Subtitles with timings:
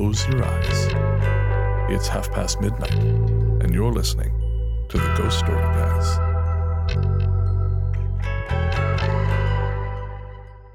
[0.00, 1.90] hold hands and close your eyes.
[1.90, 2.94] It's half past midnight,
[3.62, 4.30] and you're listening
[4.88, 6.18] to the Ghost Story Guys.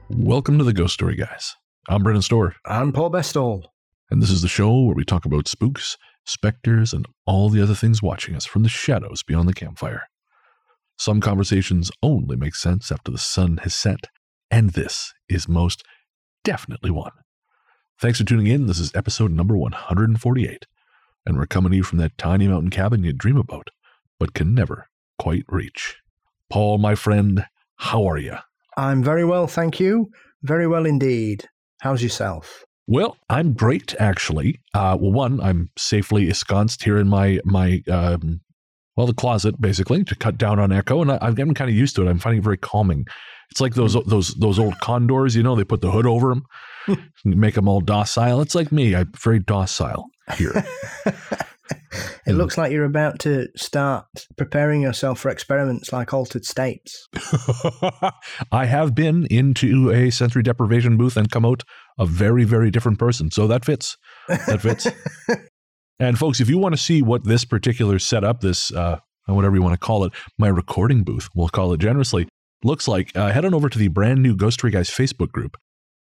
[0.10, 1.56] Welcome to the Ghost Story Guys.
[1.90, 3.66] I'm Brennan Storr, I'm Paul Bestall.
[4.12, 7.76] and this is the show where we talk about spooks, specters, and all the other
[7.76, 10.04] things watching us from the shadows beyond the campfire.
[10.98, 14.08] Some conversations only make sense after the sun has set,
[14.52, 15.84] and this is most
[16.44, 17.12] definitely one.
[17.98, 18.68] Thanks for tuning in.
[18.68, 20.66] This is episode number 148,
[21.26, 23.70] and we're coming to you from that tiny mountain cabin you dream about,
[24.20, 25.96] but can never quite reach.
[26.50, 27.46] Paul, my friend,
[27.78, 28.36] how are you?
[28.76, 30.12] I'm very well, thank you.
[30.44, 31.48] Very well indeed.
[31.80, 32.66] How's yourself?
[32.86, 34.60] Well, I'm great actually.
[34.74, 38.42] Uh, well, one, I'm safely ensconced here in my my um,
[38.98, 41.76] well, the closet basically to cut down on echo, and I, I'm getting kind of
[41.78, 42.10] used to it.
[42.10, 43.06] I'm finding it very calming.
[43.52, 46.46] It's like those those those old condors, you know, they put the hood over them,
[47.26, 48.42] make them all docile.
[48.42, 48.96] It's like me.
[48.96, 50.06] I'm very docile
[50.38, 50.64] here.
[52.28, 52.38] It Mm.
[52.38, 54.06] looks like you're about to start
[54.38, 57.08] preparing yourself for experiments like altered states.
[58.52, 61.64] I have been into a sensory deprivation booth and come out
[61.98, 63.32] a very, very different person.
[63.32, 63.98] So that fits.
[64.28, 64.88] That fits.
[66.00, 69.62] and folks, if you want to see what this particular setup, this uh, whatever you
[69.64, 72.28] want to call it, my recording booth, we'll call it generously,
[72.64, 75.58] looks like, uh, head on over to the brand new Ghost Story Guys Facebook group.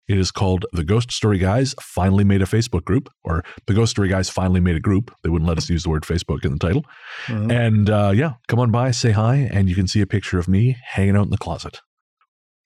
[0.10, 3.92] It is called the Ghost Story Guys finally made a Facebook group, or the Ghost
[3.92, 5.16] Story Guys finally made a group.
[5.24, 6.84] They wouldn't let us use the word Facebook in the title.
[7.28, 7.52] Mhm.
[7.52, 10.48] And uh, yeah, come on by, say hi, and you can see a picture of
[10.48, 11.80] me hanging out in the closet.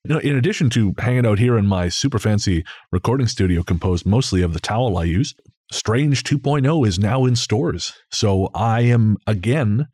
[0.06, 4.06] You know, in addition to hanging out here in my super fancy recording studio composed
[4.06, 5.36] mostly of the towel I use,
[5.72, 7.94] Strange 2.0 is now in stores.
[8.12, 9.88] So I am again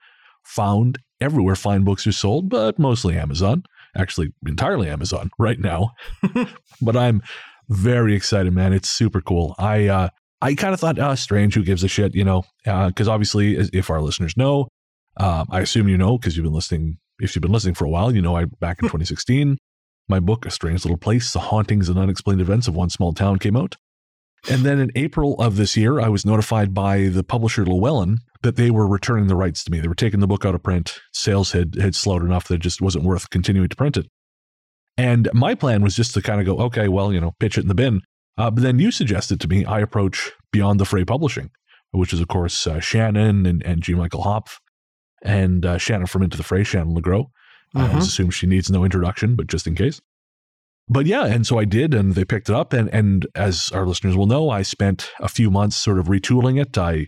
[0.43, 3.63] found everywhere fine books are sold, but mostly Amazon.
[3.95, 5.91] Actually, entirely Amazon right now.
[6.81, 7.21] but I'm
[7.69, 8.73] very excited, man.
[8.73, 9.55] It's super cool.
[9.57, 10.09] I uh,
[10.41, 11.53] I kind of thought, ah, strange.
[11.53, 12.15] Who gives a shit?
[12.15, 14.67] You know, because obviously, if our listeners know,
[15.17, 16.97] um, I assume you know because you've been listening.
[17.19, 19.57] If you've been listening for a while, you know I back in 2016,
[20.07, 23.37] my book "A Strange Little Place: The Hauntings and Unexplained Events of One Small Town"
[23.37, 23.75] came out,
[24.49, 28.55] and then in April of this year, I was notified by the publisher Llewellyn that
[28.55, 29.79] they were returning the rights to me.
[29.79, 30.99] They were taking the book out of print.
[31.13, 34.07] Sales had had slowed enough that it just wasn't worth continuing to print it.
[34.99, 37.61] And my plan was just to kind of go, okay, well, you know, pitch it
[37.61, 38.01] in the bin.
[38.37, 41.49] Uh, but then you suggested to me I approach Beyond the Fray Publishing,
[41.91, 43.93] which is, of course, uh, Shannon and, and G.
[43.93, 44.57] Michael Hopf
[45.23, 47.25] and uh, Shannon from Into the Fray, Shannon LeGros.
[47.75, 47.89] I Mhm.
[47.89, 49.99] always assume she needs no introduction, but just in case.
[50.87, 52.73] But yeah, and so I did, and they picked it up.
[52.73, 56.59] And, and as our listeners will know, I spent a few months sort of retooling
[56.59, 56.77] it.
[56.77, 57.07] I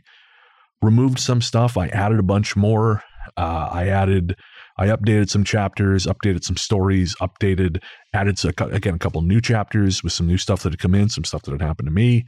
[0.82, 3.04] removed some stuff, I added a bunch more.
[3.38, 4.36] Uh, I added,
[4.82, 7.84] I updated some chapters, updated some stories, updated,
[8.14, 11.24] added again a couple new chapters with some new stuff that had come in, some
[11.24, 12.26] stuff that had happened to me.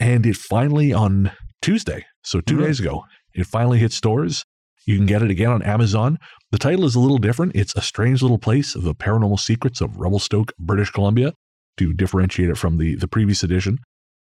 [0.00, 1.30] And it finally on
[1.60, 2.64] Tuesday, so 2 Mhm.
[2.64, 3.04] days ago,
[3.34, 4.44] it finally hit stores.
[4.84, 6.18] You can get it again on Amazon.
[6.50, 7.52] The title is a little different.
[7.54, 11.34] It's A Strange Little Place The Paranormal Secrets of Revelstoke, British Columbia,
[11.76, 13.78] to differentiate it from the, the previous edition.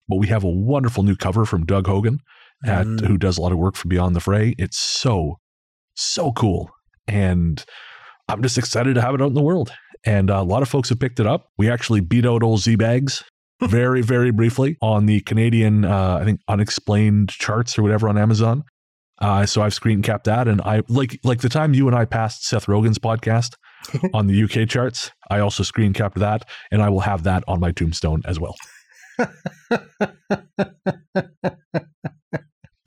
[0.07, 2.21] But we have a wonderful new cover from Doug Hogan,
[2.65, 3.05] at, Mm.
[3.05, 4.55] who does a lot of work for Beyond the Fray.
[4.57, 5.35] It's so,
[5.95, 6.71] so cool.
[7.07, 7.63] And
[8.27, 9.71] I'm just excited to have it out in the world.
[10.05, 11.49] And uh, a lot of folks have picked it up.
[11.57, 13.23] We actually beat out old Z Bags
[13.61, 18.63] very, very briefly on the Canadian, uh, I think, unexplained charts or whatever on Amazon.
[19.19, 22.05] Uh, so I've screen capped that, and I like like the time you and I
[22.05, 23.55] passed Seth Rogen's podcast
[24.13, 25.11] on the UK charts.
[25.31, 28.55] I also screen capped that, and I will have that on my tombstone as well.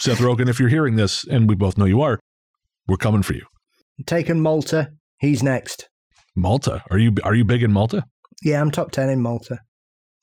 [0.00, 2.20] Seth Rogen, if you're hearing this, and we both know you are,
[2.86, 3.44] we're coming for you.
[4.06, 4.90] Taken Malta.
[5.18, 5.88] He's next.
[6.36, 8.04] Malta, are you are you big in Malta?
[8.42, 9.58] Yeah, I'm top 10 in Malta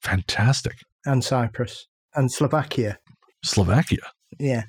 [0.01, 0.73] Fantastic.
[1.05, 2.97] and Cyprus and Slovakia.
[3.43, 3.99] Slovakia.
[4.39, 4.63] Yeah.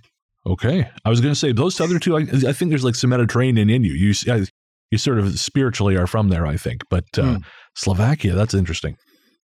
[0.47, 2.17] Okay, I was going to say those other two.
[2.17, 3.93] I, I think there's like some Mediterranean in you.
[3.93, 4.47] You I,
[4.91, 6.83] you sort of spiritually are from there, I think.
[6.91, 7.37] But uh, Hmm.
[7.77, 8.97] Slovakia, that's interesting.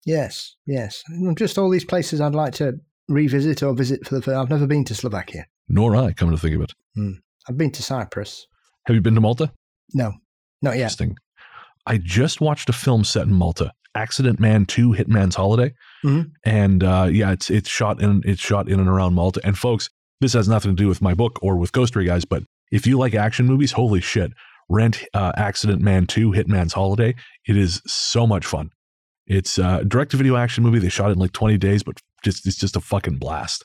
[0.07, 1.03] Yes, yes.
[1.37, 2.75] Just all these places I'd like to
[3.09, 4.37] revisit or visit for the first.
[4.37, 5.47] I've never been to Slovakia.
[5.69, 6.73] Nor I, come to think of it.
[7.49, 8.47] I've been to Cyprus.
[8.87, 9.53] Have you been to Malta?
[9.93, 10.13] No,
[10.63, 10.83] not yet.
[10.85, 11.17] Interesting.
[11.87, 16.31] I just watched a film set in Malta, Accident Man Two: Hitman's Holiday, Mhm.
[16.45, 19.41] and uh, yeah, it's it's shot in it's shot in and around Malta.
[19.45, 19.91] And folks,
[20.21, 22.43] this has nothing to do with my book or with Ghost Story guys, but
[22.73, 24.33] if you like action movies, holy shit,
[24.69, 27.15] rent uh, Accident Man Two: Hitman's Holiday.
[27.47, 28.71] It is so much fun.
[29.27, 30.79] It's a direct-to-video action movie.
[30.79, 33.65] They shot it in like 20 days, but just it's just a fucking blast.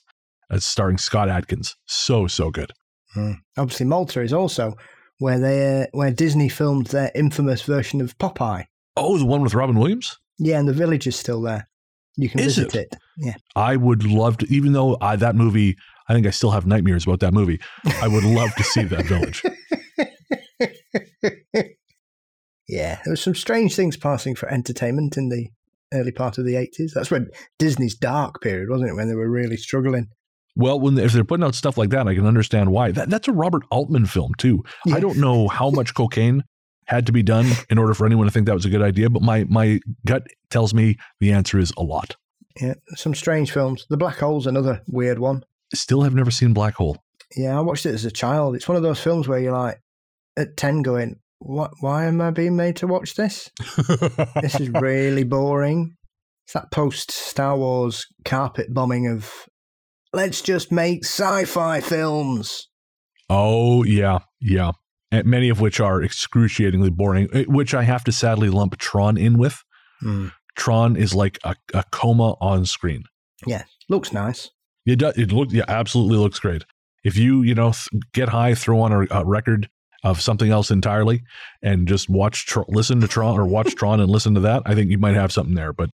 [0.50, 1.76] It's starring Scott Adkins.
[1.86, 2.72] So so good.
[3.16, 3.38] Mm.
[3.58, 4.76] Obviously, Malta is also
[5.20, 8.66] where they uh, where Disney filmed their infamous version of Popeye.
[8.98, 10.18] Oh, the one with Robin Williams.
[10.40, 11.70] Yeah, and the village is still there.
[12.18, 12.94] You can Is visit it?
[12.94, 12.98] it.
[13.18, 13.36] Yeah.
[13.56, 15.78] I would love to, even though I, that movie,
[16.10, 17.60] I think I still have nightmares about that movie.
[18.02, 19.44] I would love to see that village.
[22.70, 25.48] Yeah, there was some strange things passing for entertainment in the
[25.92, 26.92] early part of the 80s.
[26.94, 28.94] That's when Disney's dark period, wasn't it?
[28.94, 30.10] When they were really struggling.
[30.56, 32.92] Well, when if they're putting out stuff like that, I can understand why.
[32.92, 34.64] That, that's a Robert Altman film too.
[34.86, 34.96] Yeah.
[34.96, 36.44] I don't know how much cocaine
[36.86, 39.10] had to be done in order for anyone to think that was a good idea,
[39.10, 42.16] but my my gut tells me the answer is a lot.
[42.60, 43.86] Yeah, some strange films.
[43.90, 45.44] The Black Hole's another weird one.
[45.74, 46.98] Still have never seen Black Hole.
[47.36, 48.56] Yeah, I watched it as a child.
[48.56, 49.80] It's one of those films where you're like,
[50.40, 53.50] at 10 going, what, why am I being made to watch this?
[54.42, 55.96] This is really boring.
[56.46, 59.32] It's that post Star Wars carpet bombing of,
[60.14, 62.68] let's just make sci fi films.
[63.30, 64.72] oh yeah, yeah.
[65.12, 69.18] And many of which are excruciatingly boring, eh, which I have to sadly lump Tron
[69.18, 69.64] in with.
[70.56, 73.04] Tron is like a, a coma on screen.
[73.48, 74.50] Yeah, looks nice.
[74.86, 75.18] It does.
[75.18, 75.52] It look.
[75.52, 76.64] Yeah, absolutely looks great.
[77.04, 79.70] If you you know th- get high, throw on a, a record
[80.04, 81.22] of something else entirely,
[81.62, 84.74] and just watch, Tr- listen to Tron or watch Tron and listen to that, I
[84.76, 85.74] think you might have something there.
[85.74, 85.90] But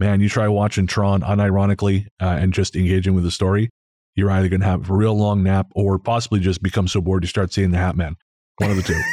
[0.00, 3.70] man, you try watching Tron unironically uh, and just engaging with the story,
[4.16, 7.22] you're either going to have a real long nap or possibly just become so bored
[7.22, 8.16] you start seeing the Hat Man.
[8.58, 9.00] One of the two.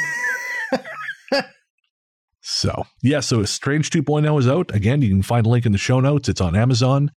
[2.49, 4.73] So, yeah, so Strange 2.0 is out.
[4.73, 6.29] Again, you can find a link in the show notes.
[6.29, 7.11] It's on Amazon.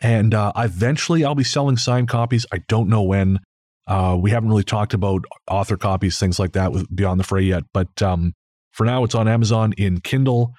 [0.00, 2.44] And uh, eventually I'll be selling signed copies.
[2.52, 3.38] I don't know when.
[3.86, 7.42] Uh, we haven't really talked about author copies, things like that with Beyond the Fray
[7.42, 7.62] yet.
[7.72, 8.34] But um,
[8.72, 10.52] for now, it's on Amazon in Kindle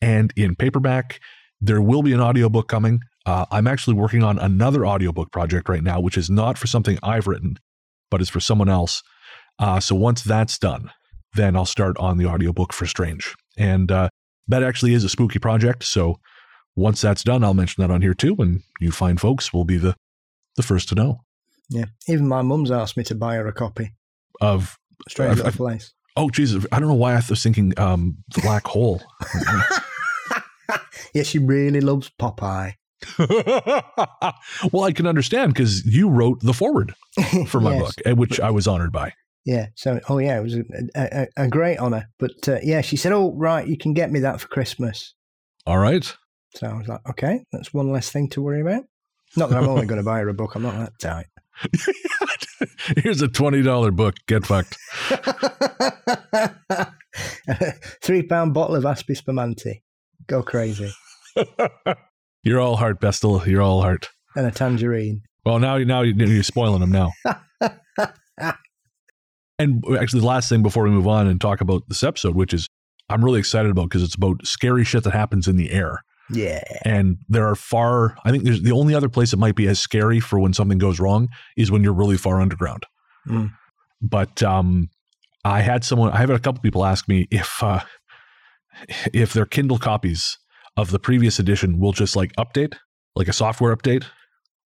[0.00, 1.20] and in paperback.
[1.60, 3.00] There will be an audiobook coming.
[3.26, 6.98] Uh, I'm actually working on another audiobook project right now, which is not for something
[7.02, 7.56] I've written,
[8.10, 9.02] but is for someone else.
[9.58, 10.90] Uh, so once that's done,
[11.34, 13.34] then I'll start on the audiobook for Strange.
[13.58, 14.08] And uh,
[14.46, 15.82] that actually is a spooky project.
[15.84, 16.20] So
[16.76, 18.36] once that's done, I'll mention that on here too.
[18.38, 19.94] And you fine folks will be the,
[20.56, 21.20] the first to know
[21.68, 23.92] Yeah, even my mum's asked me to buy her a copy.
[24.40, 24.78] of,
[25.08, 25.92] Strange I've- Little Place.
[26.16, 26.64] oh, Jesus.
[26.72, 29.02] I don't know why I was thinking um, Black Hole.
[31.14, 32.74] Yeah, she really loves Popeye.
[34.72, 36.94] well, I can understand because you wrote the forward
[37.46, 37.82] for my Yes.
[37.82, 39.12] book, eh, which I was honored by.
[39.44, 39.66] Yeah.
[39.76, 40.62] So, oh yeah, it was a,
[40.96, 42.08] a, a- great honor.
[42.18, 45.14] But uh, yeah, she said, "Oh right, you can get me that for Christmas."
[45.66, 46.04] All right.
[46.56, 48.82] So I was like, "Okay, that's one less thing to worry about."
[49.36, 50.54] Not that I'm only going to buy her a book.
[50.54, 51.26] I'm not that tight.
[52.96, 54.14] Here's a $20 book.
[54.26, 54.76] Get fucked.
[58.02, 59.82] Three pound bottle of Asti Spumante.
[60.28, 60.92] Go crazy.
[62.44, 63.44] You're all heart, Bestall.
[63.46, 64.08] You're all heart.
[64.36, 65.22] And a tangerine.
[65.44, 67.12] Well, now, now you're spoiling them now.
[69.58, 72.52] and actually, the last thing before we move on and talk about this episode, which
[72.52, 72.68] is
[73.08, 76.04] I'm really excited about because it's about scary shit that happens in the air.
[76.30, 76.62] Yeah.
[76.84, 79.80] And there are far, I think there's the only other place it might be as
[79.80, 82.84] scary for when something goes wrong is when you're really far underground.
[83.26, 83.52] Mm.
[84.02, 84.90] But um,
[85.44, 87.80] I had someone, I have had a couple people ask me if, uh,
[89.12, 90.38] if their Kindle copies
[90.76, 92.76] of the previous edition will just like update,
[93.16, 94.04] like a software update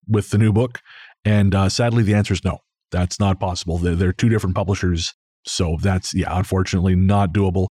[0.08, 0.80] with the new book.
[1.24, 2.58] And uh, sadly, the answer is no.
[2.90, 3.78] That's not possible.
[3.78, 5.14] They're, they're two different publishers.
[5.46, 7.68] So that's, yeah, unfortunately not doable.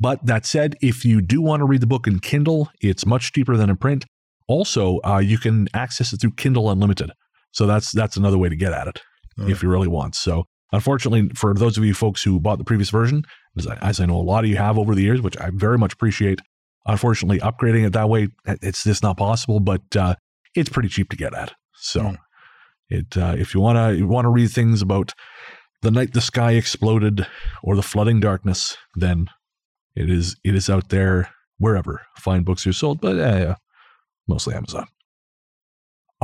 [0.00, 3.32] But that said, if you do want to read the book in Kindle, it's much
[3.32, 4.04] cheaper than in print.
[4.48, 7.12] Also, uh, you can access it through Kindle Unlimited.
[7.52, 9.00] So that's that's another way to get at it
[9.48, 10.16] if you really want.
[10.16, 13.24] So unfortunately, for those of you folks who bought the previous version,
[13.56, 15.50] as I, as I know a lot of you have over the years, which I
[15.52, 16.40] very much appreciate,
[16.86, 19.60] unfortunately, upgrading it that way, it's just not possible.
[19.60, 20.14] But uh,
[20.54, 21.52] it's pretty cheap to get at.
[21.76, 22.18] So Mm.
[22.88, 25.12] it uh, if you want to you want to read things about
[25.82, 27.26] the night the sky exploded
[27.62, 29.28] or the flooding darkness, then
[29.96, 33.54] it is it is out there wherever fine books are sold, but uh,
[34.26, 34.86] mostly Amazon.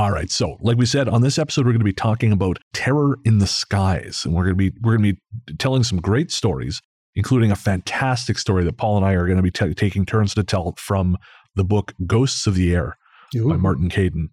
[0.00, 2.58] All right, so like we said on this episode, we're going to be talking about
[2.72, 6.00] terror in the skies, and we're going to be we're going to be telling some
[6.00, 6.80] great stories,
[7.14, 10.32] including a fantastic story that Paul and I are going to be ta taking turns
[10.36, 11.18] to tell from
[11.54, 12.96] the book Ghosts of the Air
[13.34, 14.28] by Martin Caidin.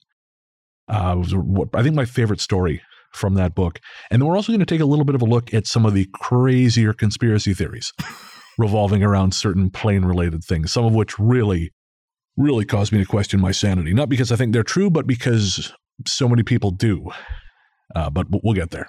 [0.88, 2.81] Uh, was what- I think my favorite story
[3.12, 3.81] from that book.
[4.09, 5.86] And then we're also going to take a little bit of a look at some
[5.86, 7.91] of the crazier conspiracy theories
[8.57, 11.74] revolving around certain plane related things, some of which really,
[12.38, 13.94] really caused me to question my sanity.
[13.94, 15.74] Not because I think they're true, but because
[16.06, 17.10] so many people do.
[17.96, 18.88] Uh, but we'll get there.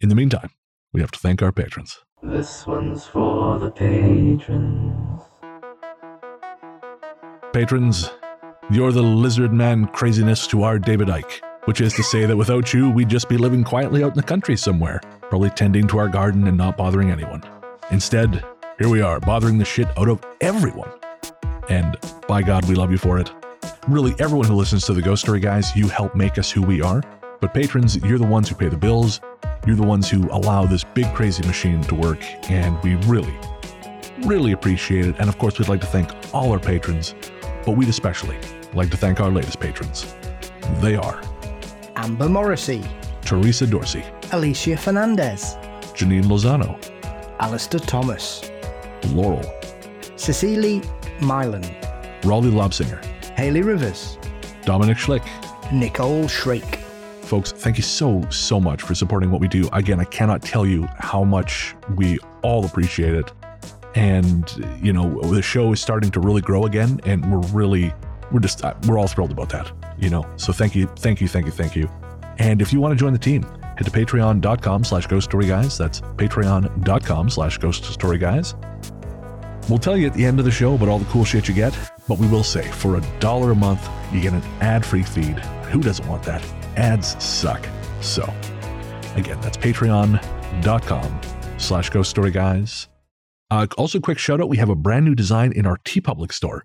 [0.00, 0.50] In the meantime,
[0.92, 1.98] we have to thank our patrons.
[2.22, 5.22] This one's for the patrons.
[7.52, 8.10] Patrons,
[8.70, 12.74] you're the lizard man craziness to our David Icke, which is to say that without
[12.74, 15.00] you, we'd just be living quietly out in the country somewhere,
[15.30, 17.42] probably tending to our garden and not bothering anyone.
[17.90, 18.44] Instead,
[18.78, 20.90] here we are, bothering the shit out of everyone.
[21.68, 21.96] And
[22.28, 23.30] by God, we love you for it.
[23.88, 26.80] really everyone who listens to the Ghost Story guys, you help make us who we
[26.82, 27.02] are.
[27.40, 29.20] But patrons, you're the ones who pay the bills.
[29.66, 33.34] You're the ones who allow this big crazy machine to work, and we really,
[34.24, 35.16] really appreciate it.
[35.18, 37.14] And of course, we'd like to thank all our patrons,
[37.64, 38.38] but we'd especially
[38.74, 40.14] like to thank our latest patrons.
[40.80, 41.20] They are
[41.96, 42.84] Amber Morrissey,
[43.22, 45.56] Teresa Dorsey, Alicia Fernandez,
[45.94, 46.78] Janine Lozano,
[47.40, 48.50] Alistair Thomas,
[49.08, 49.44] Laurel,
[50.16, 50.82] Cecily
[51.20, 51.62] Milan,
[52.24, 53.04] Raleigh Lobsinger,
[53.36, 54.18] Haley Rivers,
[54.64, 55.24] Dominic Schlick.
[55.72, 56.76] Nicole Shrake.
[57.22, 59.68] Folks, thank you so, so much for supporting what we do.
[59.72, 63.32] Again, I cannot tell you how much we all appreciate it.
[63.96, 64.48] And,
[64.80, 67.92] you know, the show is starting to really grow again, and we're really,
[68.30, 70.24] we're just, uh, we're all thrilled about that, you know?
[70.36, 71.90] So thank you, thank you, thank you, thank you.
[72.38, 75.78] And if you want to join the team, head to patreon.com slash ghost story guys.
[75.78, 78.54] That's patreon.com slash ghost story guys.
[79.68, 81.54] We'll tell you at the end of the show about all the cool shit you
[81.54, 85.02] get, but we will say for a dollar a month, you get an ad free
[85.02, 85.38] feed.
[85.70, 86.44] Who doesn't want that?
[86.76, 87.66] Ads suck.
[88.00, 88.22] So,
[89.16, 91.20] again, that's patreon.com
[91.58, 92.88] slash ghost story guys.
[93.50, 96.64] Uh, also, quick shout out we have a brand new design in our TeePublic store.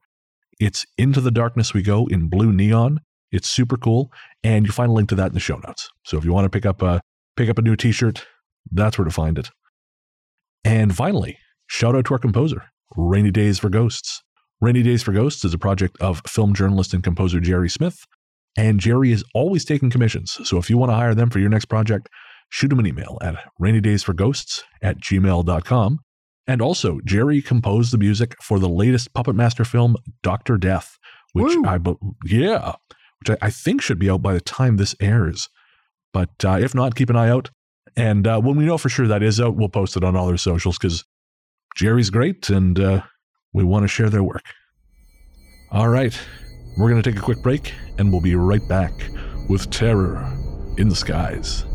[0.59, 2.99] It's Into the Darkness We Go in blue neon.
[3.31, 4.11] It's super cool,
[4.43, 5.89] and you'll find a link to that in the show notes.
[6.05, 7.01] So if you want to pick up a
[7.35, 8.25] pick up a new T-shirt,
[8.71, 9.49] that's where to find it.
[10.63, 14.23] And finally, shout out to our composer, Rainy Days for Ghosts.
[14.59, 18.05] Rainy Days for Ghosts is a project of film journalist and composer Jerry Smith,
[18.57, 20.37] and Jerry is always taking commissions.
[20.43, 22.09] So if you want to hire them for your next project,
[22.49, 25.99] shoot him an email at rainydaysforghosts at gmail.com.
[26.47, 30.97] And also, Jerry composed the music for the latest Puppet Master film, Doctor Death,
[31.33, 31.65] which Woo.
[31.65, 31.79] I,
[32.25, 32.73] yeah,
[33.21, 35.47] which I, I think should be out by the time this airs.
[36.13, 37.49] But uh, if not, keep an eye out.
[37.95, 40.27] And uh, when we know for sure that is out, we'll post it on all
[40.27, 41.03] their socials because
[41.75, 43.01] Jerry's great and uh,
[43.53, 44.43] we want to share their work.
[45.71, 46.17] All right,
[46.77, 48.91] we're going to take a quick break and we'll be right back
[49.49, 50.25] with Terror
[50.77, 51.65] in the Skies.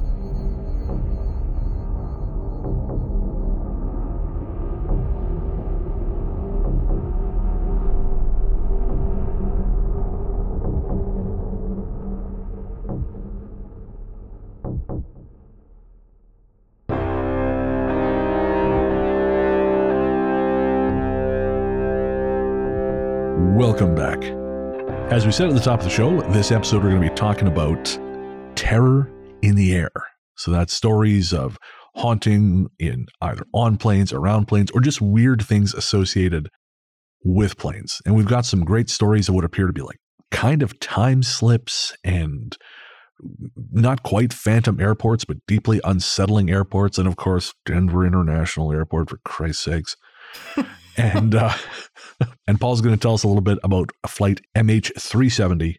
[23.66, 24.22] Welcome back.
[25.12, 27.14] As we said at the top of the show, this episode we're going to be
[27.16, 27.98] talking about
[28.54, 29.10] terror
[29.42, 29.90] in the air.
[30.36, 31.58] So that's stories of
[31.96, 36.48] haunting in either on planes, around planes, or just weird things associated
[37.24, 38.00] with planes.
[38.06, 39.98] And we've got some great stories of what appear to be like
[40.30, 42.56] kind of time slips and
[43.72, 46.98] not quite phantom airports, but deeply unsettling airports.
[46.98, 49.96] And of course, Denver International Airport, for Christ's sakes.
[50.96, 51.52] And uh,
[52.46, 55.76] and Paul's going to tell us a little bit about a flight MH370.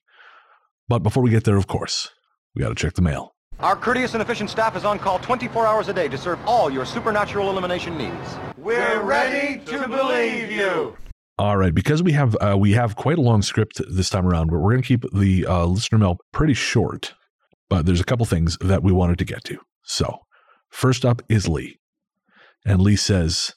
[0.88, 2.12] But before we get there, of course,
[2.56, 3.36] we got to check the mail.
[3.60, 6.70] Our courteous and efficient staff is on call 24 hours a day to serve all
[6.70, 8.38] your supernatural elimination needs.
[8.58, 10.96] We're ready to believe you.
[11.40, 14.50] All right, because we have uh, we have quite a long script this time around,
[14.50, 17.14] but we're going to keep the uh, listener mail pretty short.
[17.70, 19.60] But there's a couple things that we wanted to get to.
[19.84, 20.20] So,
[20.70, 21.80] first up is Lee,
[22.66, 23.54] and Lee says,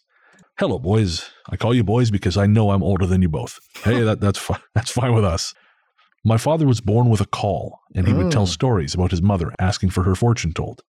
[0.59, 1.31] "Hello, boys.
[1.49, 3.59] I caul you boys because I know I'm older than you both.
[3.83, 5.55] Hey, that that's fi- that's fine with us.
[6.25, 8.47] My father was born with a call, and he would tell Oh.
[8.47, 10.83] stories about his mother asking for her fortune told.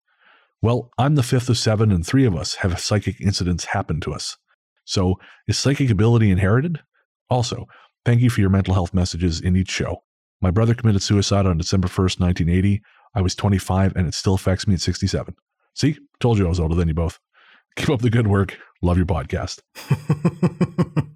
[0.62, 4.12] Well, I'm the fifth of seven, and three of us have psychic incidents happen to
[4.14, 4.38] us.
[4.86, 6.82] So, is psychic ability inherited?
[7.30, 7.68] Also,
[8.06, 10.04] thank you for your mental health messages in each show.
[10.42, 12.82] My brother committed suicide on December 1st, 1980.
[13.14, 15.36] I was 25 and it still affects me at 67.
[15.76, 17.20] See, told you I was older than you both.
[17.76, 18.58] Keep up the good work.
[18.82, 19.62] Love your podcast.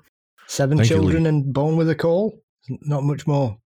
[0.48, 1.30] Seven Thank children Lee.
[1.30, 2.40] and born with a caul.
[2.70, 3.58] Not much more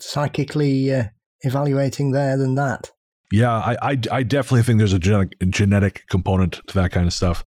[0.00, 1.04] psychically uh,
[1.42, 2.90] evaluating there than that.
[3.32, 7.12] Yeah, I, I, I definitely think there's a genetic, genetic component to that kind of
[7.12, 7.44] stuff.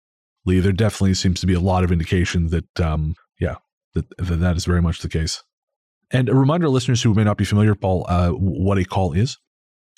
[0.44, 3.56] Lee, there definitely seems to be a lot of indication that, um, yeah,
[3.94, 5.42] that, that that is very much the case.
[6.10, 9.38] And a reminder, listeners who may not be familiar, Paul, uh, what a caul is.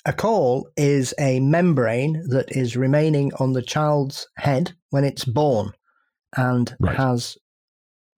[0.05, 5.71] A caul is a membrane that is remaining on the child's head when it's born
[6.37, 6.95] and Right.
[6.95, 7.37] has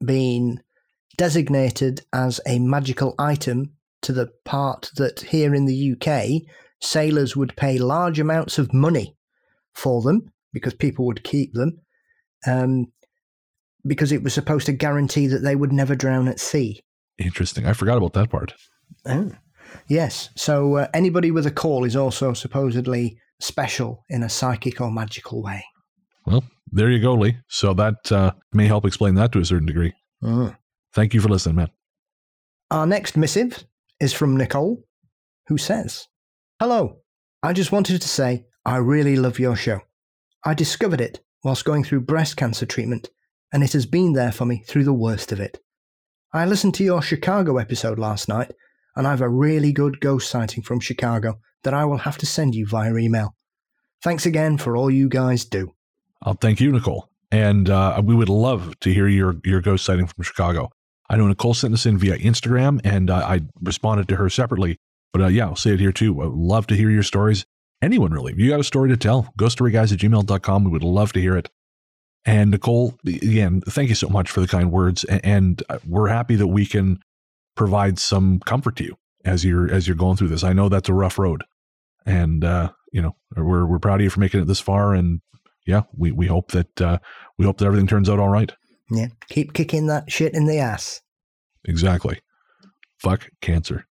[0.04, 0.62] been
[1.18, 6.42] designated as a magical item to the part that here in the UK,
[6.82, 9.16] sailors would pay large amounts of money
[9.74, 11.80] for them because people would keep them
[12.46, 12.92] um,
[13.86, 16.84] because it was supposed to guarantee that they would never drown at sea.
[17.18, 17.66] Interesting.
[17.66, 18.54] I forgot about that part.
[19.06, 19.32] Oh.
[19.88, 20.30] Yes.
[20.36, 25.42] So uh, anybody with a caul is also supposedly special in a psychic or magical
[25.42, 25.64] way.
[26.26, 27.38] Well, there you go, Lee.
[27.48, 29.94] So that uh, may help explain that to a certain degree.
[30.24, 30.56] Mm.
[30.94, 31.70] Thank you for listening, man.
[32.72, 33.64] Our next missive
[34.00, 34.84] is from Nicole,
[35.48, 36.08] who says,
[36.60, 36.98] Hello,
[37.42, 39.82] I just wanted to say I really love your show.
[40.44, 43.10] I discovered it whilst going through breast cancer treatment,
[43.54, 45.64] and it has been there for me through the worst of it.
[46.34, 48.52] I listened to your Chicago episode last night,
[48.98, 52.26] and I have a really good ghost sighting from Chicago that I will have to
[52.26, 53.36] send you via email.
[54.02, 55.74] Thanks again for all you guys do.
[56.24, 57.10] I'll thank you, Nicole.
[57.32, 60.72] And uh, we would love to hear your, your ghost sighting from Chicago.
[61.10, 64.78] I know Nicole sent this in via Instagram, and uh, I responded to her separately.
[65.14, 66.22] But uh, yeah, I'll say it here too.
[66.22, 67.46] I'd love to hear your stories.
[67.82, 68.34] Anyone really.
[68.34, 70.64] If you got a story to tell, ghoststoryguys at gmail.com.
[70.64, 71.50] We would love to hear it.
[72.26, 75.04] And Nicole, again, thank you so much for the kind words.
[75.06, 77.00] And uh, we're happy that we can
[77.58, 80.44] provide some comfort to you as you're as you're going through this.
[80.44, 81.44] I know that's a rough road,
[82.06, 84.94] and uh, you know we're we're proud of you for making it this far.
[84.94, 85.20] And
[85.66, 87.00] yeah, we we hope that uh,
[87.38, 88.54] we hope that everything turns out all right.
[88.90, 91.02] Yeah, keep kicking that shit in the ass.
[91.66, 92.22] Exactly.
[92.98, 93.86] Fuck cancer.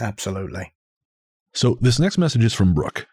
[0.00, 0.72] Absolutely.
[1.52, 3.06] So this next message is from Brooke.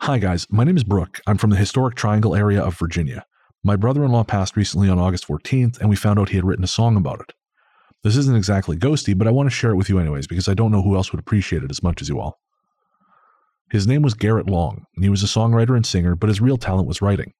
[0.00, 1.20] Hi guys, my name is Brooke.
[1.26, 3.24] I'm from the historic Triangle area of Virginia.
[3.62, 6.44] My brother in law passed recently on August 14th, and we found out he had
[6.44, 7.32] written a song about it.
[8.04, 10.52] This isn't exactly ghosty, but I want to share it with you anyways because I
[10.52, 12.38] don't know who else would appreciate it as much as you all.
[13.70, 16.58] His name was Garrett Long, and he was a songwriter and singer, but his real
[16.58, 17.32] talent was writing.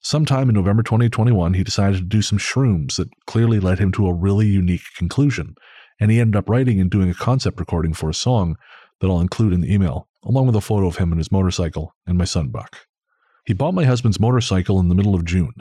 [0.00, 4.06] Sometime in November 2021, he decided to do some shrooms that clearly led him to
[4.06, 5.54] a really unique conclusion,
[6.00, 8.56] and he ended up writing and doing a concept recording for a song
[9.00, 11.94] that I'll include in the email, along with a photo of him and his motorcycle
[12.06, 12.86] and my son Buck.
[13.44, 15.52] He bought my husband's motorcycle in the middle of June.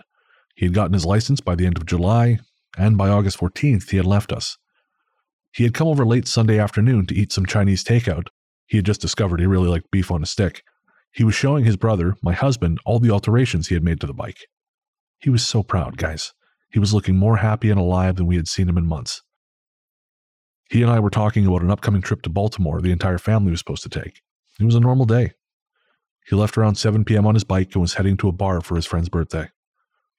[0.56, 2.40] He had gotten his license by the end of July,
[2.78, 4.58] and by August 14th, he had left us.
[5.52, 8.28] He had come over late Sunday afternoon to eat some Chinese takeout.
[8.68, 10.64] He had just discovered he really liked beef on a stick.
[11.12, 14.14] He was showing his brother, my husband, all the alterations he had made to the
[14.14, 14.48] bike.
[15.20, 16.34] He was so proud, guys.
[16.70, 19.22] He was looking more happy and alive than we had seen him in months.
[20.70, 23.60] He and I were talking about an upcoming trip to Baltimore the entire family was
[23.60, 24.22] supposed to take.
[24.60, 25.34] It was a normal day.
[26.28, 27.28] He left around 7 p.m.
[27.28, 29.50] on his bike and was heading to a bar for his friend's birthday.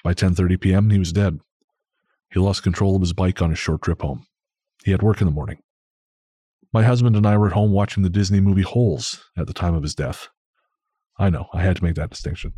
[0.05, 1.41] By 10:30 p.m., he was dead.
[2.33, 4.27] He lost control of his bike on his short trip home.
[4.85, 5.59] He had work in the morning.
[6.73, 9.75] My husband and I were at home watching the Disney movie Holes at the time
[9.75, 10.29] of his death.
[11.19, 12.53] I know, I had to make that distinction.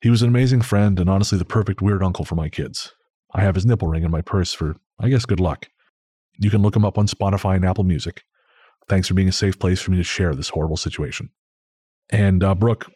[0.00, 2.92] He was an amazing friend and honestly the perfect weird uncle for my kids.
[3.34, 5.68] I have his nipple ring in my purse for, I guess, good luck.
[6.38, 8.22] You can look him up on Spotify and Apple Music.
[8.88, 11.30] Thanks for being a safe place for me to share this horrible situation.
[12.10, 12.90] And uh, Brooke,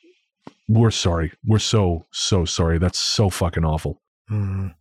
[0.69, 1.33] we're sorry.
[1.45, 2.79] We're so so sorry.
[2.79, 4.03] That's so fucking awful.
[4.31, 4.75] Mm.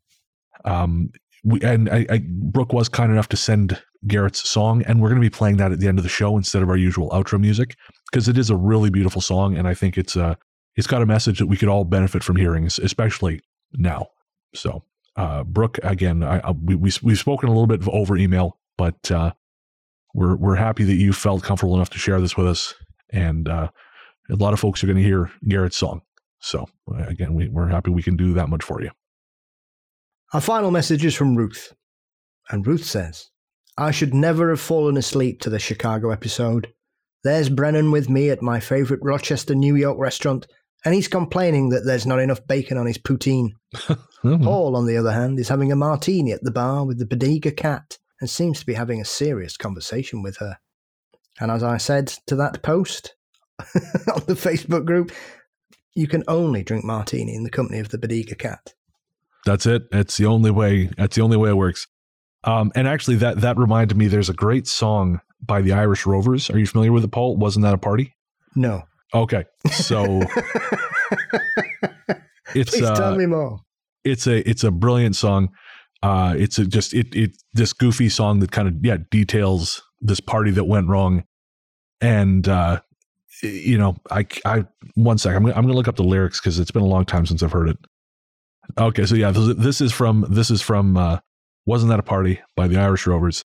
[0.67, 1.12] Um,
[1.43, 5.21] we and I, I, Brooke was kind enough to send Garrett's song, and we're going
[5.21, 7.39] to be playing that at the end of the show instead of our usual outro
[7.39, 7.75] music
[8.12, 10.36] because it is a really beautiful song, and I think it's uh
[10.75, 13.41] it's got a message that we could all benefit from hearing, especially
[13.73, 14.08] now.
[14.53, 14.84] So,
[15.15, 19.10] uh, Brooke, again, I, I, we, we we've spoken a little bit over email, but
[19.10, 19.32] uh,
[20.13, 22.73] we're we're happy that you felt comfortable enough to share this with us,
[23.12, 23.69] and uh,
[24.30, 26.01] a lot of folks are going to hear Garrett's song.
[26.39, 26.67] So,
[27.08, 28.91] again, we, we're happy we can do that much for you.
[30.34, 31.74] Our final message is from Ruth.
[32.50, 33.30] And Ruth says,
[33.78, 36.74] I should never have fallen asleep to the Chicago episode.
[37.24, 40.46] There's Brennan with me at my favourite Rochester, New York restaurant,
[40.84, 43.52] and he's complaining that there's not enough bacon on his poutine.
[44.22, 47.52] Paul, on the other hand, is having a martini at the bar with the Bodega
[47.52, 50.58] cat and seems to be having a serious conversation with her.
[51.40, 53.16] And as I said to that post
[53.60, 55.13] on the Facebook group,
[55.96, 58.74] you can only drink martini in the company of the Bodega cat.
[59.48, 59.84] That's it.
[59.92, 60.90] It's the only way.
[60.98, 61.88] That's the only way it works.
[62.44, 64.08] Um, and actually, that that reminded me.
[64.08, 66.50] There's a great song by the Irish Rovers.
[66.50, 67.38] Are you familiar with it, Paul?
[67.38, 68.14] Wasn't that a party?
[68.56, 68.84] No.
[69.14, 70.04] Okay, so
[72.54, 73.62] it's Please uh, tell me more.
[74.04, 75.50] it's a it's a brilliant song.
[76.04, 80.20] Uh, it's a just it it this goofy song that kind of yeah details this
[80.20, 81.24] party that went wrong,
[82.02, 82.82] and uh,
[83.42, 86.60] you know I I one sec I'm gonna, I'm gonna look up the lyrics because
[86.60, 87.78] it's been a long time since I've heard it.
[88.77, 91.19] Okay, so yeah, this, is from this is from uh,
[91.65, 93.43] wasn't that a party by the Irish Rovers.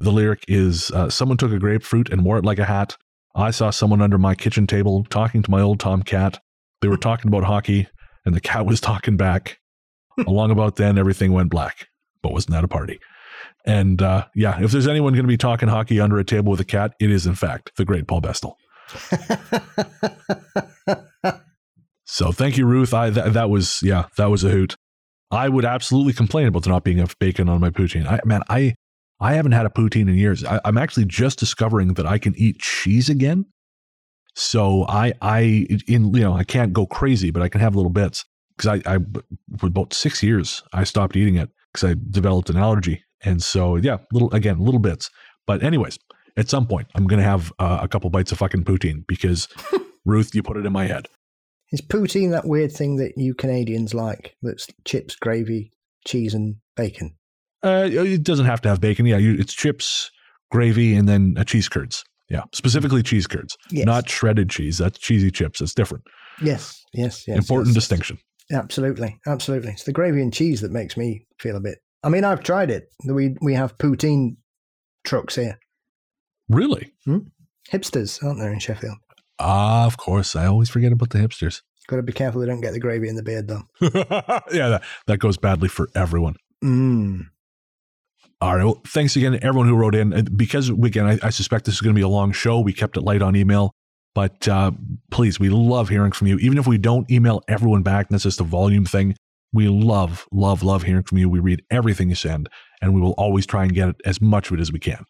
[0.00, 2.96] The lyric is uh, someone took a grapefruit and wore it like a hat.
[3.34, 6.40] I saw someone under my kitchen table talking to my old Tom cat.
[6.82, 7.88] They were talking about hockey,
[8.24, 9.58] and the cat was talking back.
[10.26, 11.88] Along about then, everything went black.
[12.22, 12.98] But wasn't that a party?
[13.66, 16.60] And uh, yeah, if there's anyone going to be talking hockey under a table with
[16.60, 18.54] a cat, it is in fact the great Paul Bestall.
[22.06, 22.94] So thank you, Ruth.
[22.94, 24.76] I th- that was yeah, that was a hoot.
[25.30, 28.06] I would absolutely complain about there not being enough bacon on my poutine.
[28.06, 28.74] I man, I
[29.20, 30.44] I haven't had a poutine in years.
[30.44, 33.46] I, I'm actually just discovering that I can eat cheese again.
[34.36, 37.90] So I I in you know I can't go crazy, but I can have little
[37.90, 38.24] bits
[38.56, 38.98] because I I
[39.58, 43.76] for about six years I stopped eating it because I developed an allergy, and so
[43.76, 45.10] yeah, little again little bits.
[45.44, 45.98] But anyways,
[46.36, 49.48] at some point, I'm going to have uh, a couple bites of fucking poutine because
[50.04, 51.06] Ruth, you put it in my head.
[51.72, 54.36] Is poutine that weird thing that you Canadians like?
[54.42, 55.72] That's chips, gravy,
[56.06, 57.16] cheese, and bacon.
[57.62, 59.06] Uh, it doesn't have to have bacon.
[59.06, 60.10] Yeah, you, it's chips,
[60.50, 62.04] gravy, and then uh, cheese curds.
[62.28, 63.86] Yeah, specifically cheese curds, Yes.
[63.86, 64.78] not shredded cheese.
[64.78, 65.60] That's cheesy chips.
[65.60, 66.04] It's different.
[66.42, 67.38] Yes, yes, yes.
[67.38, 67.74] Important yes.
[67.74, 68.18] distinction.
[68.52, 69.72] Absolutely, absolutely.
[69.72, 71.78] It's the gravy and cheese that makes me feel a bit.
[72.02, 72.88] I mean, I've tried it.
[73.04, 74.36] We we have poutine
[75.04, 75.58] trucks here.
[76.48, 76.92] Really?
[77.72, 78.98] Hipsters, aren't there in Sheffield?
[79.38, 80.34] Ah, of course.
[80.34, 81.62] I always forget about the hipsters.
[81.88, 83.62] Got to be careful they don't get the gravy in the beard, though.
[83.80, 86.34] yeah, that, that goes badly for everyone.
[86.64, 87.26] Mm.
[88.40, 88.64] All right.
[88.64, 90.28] Well, thanks again to everyone who wrote in.
[90.36, 92.60] Because, again, I, I suspect this is going to be a long show.
[92.60, 93.72] We kept it light on email.
[94.14, 94.72] But uh,
[95.10, 96.38] please, we love hearing from you.
[96.38, 99.14] Even if we don't email everyone back, and that's just a volume thing,
[99.52, 101.28] we love, love, love hearing from you.
[101.28, 102.48] We read everything you send,
[102.80, 105.04] and we will always try and get as much of it as we can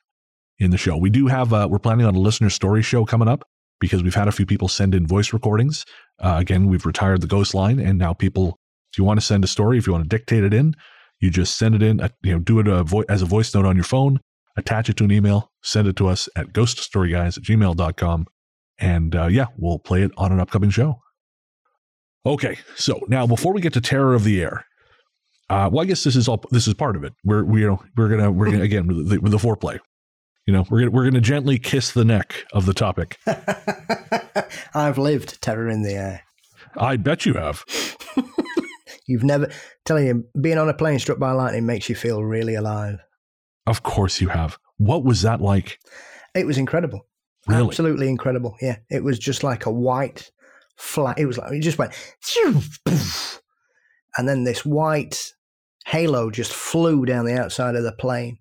[0.58, 0.96] in the show.
[0.96, 3.44] We do have, uh, we're planning on a listener story show coming up
[3.80, 5.84] because we've had a few people send in voice recordings.
[6.18, 8.58] Uh, again, we've retired the ghost line, and now people,
[8.92, 10.74] if you want to send a story, if you want to dictate it in,
[11.20, 13.54] you just send it in, uh, you know, do it a vo- as a voice
[13.54, 14.20] note on your phone,
[14.56, 18.26] attach it to an email, send it to us at ghoststoryguys at gmail.com.
[18.78, 21.00] And uh, yeah, we'll play it on an upcoming show.
[22.26, 24.66] Okay, so now before we get to Terror of the Air,
[25.48, 27.14] uh, well, I guess this is all this is part of it.
[27.24, 27.76] We're we're
[28.08, 29.78] gonna we're gonna again the, with the foreplay.
[30.46, 33.18] You know, we're we're gonna gently kiss the neck of the topic.
[34.74, 36.22] I've lived terror in the air.
[36.76, 37.64] I bet you have.
[39.08, 39.50] You've never
[39.84, 42.98] telling you being on a plane struck by lightning makes you feel really alive.
[43.66, 44.56] Of course you have.
[44.78, 45.80] What was that like?
[46.34, 47.06] It was incredible.
[47.48, 47.66] Really?
[47.66, 48.56] Absolutely incredible.
[48.60, 48.76] Yeah.
[48.90, 50.30] It was just like a white
[50.76, 51.18] flat.
[51.18, 51.92] It was like, it just went,
[54.16, 55.32] and then this white
[55.86, 58.38] halo just flew down the outside of the plane.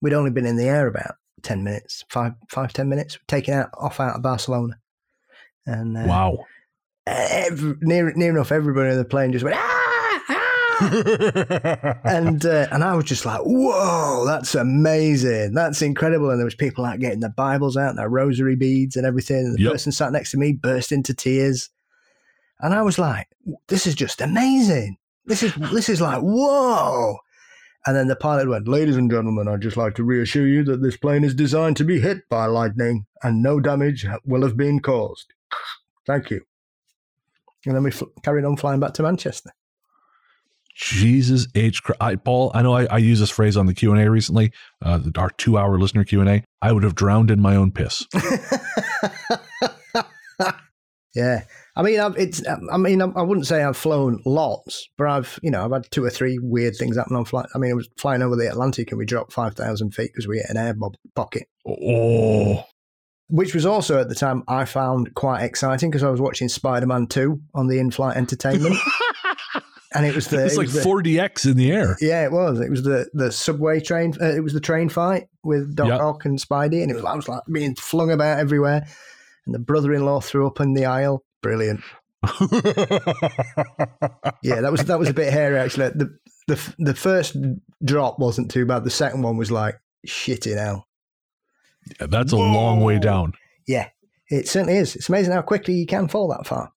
[0.00, 3.70] We'd only been in the air about 10 minutes, five, five, 10 minutes, taken out
[3.74, 4.78] off out of Barcelona.
[5.66, 6.46] And uh, Wow.
[7.06, 10.36] every, near, near enough everybody on the plane just went, ah, ah.
[12.04, 15.54] and uh, and I was just like, "Whoa, that's amazing!
[15.54, 18.94] That's incredible!" And there was people out getting their Bibles out, and their rosary beads
[18.94, 19.38] and everything.
[19.46, 19.72] And the Yep.
[19.72, 21.70] person sat next to me burst into tears,
[22.60, 23.28] and I was like,
[23.68, 24.98] "This is just amazing!
[25.24, 27.16] This is this is like whoa!"
[27.86, 30.82] And then the pilot went, "Ladies and gentlemen, I'd just like to reassure you that
[30.82, 34.80] this plane is designed to be hit by lightning, and no damage will have been
[34.80, 35.32] caused.
[36.06, 36.42] Thank you."
[37.64, 39.50] And then we fl- carried on flying back to Manchester.
[40.76, 41.82] Jesus H.
[41.82, 42.00] Christ.
[42.02, 44.52] I, Paul, I know I, I used this phrase on the Q&A recently,
[44.84, 46.44] uh, our two-hour listener Q&A.
[46.60, 48.06] I would have drowned in my own piss.
[51.14, 51.44] yeah,
[51.78, 52.42] I mean, I've, it's.
[52.72, 56.02] I mean, I wouldn't say I've flown lots, but I've, you know, I've had two
[56.04, 57.46] or three weird things happen on flight.
[57.54, 60.26] I mean, I was flying over the Atlantic and we dropped five thousand feet because
[60.26, 62.64] we hit an air bob pocket, Oh,
[63.28, 66.86] which was also at the time I found quite exciting because I was watching Spider
[66.86, 68.76] Man Two on the in-flight entertainment,
[69.94, 71.96] and it was the it like was the- 4DX in the air.
[72.00, 72.58] Yeah, it was.
[72.60, 74.14] It was the the subway train.
[74.18, 75.98] Uh, it was the train fight with Doc Yeah.
[75.98, 78.86] Ock and Spidey, and it was I was like being flung about everywhere.
[79.46, 81.24] And the brother-in-law threw up in the aisle.
[81.42, 81.80] Brilliant.
[84.42, 85.88] Yeah, that was that was a bit hairy actually.
[85.90, 87.36] The the the first
[87.84, 88.84] drop wasn't too bad.
[88.84, 90.86] The second one was like shitting hell.
[91.98, 93.32] That's a long way down.
[93.66, 93.88] Yeah,
[94.30, 94.94] it certainly is.
[94.94, 96.72] It's amazing how quickly you can fall that far.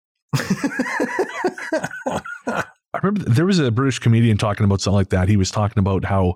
[2.48, 2.64] I
[3.04, 5.30] remember there was a British comedian talking about something like that.
[5.30, 6.36] He was talking about how,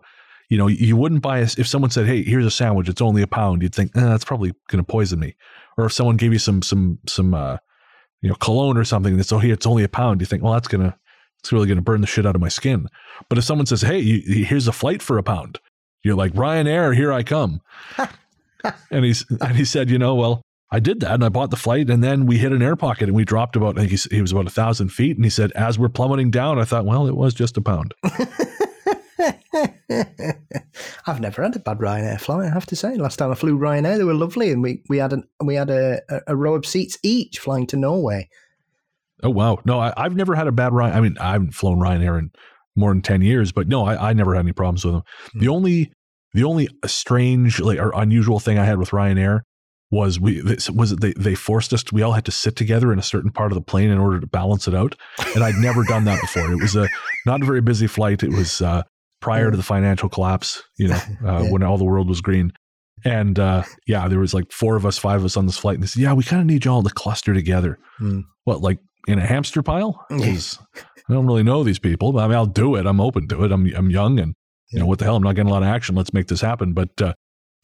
[0.50, 2.90] you know, you wouldn't buy a, if someone said, "Hey, here's a sandwich.
[2.90, 5.36] It's only a pound." You'd think, eh, "That's probably going to poison me."
[5.78, 7.58] Or if someone gave you some some some uh,
[8.22, 10.54] you know cologne or something that's oh here it's only a pound, you think, "Well,
[10.54, 10.98] that's gonna
[11.40, 12.88] it's really going to burn the shit out of my skin."
[13.30, 15.60] But if someone says, "Hey, you, here's a flight for a pound,"
[16.04, 17.62] you're like, "Ryanair, here I come."
[18.92, 21.56] and he's and he said, "You know, well." I did that and I bought the
[21.56, 24.16] flight and then we hit an air pocket and we dropped about, I think he,
[24.16, 25.16] he was about a thousand feet.
[25.16, 27.94] And he said, as we're plummeting down, I thought, well, it was just a pound.
[31.08, 32.48] I've never had a bad Ryanair flight.
[32.48, 32.96] I have to say.
[32.96, 35.70] Last time I flew Ryanair, they were lovely, and we, we had an we had
[35.70, 38.30] a, a, row of seats each flying to Norway.
[39.22, 39.60] Oh, wow.
[39.66, 40.96] No, I, I've never had a bad Ryan.
[40.96, 42.32] I mean, I haven't flown Ryanair in
[42.76, 45.04] more than 10 years, but no, I, I never had any problems with them.
[45.36, 45.94] The only,
[46.34, 49.42] the only strange like, or unusual thing I had with Ryanair
[49.92, 52.56] was we, this, was it they, they forced us, to, we all had to sit
[52.56, 54.96] together in a certain part of the plane in order to balance it out.
[55.36, 56.52] And I'd never done that before.
[56.52, 56.90] It was a
[57.26, 58.24] not a very busy flight.
[58.24, 58.84] It was, uh,
[59.24, 61.52] prior to the financial collapse, you know, uh, Yeah.
[61.52, 62.52] when all the world was green.
[63.06, 65.76] And uh, yeah, there was like four of us, five of us on this flight,
[65.76, 68.22] and they said, "Yeah, we kind of need you all to cluster together." Hmm.
[68.46, 70.06] What, like in a hamster pile?
[71.10, 72.86] I don't really know these people, but I mean, I'll do it.
[72.86, 73.52] I'm open to it.
[73.52, 74.36] I'm I'm young, and
[74.72, 75.18] you know what the hell?
[75.18, 75.96] I'm not getting a lot of action.
[75.96, 76.74] Let's make this happen.
[76.74, 77.14] But uh,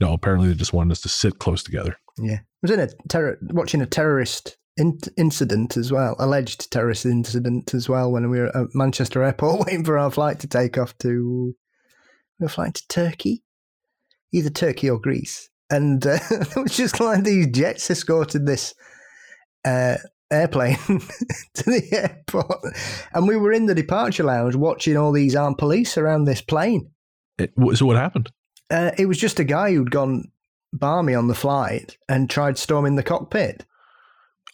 [0.02, 1.95] No, apparently they just wanted us to sit close together.
[2.17, 7.05] Yeah, I was in a terror watching a terrorist in- incident as well, alleged terrorist
[7.05, 10.77] incident as well when we were at Manchester Airport waiting for our flight to take
[10.77, 11.55] off to
[12.39, 13.43] we were flying to Turkey,
[14.31, 18.73] either Turkey or Greece, and uh, it was just like these jets escorted this
[19.65, 19.97] uh,
[20.31, 20.77] airplane
[21.53, 22.59] to the airport,
[23.13, 26.89] and we were in the departure lounge watching all these armed police around this plane.
[27.37, 28.31] It, so what happened?
[28.69, 30.31] Uh, it was just a guy who'd gone
[30.71, 33.65] barmy on the flight and tried storming the cockpit.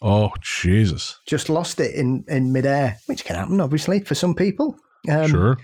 [0.02, 1.20] Oh Jesus!
[1.26, 4.76] Just lost it in in midair, which can happen, obviously, for some people.
[5.08, 5.56] Um, sure.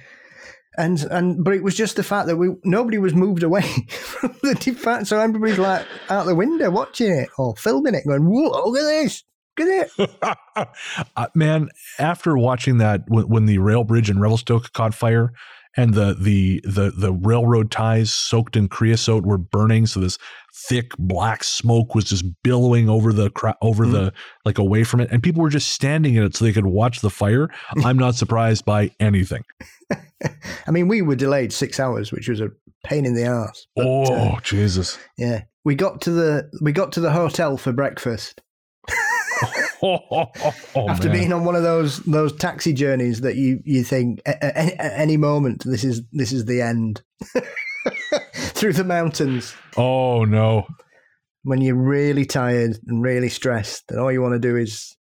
[0.78, 4.34] And and but it was just the fact that we nobody was moved away from
[4.42, 8.70] the defense, so everybody's like out the window watching it or filming it, going, "Whoa,
[8.70, 9.22] look at this!
[9.58, 10.68] Look at it!"
[11.16, 11.68] uh, man,
[11.98, 15.32] after watching that, when, when the rail bridge in Revelstoke caught fire
[15.76, 20.18] and the, the the the railroad ties soaked in creosote were burning, so this
[20.68, 23.92] thick black smoke was just billowing over the cra- over Mm.
[23.92, 24.12] the
[24.44, 27.00] like away from it, and people were just standing in it so they could watch
[27.00, 27.48] the fire.
[27.84, 29.44] I'm not surprised by anything.
[30.66, 32.50] I mean, we were delayed six hours, which was a
[32.84, 33.66] pain in the ass.
[33.74, 34.98] But, oh uh, Jesus!
[35.16, 38.40] yeah, we got to the we got to the hotel for breakfast
[39.82, 41.16] Oh, oh, oh, oh, after man.
[41.16, 44.92] being on one of those those taxi journeys that you you think at, at, at
[45.00, 47.02] any moment this is this is the end.
[48.34, 49.54] Through the mountains.
[49.76, 50.66] Oh no!
[51.42, 54.96] when you're really tired and really stressed and all you want to do is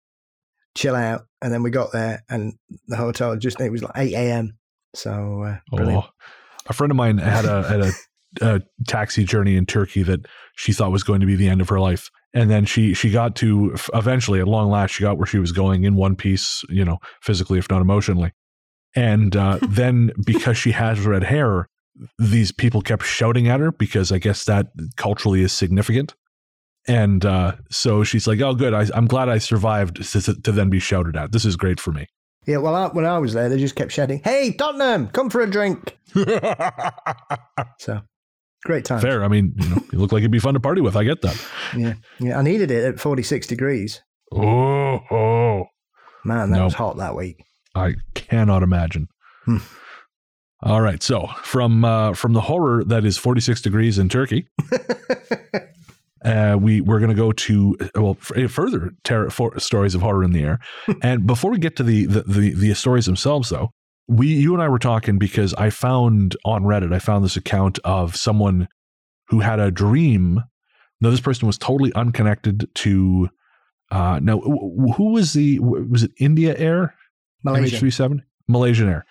[0.74, 1.22] chill out.
[1.40, 2.54] And then we got there and
[2.88, 4.58] the hotel just it was like 8 a.m
[4.94, 6.04] so uh, brilliant.
[6.04, 6.10] Oh,
[6.66, 7.92] a friend of mine had a had a,
[8.40, 11.68] a taxi journey in Turkey that she thought was going to be the end of
[11.68, 15.26] her life, and then she she got to eventually at long last she got where
[15.26, 18.32] she was going in one piece, you know, physically if not emotionally,
[18.94, 21.68] and uh, then because she has red hair,
[22.18, 26.14] these people kept shouting at her because I guess that culturally is significant.
[26.88, 28.74] And uh, so she's like, "Oh, good!
[28.74, 31.30] I, I'm glad I survived to, to then be shouted at.
[31.30, 32.08] This is great for me."
[32.46, 35.40] yeah well I, when i was there they just kept shouting hey tottenham come for
[35.40, 35.96] a drink
[37.78, 38.00] so
[38.64, 39.24] great time Fair.
[39.24, 40.96] I mean, you, know, you look like it'd be fun to party with.
[40.96, 41.46] I get that.
[41.76, 44.02] yeah yeah i needed it at 46 degrees
[44.34, 45.64] Oh, oh.
[46.24, 46.64] man that Nope.
[46.66, 47.44] was hot that week
[47.74, 49.08] I cannot imagine.
[49.46, 49.56] Hmm.
[50.62, 54.46] All right, so from uh, from the horror that is 46 degrees in Turkey,
[56.24, 60.22] uh, we we're going to go to well f- further terror, for, stories of horror
[60.22, 60.58] in the air.
[61.02, 63.70] and before we get to the, the the the stories themselves, though,
[64.12, 67.78] we you and I were talking because I found on Reddit I found this account
[67.84, 68.68] of someone
[69.28, 70.42] who had a dream.
[71.00, 73.28] Now this person was totally unconnected to.
[73.90, 76.94] Uh, no, w- w- who was the was it India Air?
[77.44, 78.20] malaysia MH370?
[78.48, 79.04] Malaysian Air.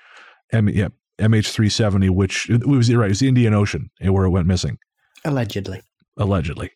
[0.51, 0.87] M- yeah,
[1.19, 4.77] MH370, which it was right, it was the Indian Ocean eh, where it went missing,
[5.25, 5.81] allegedly
[6.17, 6.71] allegedly.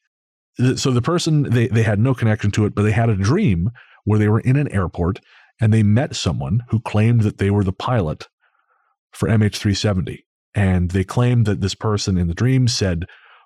[0.75, 3.71] So the person they they had no connection to it, but they had a dream
[4.03, 5.19] where they were in an airport
[5.60, 8.28] and they met someone who claimed that they were the pilot
[9.12, 10.20] for MH370,
[10.54, 13.06] and they claimed that this person in the dream said,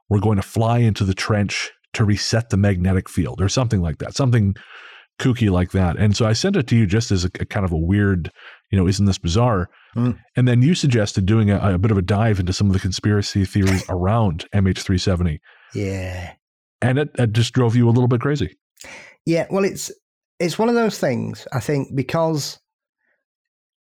[0.10, 4.00] "We're going to fly into the trench to reset the magnetic field," or something like
[4.00, 4.56] that, something
[5.20, 5.98] kooky like that.
[5.98, 8.32] And so I sent it to you just as a, a kind of a weird,
[8.72, 9.70] you know, isn't this bizarre?
[9.94, 10.18] Mm.
[10.38, 12.80] And then you suggested doing a, a bit of a dive into some of the
[12.80, 15.40] conspiracy theories around MH370,
[15.74, 16.34] yeah
[16.82, 18.58] and it, it just drove you a little bit crazy.
[19.26, 19.92] Yeah, well, it's
[20.40, 21.48] it's one of those things.
[21.54, 22.60] I think because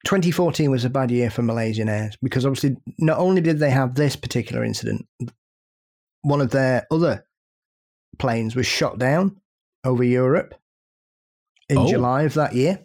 [0.05, 3.95] 2014 was a bad year for Malaysian Air because obviously not only did they have
[3.95, 5.05] this particular incident,
[6.21, 7.25] one of their other
[8.19, 9.37] planes was shot down
[9.83, 10.55] over Europe
[11.69, 11.87] in Oh.
[11.87, 12.79] July of that year,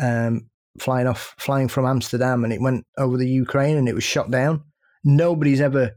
[0.00, 0.50] um,
[0.80, 4.30] flying off, flying from Amsterdam, and it went over the Ukraine and it was shot
[4.30, 4.64] down.
[5.04, 5.92] Nobody's ever.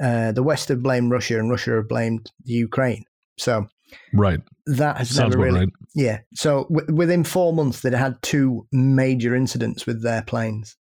[0.00, 3.04] Uh, the West have blamed Russia, and Russia have blamed the Ukraine.
[3.36, 3.66] So
[4.12, 4.40] Right.
[4.66, 5.68] that has Sounds never really right.
[5.94, 6.20] yeah.
[6.34, 10.76] So w- within four months, they'd had two major incidents with their planes.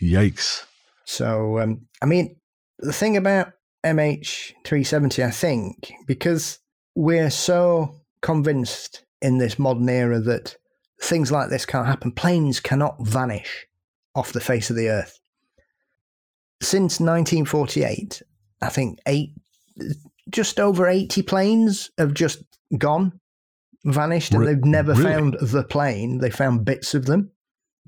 [0.00, 0.64] Yikes.
[1.04, 2.36] So, um, I mean,
[2.78, 3.52] the thing about
[3.84, 6.58] MH370, I think, because
[6.94, 10.56] we're so convinced in this modern era that
[11.00, 13.66] things like this can't happen, planes cannot vanish
[14.14, 15.18] off the face of the earth.
[16.60, 18.22] Since 1948,
[18.60, 19.34] I think eight,
[20.32, 22.42] just over 80 planes have just
[22.78, 23.20] gone,
[23.84, 25.04] vanished, and Re- they've never really?
[25.04, 26.18] found the plane.
[26.18, 27.30] They found bits of them.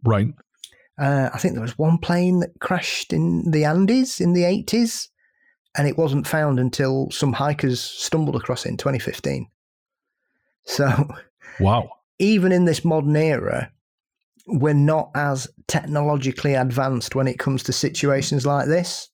[0.04, 0.28] Right.
[0.98, 5.08] Uh, I think there was one plane that crashed in the Andes in the 80s,
[5.76, 9.48] and it wasn't found until some hikers stumbled across it in 2015.
[10.66, 11.08] So,
[11.60, 11.90] Wow.
[12.18, 13.70] even in this modern era,
[14.46, 19.08] we're not as technologically advanced when it comes to situations like this,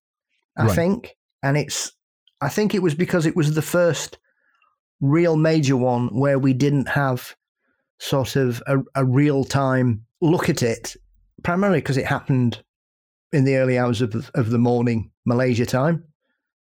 [0.57, 0.75] I Right.
[0.77, 1.17] think.
[1.43, 1.93] And it's
[2.41, 4.19] I think it was because it was the first
[5.01, 7.35] real major one where we didn't have
[7.99, 10.97] sort of a, a real time look at it,
[11.43, 12.63] primarily because it happened
[13.33, 16.05] in the early hours of, of the morning Malaysia time,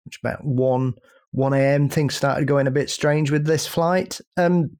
[0.04, 0.94] which about 1
[1.32, 1.88] 1 a.m.
[1.88, 4.20] things started going a bit strange with this flight.
[4.36, 4.76] Um,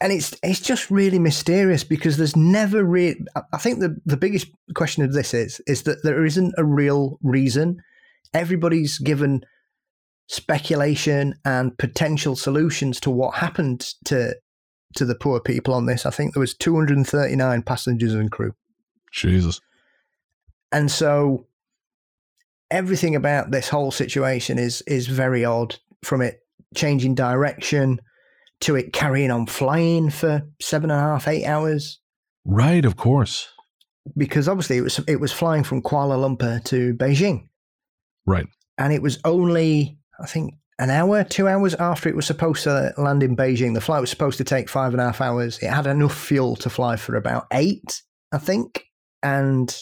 [0.00, 3.16] and it's it's just really mysterious because there's never really.
[3.52, 7.18] I think the the biggest question of this is is that there isn't a real
[7.22, 7.82] reason.
[8.32, 9.44] Everybody's given
[10.26, 14.34] speculation and potential solutions to what happened to
[14.96, 16.06] to the poor people on this.
[16.06, 18.54] I think there was 239 passengers and crew.
[19.12, 19.60] Jesus.
[20.70, 21.46] And so
[22.70, 26.40] everything about this whole situation is is very odd from it
[26.74, 28.00] changing direction
[28.60, 32.00] to it carrying on flying for seven and a half, eight hours.
[32.44, 33.48] Right, of course.
[34.16, 37.48] Because obviously it was it was flying from Kuala Lumpur to Beijing.
[38.26, 38.46] Right.
[38.78, 42.92] And it was only, I think, an hour, two hours after it was supposed to
[42.96, 43.74] land in Beijing.
[43.74, 45.58] The flight was supposed to take five and a half hours.
[45.58, 48.84] It had enough fuel to fly for about eight, I think.
[49.22, 49.74] And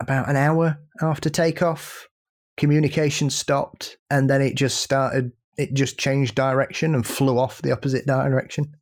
[0.00, 2.08] about an hour after takeoff,
[2.56, 7.72] communication stopped and then it just started it just changed direction and flew off the
[7.72, 8.72] opposite direction.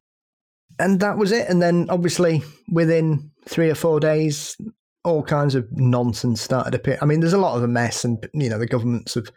[0.78, 1.48] And that was it.
[1.48, 4.56] And then obviously within three or four days,
[5.04, 7.00] all kinds of nonsense started appearing.
[7.02, 9.30] I mean, there's a lot of a mess, and you know, the governments of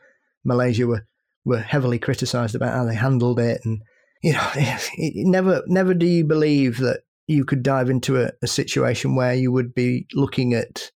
[0.43, 1.07] Malaysia were
[1.45, 3.81] were heavily criticised about how they handled it, and
[4.21, 8.31] you know, it, it never never do you believe that you could dive into a,
[8.41, 10.91] a situation where you would be looking at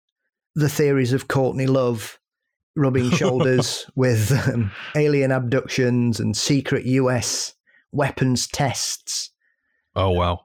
[0.54, 2.18] the theories of Courtney Love
[2.76, 7.54] rubbing shoulders with um, alien abductions and secret US
[7.92, 9.30] weapons tests.
[9.94, 10.40] Oh wow!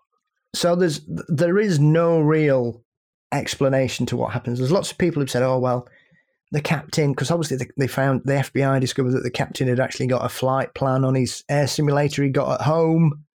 [0.53, 2.83] So there's there is no real
[3.31, 4.59] explanation to what happens.
[4.59, 5.88] There's lots of people who've said, "Oh well,
[6.51, 10.07] the captain," because obviously they, they found the FBI discovered that the captain had actually
[10.07, 13.25] got a flight plan on his air simulator he got at home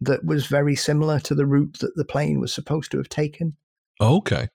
[0.00, 3.56] that was very similar to the route that the plane was supposed to have taken.
[4.00, 4.48] Okay.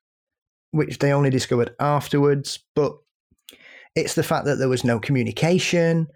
[0.71, 2.97] Which they only discovered afterwards, but
[3.95, 6.07] it's the fact that there was no communication.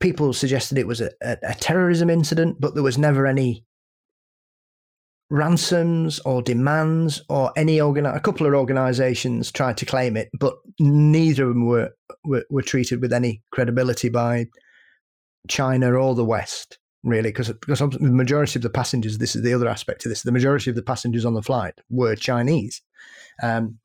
[0.00, 3.64] People suggested it was a, a, a terrorism incident, but there was never any
[5.30, 10.54] ransoms or demands or any organi- a couple of organizations tried to claim it but
[10.80, 11.90] neither of them were,
[12.24, 14.46] were, were treated with any credibility by
[15.48, 19.54] China or the West really because because the majority of the passengers this is the
[19.54, 22.82] other aspect of this the majority of the passengers on the flight were Chinese
[23.42, 23.78] um,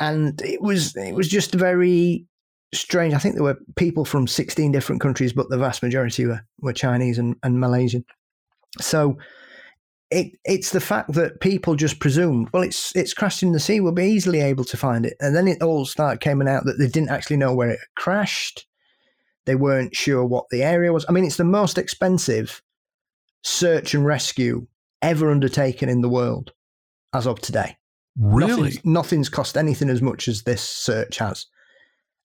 [0.00, 2.26] and it was it was just very
[2.74, 3.14] strange.
[3.14, 6.72] I think there were people from 16 different countries, but the vast majority were, were
[6.72, 8.04] Chinese and, and Malaysian.
[8.80, 9.16] So
[10.14, 13.80] it it's the fact that people just presumed, well, it's it's crashed in the sea,
[13.80, 15.16] we'll be easily able to find it.
[15.20, 18.66] And then it all started coming out that they didn't actually know where it crashed.
[19.44, 21.04] They weren't sure what the area was.
[21.08, 22.62] I mean, it's the most expensive
[23.42, 24.66] search and rescue
[25.02, 26.52] ever undertaken in the world
[27.12, 27.76] as of today.
[28.16, 28.62] Really?
[28.62, 31.46] Nothing's, nothing's cost anything as much as this search has.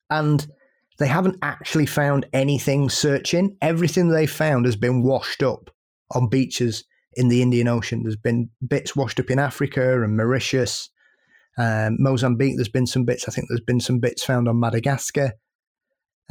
[0.10, 0.48] And
[1.00, 3.58] they haven't actually found anything searching.
[3.62, 5.72] Everything they found has been washed up
[6.12, 8.04] on beaches in the Indian Ocean.
[8.04, 10.90] There's been bits washed up in Africa and Mauritius,
[11.58, 12.56] um, Mozambique.
[12.56, 13.28] There's been some bits.
[13.28, 15.34] I think there's been some bits found on Madagascar.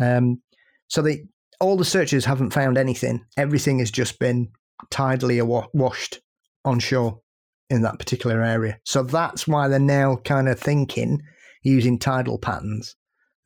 [0.00, 0.42] Um,
[0.88, 1.24] so they
[1.60, 3.24] all the searchers haven't found anything.
[3.36, 4.48] Everything has just been
[4.90, 5.42] tidally
[5.74, 6.20] washed
[6.64, 7.20] on shore
[7.68, 8.78] in that particular area.
[8.84, 11.20] So that's why they're now kind of thinking,
[11.62, 12.94] using tidal patterns,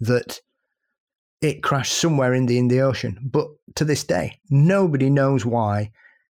[0.01, 0.41] that
[1.41, 3.19] it crashed somewhere in the Indian Ocean.
[3.25, 5.91] But to this day, nobody knows why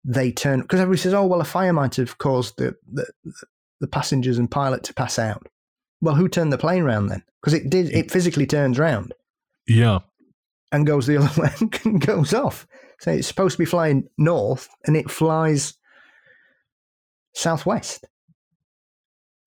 [0.06, 3.06] they turn because everybody says, "Oh, well, a fire might have caused the, the
[3.80, 5.48] the passengers and pilot to pass out."
[6.02, 7.24] Well, who turned the plane around then?
[7.42, 7.90] Because it did.
[7.94, 9.14] It physically turns around.
[9.68, 10.00] Yeah.
[10.72, 11.52] And goes the other way
[11.86, 12.68] and goes off.
[13.00, 15.76] So it's supposed to be flying north, and it flies
[17.34, 18.06] southwest.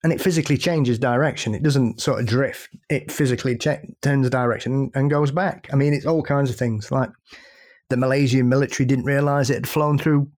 [0.03, 1.55] And it physically changes direction.
[1.55, 2.69] It doesn't sort of drift.
[2.89, 3.67] It physically ch-
[4.01, 5.67] turns direction and goes back.
[5.73, 6.91] I mean, it's all kinds of things.
[6.91, 7.09] Like
[7.89, 10.29] the Malaysian military didn't realize it had flown through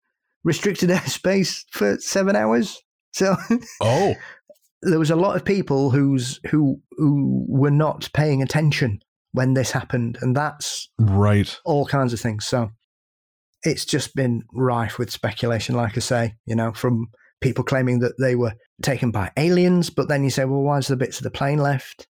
[0.43, 2.81] restricted airspace for seven hours.
[3.13, 3.35] So,
[3.81, 4.15] oh,
[4.81, 8.99] there was a lot of people who's who who were not paying attention
[9.31, 11.59] when this happened, and that's right.
[11.65, 12.45] All kinds of things.
[12.45, 12.69] So,
[13.63, 15.75] it's just been rife with speculation.
[15.75, 17.07] Like I say, you know, from
[17.41, 20.87] people claiming that they were taken by aliens, but then you say, well, why why's
[20.87, 22.07] the bits of the plane left?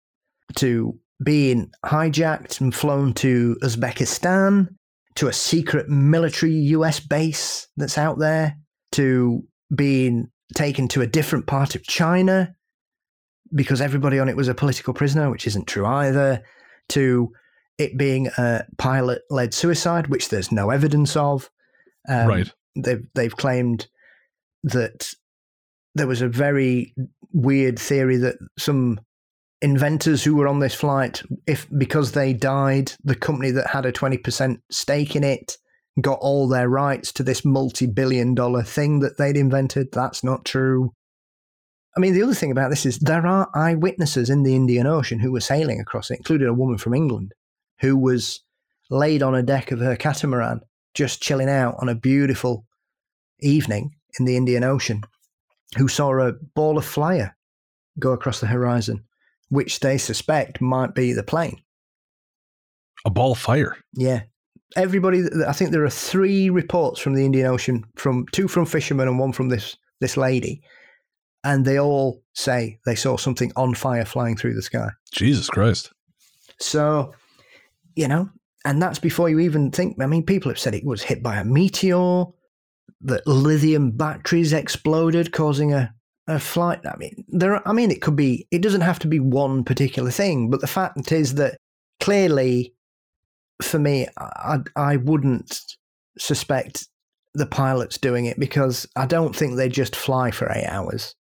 [0.57, 4.69] To being hijacked and flown to Uzbekistan,
[5.17, 8.57] to a secret military US base that's out there,
[8.93, 9.45] to
[9.75, 12.55] being taken to a different part of China
[13.55, 16.43] because everybody on it was a political prisoner, which isn't true either,
[16.89, 17.31] to
[17.79, 21.51] it being a pilot led suicide, which there's no evidence of.
[22.09, 22.53] Um, right.
[22.77, 23.89] They've, they've claimed
[24.65, 25.13] that
[25.95, 26.95] there was a very
[27.33, 29.01] weird theory that some
[29.63, 33.93] inventors who were on this flight, if because they died, the company that had a
[33.93, 35.57] 20% stake in it
[36.01, 39.89] got all their rights to this multi billion dollar thing that they'd invented.
[39.93, 40.93] That's not true.
[41.97, 45.21] I mean, the other thing about this is there are eyewitnesses in the Indian Ocean
[45.21, 47.33] who were sailing across it, including a woman from England
[47.81, 48.41] who was
[48.91, 50.61] laid on a deck of her catamaran,
[50.95, 52.65] just chilling out on a beautiful
[53.41, 55.03] evening in the Indian Ocean,
[55.77, 57.37] who saw a ball of fire
[57.99, 59.05] go across the horizon,
[59.53, 61.61] which they suspect might be the plane.
[63.05, 63.77] A ball of fire.
[63.93, 64.23] Yeah.
[64.77, 69.09] Everybody, I think there are three reports from the Indian Ocean, from two from fishermen
[69.09, 70.63] and one from this this lady,
[71.45, 74.89] and they all say they saw something on fire flying through the sky.
[75.13, 75.93] Jesus Christ.
[76.59, 77.13] So,
[77.95, 78.31] you know,
[78.65, 80.01] and that's before you even think.
[80.01, 82.25] I mean, people have said it was hit by a meteor,
[83.03, 85.95] that lithium batteries exploded, causing a,
[86.27, 86.81] a flight.
[86.87, 87.67] I mean, there.
[87.67, 88.47] I mean, it could be.
[88.51, 91.59] It doesn't have to be one particular thing, but the fact is that
[92.01, 92.75] clearly,
[93.61, 95.61] for me, I, I wouldn't
[96.19, 96.89] suspect
[97.35, 101.15] the pilots doing it because I don't think they just fly for eight hours.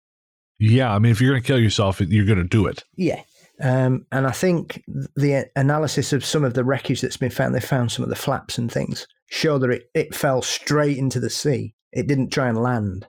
[0.60, 2.84] Yeah, I mean, if you're going to kill yourself, you're going to do it.
[2.96, 3.22] Yeah.
[3.62, 4.84] Um, and I think
[5.16, 8.16] the analysis of some of the wreckage that's been found, they found some of the
[8.16, 11.74] flaps and things, show that it, it fell straight into the sea.
[11.92, 13.08] It didn't try and land.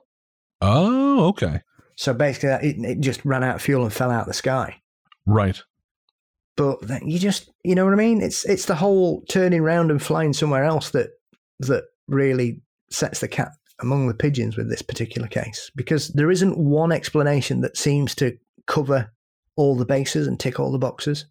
[0.61, 1.61] Oh, okay.
[1.95, 4.81] So basically, it, it just ran out of fuel and fell out of the sky.
[5.25, 5.61] Right.
[6.55, 8.21] But you just, you know what I mean?
[8.21, 11.09] It's it's the whole turning around and flying somewhere else that
[11.59, 16.57] that really sets the cat among the pigeons with this particular case because there isn't
[16.57, 18.37] one explanation that seems to
[18.67, 19.11] cover
[19.55, 21.25] all the bases and tick all the boxes.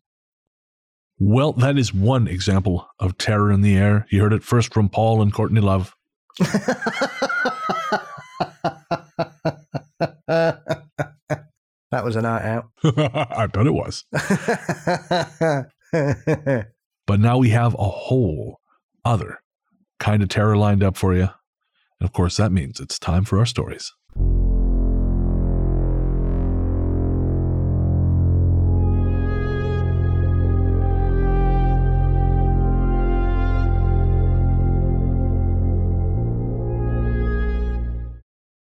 [1.18, 4.06] Well, that is one example of terror in the air.
[4.10, 5.94] You heard it first from Paul and Courtney Love.
[10.26, 12.70] that was a night out.
[12.84, 14.04] I bet it was.
[17.06, 18.60] but now we have a whole
[19.04, 19.40] other
[19.98, 21.28] kind of terror lined up for you.
[22.00, 23.92] And of course, that means it's time for our stories.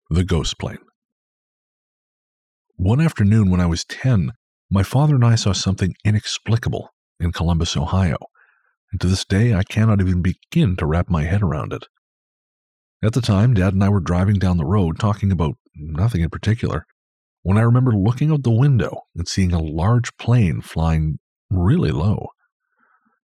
[0.10, 0.80] The Ghost Plane.
[2.80, 4.34] One afternoon when I was 10,
[4.70, 8.18] my father and I saw something inexplicable in Columbus, Ohio,
[8.92, 11.88] and to this day I cannot even begin to wrap my head around it.
[13.04, 16.30] At the time, Dad and I were driving down the road talking about nothing in
[16.30, 16.86] particular,
[17.42, 21.18] when I remember looking out the window and seeing a large plane flying
[21.50, 22.28] really low.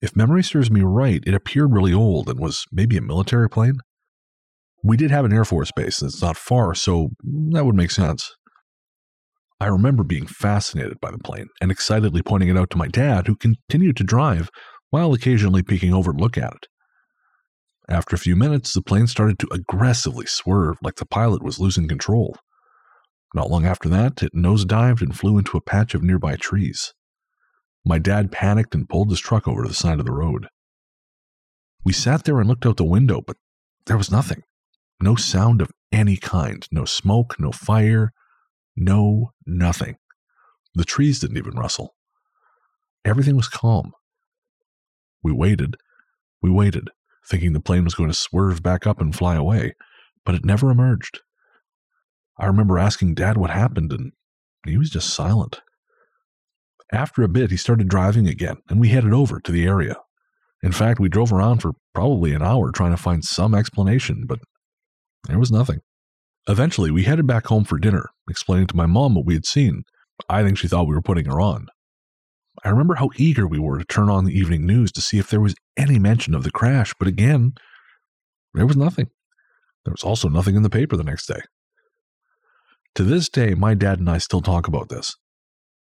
[0.01, 3.81] If memory serves me right, it appeared really old and was maybe a military plane.
[4.85, 7.11] We did have an Air Force base that's not far, so
[7.51, 8.37] that would make sense.
[9.61, 13.27] I remember being fascinated by the plane and excitedly pointing it out to my dad,
[13.27, 14.51] who continued to drive
[14.89, 16.67] while occasionally peeking over to look at it.
[17.89, 21.89] After a few minutes, the plane started to aggressively swerve like the pilot was losing
[21.89, 22.37] control.
[23.35, 26.95] Not long after that, it nosedived and flew into a patch of nearby trees.
[27.85, 30.49] My dad panicked and pulled his truck over to the side of the road.
[31.85, 33.37] We sat there and looked out the window, but
[33.87, 34.43] there was nothing.
[35.03, 38.13] No sound of any kind, no smoke, no fire,
[38.77, 39.97] no nothing.
[40.75, 41.95] The trees didn't even rustle.
[43.05, 43.93] Everything was calm.
[45.23, 45.77] We waited.
[46.43, 46.91] We waited
[47.31, 49.75] thinking the plane was going to swerve back up and fly away,
[50.25, 51.21] but it never emerged.
[52.39, 54.13] I remember asking Dad what happened, and
[54.67, 55.61] he was just silent.
[56.93, 59.97] After a bit, he started driving again, and we headed over to the area.
[60.63, 64.41] In fact, we drove around for probably an hour trying to find some explanation, but
[65.29, 65.81] there was nothing.
[66.51, 69.85] Eventually, we headed back home for dinner, explaining to my mom what we had seen.
[70.29, 71.69] I think she thought we were putting her on.
[72.65, 75.31] I remember how eager we were to turn on the evening news to see if
[75.31, 77.53] there was any mention of the crash, but again,
[78.53, 79.11] there was nothing.
[79.85, 81.41] There was also nothing in the paper the next day.
[82.97, 85.17] To this day, my dad and I still talk about this.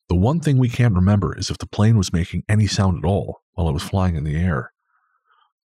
[0.08, 3.08] The one thing we can't remember is if the plane was making any sound at
[3.08, 4.72] all while it was flying in the air.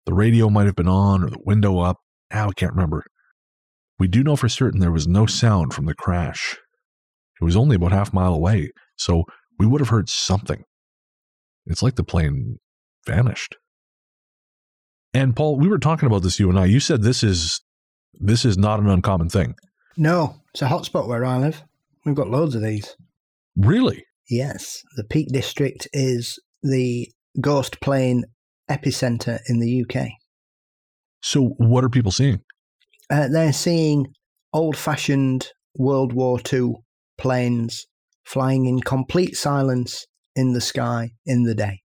[0.08, 1.98] The radio might have been on or the window up.
[2.34, 3.06] Now I can't remember.
[4.00, 6.58] We do know for certain there was no sound from the crash.
[7.41, 9.24] It was only about half a mile away, so
[9.60, 10.64] we would have heard something.
[11.66, 12.60] It's like the plane
[13.06, 13.58] vanished.
[15.14, 16.66] And Paul, we were talking about this, you and I.
[16.66, 17.62] You said this is
[18.14, 19.56] this is not an uncommon thing.
[19.98, 21.64] No, it's a hotspot where I live.
[22.06, 22.95] We've got loads of these.
[23.56, 24.06] Really?
[24.30, 24.84] Yes.
[24.95, 27.10] The Peak District is the
[27.41, 28.26] ghost plane
[28.70, 30.10] epicenter in the UK.
[31.22, 32.41] So, what are people seeing?
[33.10, 34.08] Uh, they're seeing
[34.53, 35.47] old fashioned
[35.78, 36.74] World War II
[37.18, 37.86] planes
[38.26, 40.05] flying in complete silence
[40.36, 41.82] in the sky in the day.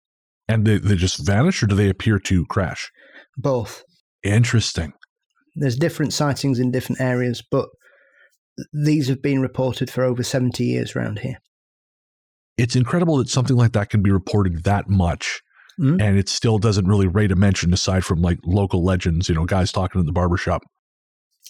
[0.48, 2.90] And they, they just vanish or do they appear to crash?
[3.36, 3.82] Both.
[4.22, 4.92] Interesting.
[5.54, 7.68] There's different sightings in different areas, but
[8.72, 11.38] these have been reported for over 70 years around here.
[12.58, 15.40] It's incredible that something like that can be reported that much
[15.80, 16.00] mm.
[16.00, 19.44] and it still doesn't really rate a mention aside from like local legends, you know,
[19.44, 20.62] guys talking at the barbershop.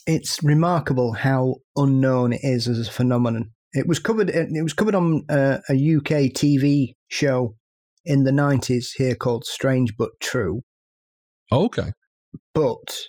[0.07, 3.50] It's remarkable how unknown it is as a phenomenon.
[3.72, 4.30] It was covered.
[4.30, 7.57] It was covered on uh, a UK TV show
[8.04, 10.62] in the nineties here called Strange but True.
[11.50, 11.92] Oh, okay.
[12.54, 13.09] But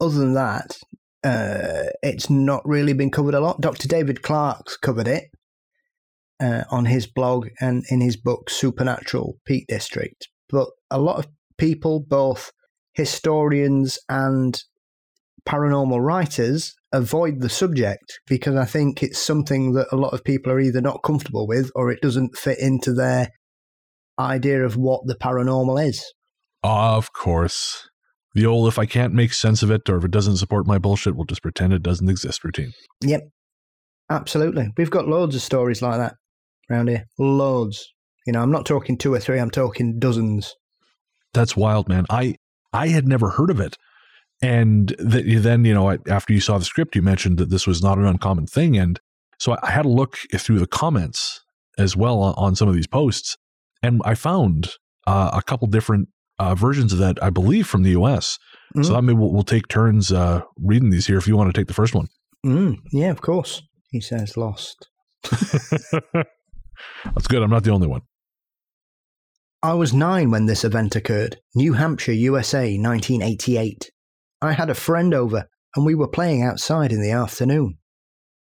[0.00, 0.78] other than that,
[1.22, 3.60] uh, it's not really been covered a lot.
[3.60, 3.86] Dr.
[3.86, 5.24] David Clarke's covered it
[6.40, 10.28] uh, on his blog and in his book Supernatural Peak District.
[10.48, 11.28] But a lot of
[11.58, 12.52] people, both
[12.94, 14.60] historians and
[15.46, 20.52] paranormal writers, avoid the subject because I think it's something that a lot of people
[20.52, 23.28] are either not comfortable with or it doesn't fit into their
[24.18, 26.12] idea of what the paranormal is.
[26.62, 27.88] Of course.
[28.34, 30.78] The old if I can't make sense of it or if it doesn't support my
[30.78, 32.72] bullshit, we'll just pretend it doesn't exist routine.
[33.02, 33.22] Yep.
[34.10, 34.68] Absolutely.
[34.76, 36.14] We've got loads of stories like that
[36.70, 37.06] around here.
[37.18, 37.92] Loads.
[38.26, 40.54] You know, I'm not talking two or three, I'm talking dozens.
[41.34, 42.06] That's wild, man.
[42.08, 42.36] I
[42.72, 43.76] I had never heard of it.
[44.42, 47.98] And then, you know, after you saw the script, you mentioned that this was not
[47.98, 48.76] an uncommon thing.
[48.76, 48.98] And
[49.38, 51.44] so I had a look through the comments
[51.78, 53.36] as well on some of these posts.
[53.82, 54.72] And I found
[55.06, 58.38] uh, a couple different uh, versions of that, I believe, from the US.
[58.74, 58.84] Mm.
[58.84, 61.58] So I mean, we'll, we'll take turns uh, reading these here if you want to
[61.58, 62.08] take the first one.
[62.44, 63.62] Mm, yeah, of course.
[63.90, 64.88] He says lost.
[65.30, 67.42] That's good.
[67.42, 68.02] I'm not the only one.
[69.62, 73.91] I was nine when this event occurred, New Hampshire, USA, 1988.
[74.42, 77.78] I had a friend over and we were playing outside in the afternoon.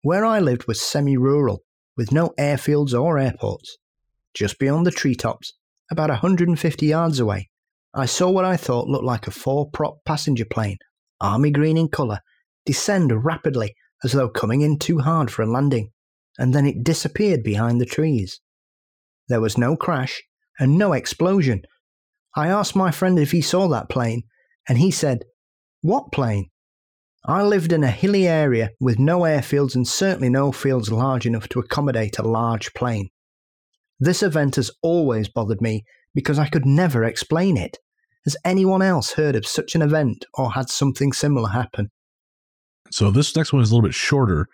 [0.02, 1.64] Where I lived was semi rural,
[1.96, 3.78] with no airfields or airports.
[4.34, 5.54] Just beyond the treetops,
[5.90, 7.48] about 150 yards away,
[7.94, 10.76] I saw what I thought looked like a four prop passenger plane,
[11.18, 12.20] army green in colour,
[12.66, 13.74] descend rapidly
[14.04, 15.92] as though coming in too hard for a landing,
[16.38, 18.40] and then it disappeared behind the trees.
[19.28, 20.22] There was no crash
[20.58, 21.62] and no explosion.
[22.36, 24.24] I asked my friend if he saw that plane,
[24.68, 25.24] and he said
[25.82, 26.50] what plane?
[27.24, 31.48] I lived in a hilly area with no airfields and certainly no fields large enough
[31.48, 33.08] to accommodate a large plane.
[33.98, 37.78] This event has always bothered me because I could never explain it.
[38.24, 41.90] Has anyone else heard of such an event or had something similar happen?
[42.90, 44.46] So, this next one is a little bit shorter.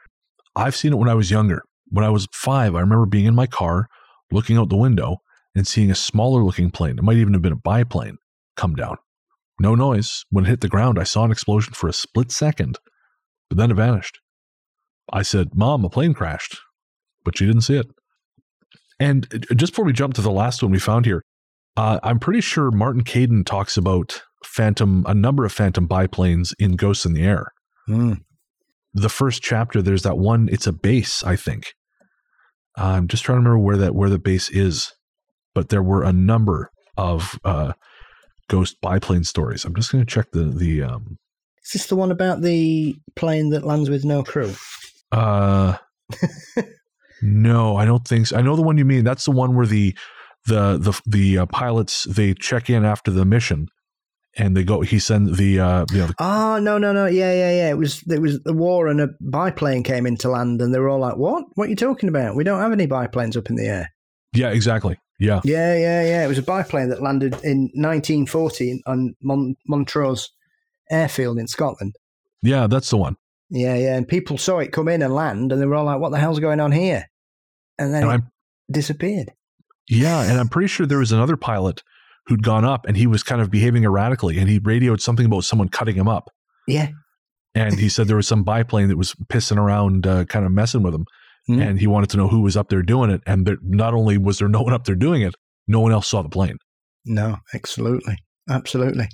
[0.56, 1.62] I've seen it when I was younger.
[1.88, 3.88] When I was five, I remember being in my car,
[4.30, 5.18] looking out the window,
[5.54, 8.16] and seeing a smaller looking plane, it might even have been a biplane,
[8.56, 8.96] come down.
[9.60, 10.24] No noise.
[10.30, 12.78] When it hit the ground, I saw an explosion for a split second,
[13.48, 14.18] but then it vanished.
[15.12, 16.58] I said, Mom, a plane crashed,
[17.24, 17.86] but she didn't see it.
[18.98, 21.22] And just before we jump to the last one we found here,
[21.76, 26.76] uh, I'm pretty sure Martin Caidin talks about phantom, a number of phantom biplanes in
[26.76, 27.52] Ghosts in the Air.
[27.88, 28.18] Mm.
[28.94, 30.48] The first chapter, there's that one.
[30.52, 31.72] It's a base, I think.
[32.76, 34.92] I'm just trying to remember where that where the base is,
[35.54, 37.72] but there were a number of uh,
[38.52, 39.64] ghost biplane stories.
[39.64, 40.82] I'm just going to check the the.
[40.82, 41.18] Um,
[41.64, 44.54] Is this the one about the plane that lands with no crew?
[45.10, 45.76] Uh,
[47.22, 48.36] no, I don't think so.
[48.36, 49.04] I know the one you mean.
[49.04, 49.96] That's the one where the
[50.46, 53.68] the the the uh, pilots they check in after the mission
[54.36, 57.50] and they go he sent the uh you know oh no no no yeah yeah
[57.52, 60.78] yeah it was it was the war and a biplane came into land and they
[60.78, 63.50] were all like what what are you talking about we don't have any biplanes up
[63.50, 63.88] in the air
[64.34, 65.40] yeah exactly yeah.
[65.44, 66.24] Yeah, yeah, yeah.
[66.24, 70.30] It was a biplane that landed in 1940 on Mon- Montrose
[70.90, 71.94] airfield in Scotland.
[72.42, 73.16] Yeah, that's the one.
[73.48, 73.96] Yeah, yeah.
[73.96, 76.18] And people saw it come in and land, and they were all like, "What the
[76.18, 77.08] hell's going on here?"
[77.78, 79.32] And then and it disappeared.
[79.88, 81.82] Yeah, and I'm pretty sure there was another pilot
[82.26, 85.44] who'd gone up, and he was kind of behaving erratically, and he radioed something about
[85.44, 86.30] someone cutting him up.
[86.66, 86.88] Yeah.
[87.54, 90.82] And he said there was some biplane that was pissing around, uh, kind of messing
[90.82, 91.04] with him
[91.48, 91.60] mm.
[91.60, 93.22] and he wanted to know who was up there doing it.
[93.26, 95.34] And there, not only was there no one up there doing it,
[95.66, 96.56] no one else saw the plane.
[97.04, 98.16] No, absolutely,
[98.48, 99.08] absolutely.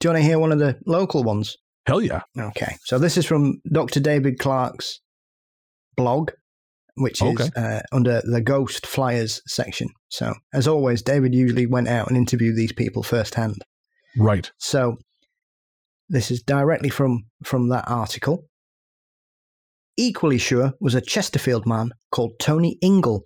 [0.00, 1.56] Do you want to hear one of the local ones?
[1.86, 2.22] Hell yeah.
[2.38, 4.00] Okay, so this is from Dr.
[4.00, 5.00] David Clarke's
[5.96, 6.30] blog,
[6.96, 7.50] which is okay.
[7.56, 9.88] uh, under the Ghost Flyers section.
[10.08, 13.56] So, as always, David usually went out and interviewed these people firsthand.
[14.18, 14.50] Right.
[14.58, 14.96] So,
[16.08, 18.44] this is directly from from that article.
[19.98, 23.24] Equally sure was a Chesterfield man called Tony Ingle,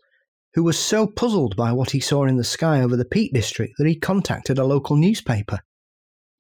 [0.55, 3.75] who was so puzzled by what he saw in the sky over the Peak District
[3.79, 5.59] that he contacted a local newspaper.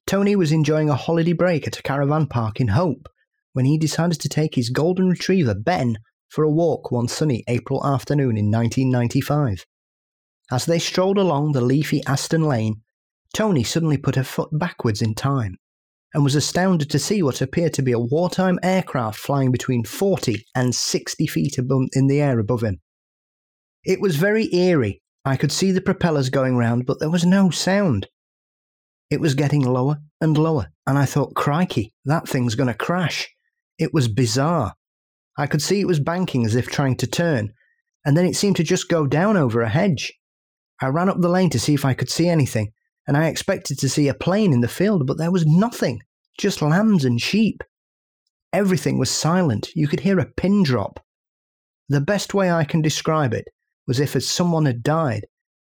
[0.06, 3.08] Tony was enjoying a holiday break at a caravan park in Hope
[3.54, 7.84] when he decided to take his golden retriever, Ben, for a walk one sunny April
[7.84, 9.66] afternoon in 1995.
[10.52, 12.82] As they strolled along the leafy Aston Lane,
[13.34, 15.56] Tony suddenly put her foot backwards in time
[16.12, 20.44] and was astounded to see what appeared to be a wartime aircraft flying between 40
[20.54, 21.58] and 60 feet
[21.92, 22.80] in the air above him.
[23.84, 25.02] It was very eerie.
[25.24, 28.08] I could see the propellers going round, but there was no sound.
[29.10, 33.28] It was getting lower and lower, and I thought, crikey, that thing's going to crash.
[33.78, 34.74] It was bizarre.
[35.36, 37.52] I could see it was banking as if trying to turn,
[38.04, 40.12] and then it seemed to just go down over a hedge.
[40.80, 42.72] I ran up the lane to see if I could see anything,
[43.10, 46.00] and I expected to see a plane in the field, but there was nothing,
[46.38, 47.64] just lambs and sheep.
[48.52, 49.70] Everything was silent.
[49.74, 51.00] You could hear a pin drop.
[51.88, 53.48] The best way I can describe it
[53.84, 55.26] was if as someone had died.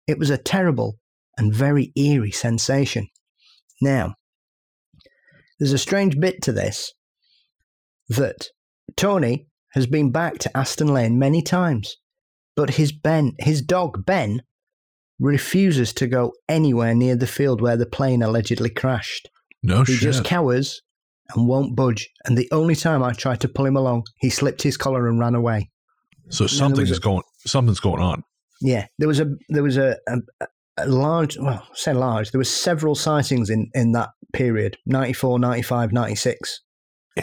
[0.07, 0.97] It was a terrible
[1.37, 3.07] and very eerie sensation.
[3.83, 4.15] Now,
[5.59, 6.91] there's a strange bit to this
[8.09, 8.47] that
[8.95, 11.97] Tony has been back to Aston Lane many times,
[12.55, 14.41] but his Ben, his dog Ben,
[15.19, 19.29] refuses to go anywhere near the field where the plane allegedly crashed.
[19.63, 20.01] No he shit.
[20.01, 20.81] just cowers
[21.35, 22.09] and won't budge.
[22.25, 25.19] And the only time I tried to pull him along, he slipped his collar and
[25.19, 25.69] ran away.
[26.29, 27.23] so there something is a- going.
[27.45, 28.23] Something's going on.
[28.61, 30.47] Yeah, there was a there was a, a,
[30.77, 32.31] a large well, say large.
[32.31, 36.61] There was several sightings in in that period 94, 95, 96.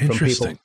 [0.01, 0.59] Interesting.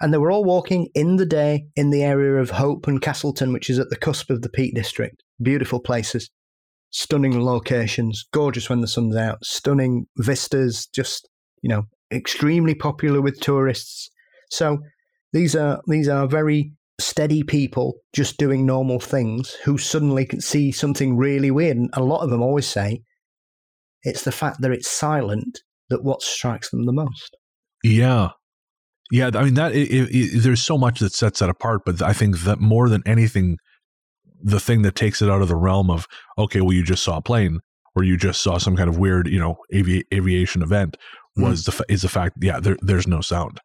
[0.00, 3.52] And they were all walking in the day in the area of Hope and Castleton,
[3.52, 5.22] which is at the cusp of the Peak District.
[5.42, 6.30] Beautiful places,
[6.94, 11.28] stunning locations, gorgeous when the sun's out, stunning vistas, just,
[11.60, 11.82] you know,
[12.12, 14.08] extremely popular with tourists.
[14.50, 14.78] So
[15.32, 20.70] these are these are very steady people just doing normal things who suddenly can see
[20.70, 21.76] something really weird.
[21.76, 23.00] And a lot of them always say
[24.04, 27.36] it's the fact that it's silent that what strikes them the most.
[27.82, 28.28] Yeah.
[29.10, 32.00] Yeah, I mean that it, it, it- there's so much that sets that apart, but
[32.00, 33.58] I think that more than anything,
[34.44, 36.06] the thing that takes it out of the realm of
[36.38, 37.58] okay, well, you just saw a plane
[37.96, 40.96] or you just saw some kind of weird, you know, avi- aviation event
[41.36, 43.58] was the fa- is the fact, yeah, there, there's no sound.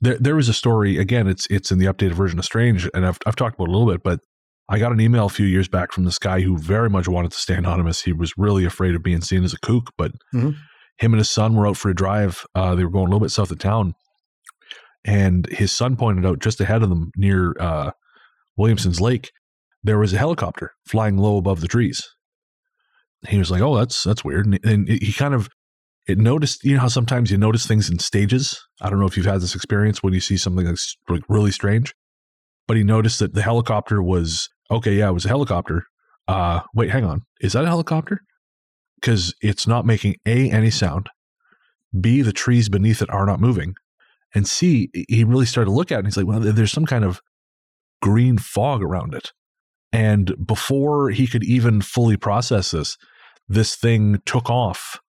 [0.00, 1.26] There, there was a story again.
[1.26, 3.72] It's it's in the updated version of Strange, and I've I've talked about it a
[3.76, 4.20] little bit, but
[4.68, 7.30] I got an email a few years back from this guy who very much wanted
[7.32, 8.02] to stay anonymous.
[8.02, 10.54] He was really afraid of being seen as a kook, but Mhm.
[10.98, 12.44] him and his son were out for a drive.
[12.54, 13.94] Uh, they were going a little bit south of town,
[15.04, 17.90] and his son pointed out just ahead of them near uh,
[18.56, 19.30] Williamson's Lake,
[19.86, 22.06] there was a helicopter flying low above the trees.
[23.28, 25.48] He was like, "Oh, that's that's weird," and, and he kind of
[26.06, 26.64] it noticed.
[26.64, 28.60] You know how sometimes you notice things in stages.
[28.80, 31.52] I don't know if you've had this experience when you see something that's like really
[31.52, 31.94] strange,
[32.66, 34.94] but he noticed that the helicopter was okay.
[34.94, 35.84] Yeah, it was a helicopter.
[36.28, 38.20] Uh, wait, hang on, is that a helicopter?
[39.00, 41.08] Because it's not making a any sound.
[41.98, 43.74] B, the trees beneath it are not moving.
[44.34, 46.84] And C, he really started to look at it and he's like, well, there's some
[46.84, 47.20] kind of
[48.02, 49.32] green fog around it.
[49.92, 52.96] And before he could even fully process this,
[53.48, 55.00] this thing took off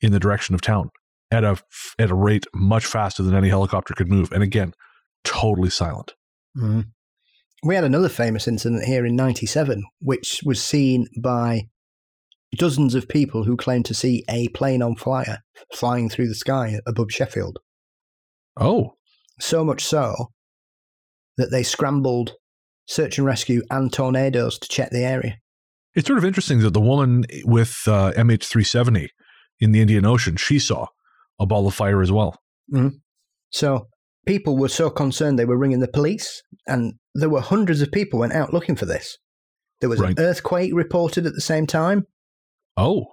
[0.00, 0.90] in the direction of town
[1.30, 1.58] at a
[1.98, 4.32] at a rate much faster than any helicopter could move.
[4.32, 4.72] And again,
[5.24, 6.14] totally silent.
[6.56, 6.86] Mhm.
[7.62, 11.68] We had another famous incident here in 97, which was seen by
[12.56, 15.42] dozens of people who claimed to see a plane on fire
[15.74, 17.58] flying through the sky above Sheffield.
[18.56, 18.96] Oh,
[19.38, 20.32] So much so
[21.36, 22.34] that they scrambled
[22.90, 25.36] search and rescue and tornadoes to check the area.
[25.94, 29.08] it's sort of interesting that the woman with uh, MH370
[29.60, 30.86] in the Indian Ocean, she saw
[31.38, 32.36] a ball of fire as well.
[33.50, 33.88] So
[34.26, 38.18] people were so concerned they were ringing the police, and there were hundreds of people
[38.20, 39.18] went out looking for this.
[39.80, 40.18] There was Right.
[40.18, 42.06] an earthquake reported at the same time.
[42.76, 43.06] Oh,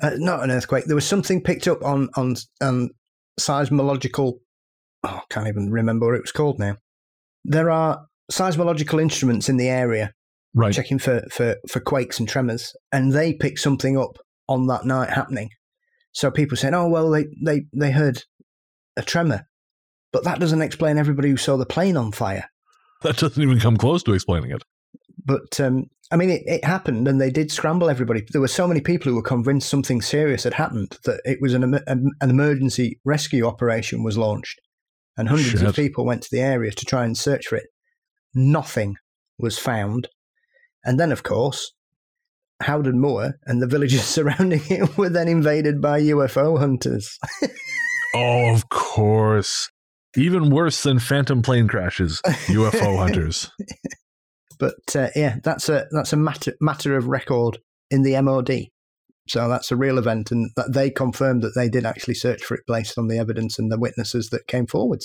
[0.00, 0.84] uh, not an earthquake.
[0.86, 2.90] There was something picked up on on on
[3.40, 4.34] seismological.
[5.04, 6.76] Oh, I can't even remember what it was called now.
[7.44, 10.12] There are seismological instruments in the area
[10.54, 10.74] right.
[10.74, 14.18] checking for, for, for quakes and tremors, and they picked something up
[14.48, 15.50] on that night happening.
[16.12, 18.22] So people saying, "Oh well, they they they heard
[18.96, 19.46] a tremor,"
[20.12, 22.48] but that doesn't explain everybody who saw the plane on fire.
[23.02, 24.62] That doesn't even come close to explaining it.
[25.24, 28.24] But um, I mean, it, it happened, and they did scramble everybody.
[28.30, 31.54] There were so many people who were convinced something serious had happened that it was
[31.54, 34.60] an, an emergency rescue operation was launched,
[35.16, 35.62] and hundreds Shit.
[35.62, 37.66] of people went to the area to try and search for it.
[38.34, 38.96] Nothing
[39.38, 40.08] was found,
[40.84, 41.72] and then, of course,
[42.62, 47.18] Howden Moor and the villages surrounding it were then invaded by UFO hunters.
[48.14, 49.70] Oh, of course.
[50.16, 53.50] Even worse than phantom plane crashes, UFO hunters.
[54.58, 57.58] But uh, yeah, that's a that's a matter matter of record
[57.90, 58.66] in the MOD.
[59.28, 62.54] So that's a real event, and that they confirmed that they did actually search for
[62.54, 65.00] it based on the evidence and the witnesses that came forward.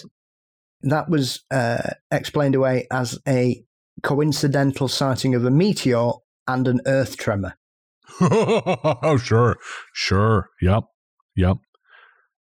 [0.81, 3.63] That was uh, explained away as a
[4.03, 6.11] coincidental sighting of a meteor
[6.47, 7.55] and an earth tremor.
[8.21, 9.57] oh, sure.
[9.93, 10.49] Sure.
[10.61, 10.83] Yep.
[11.35, 11.57] Yep.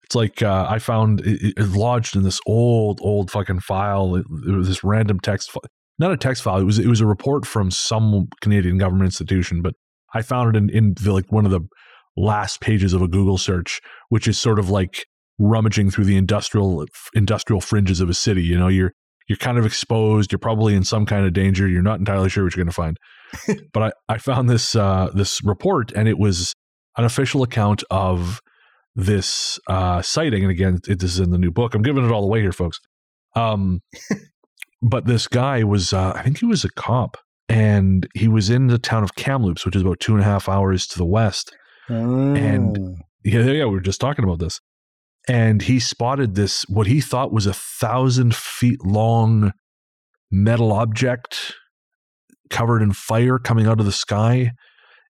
[0.04, 4.16] It's like uh, I found it, it lodged in this old, old fucking file.
[4.16, 5.64] It, it was this random text, file.
[5.98, 6.60] not a text file.
[6.60, 9.74] It was it was a report from some Canadian government institution, but
[10.14, 11.62] I found it in, in the, like one of the
[12.16, 15.08] last pages of a Google search, which is sort of like
[15.40, 18.44] rummaging through the industrial industrial fringes of a city.
[18.44, 18.94] You know, you're
[19.28, 20.32] you're kind of exposed.
[20.32, 21.68] You're probably in some kind of danger.
[21.68, 22.98] You're not entirely sure what you're going to find.
[23.74, 26.54] but I, I found this uh, this report, and it was
[26.98, 28.42] an official account of
[28.96, 30.44] this uh, sighting.
[30.44, 31.76] And again, it, this is in the new book.
[31.76, 32.80] I'm giving it all away here, folks.
[33.36, 33.82] Um,
[34.82, 37.18] but this guy was, uh, I think he was a cop,
[37.50, 40.48] and he was in the town of Kamloops, which is about two and a half
[40.48, 41.54] hours to the west.
[41.90, 42.34] Oh.
[42.36, 44.60] And yeah, yeah, we were just talking about this
[45.28, 49.52] and he spotted this what he thought was a thousand feet long
[50.32, 51.54] metal object
[52.50, 54.52] covered in fire coming out of the sky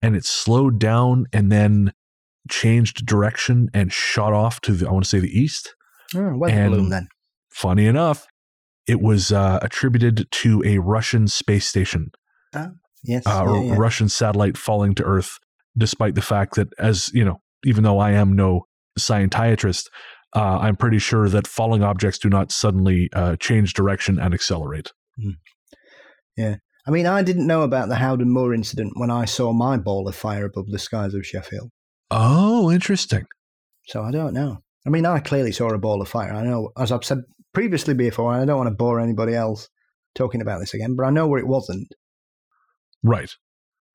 [0.02, 1.92] and it slowed down and then
[2.50, 5.76] changed direction and shot off to the i want to say the east.
[6.16, 7.08] Oh, weather and balloon then.
[7.50, 8.26] funny enough
[8.88, 12.12] it was uh, attributed to a russian space station.
[13.04, 13.76] Yes uh, yeah, yeah.
[13.78, 15.38] russian satellite falling to earth
[15.78, 18.66] despite the fact that as you know even though i am no
[19.00, 19.86] scientiatrist,
[20.36, 24.92] uh, I'm pretty sure that falling objects do not suddenly uh, change direction and accelerate.
[26.38, 26.56] yeah.
[26.88, 30.08] I mean i didn't know about the howden moor incident when i saw my ball
[30.08, 31.70] of fire above the skies of sheffield.
[32.10, 33.26] Oh, interesting.
[33.88, 34.60] so i don't know.
[34.88, 36.32] I mean i clearly saw a ball of fire.
[36.34, 37.20] I know as i've said
[37.54, 39.68] previously before i don't want to bore anybody else
[40.16, 41.88] talking about this again but i know where it wasn't.
[43.04, 43.30] Right.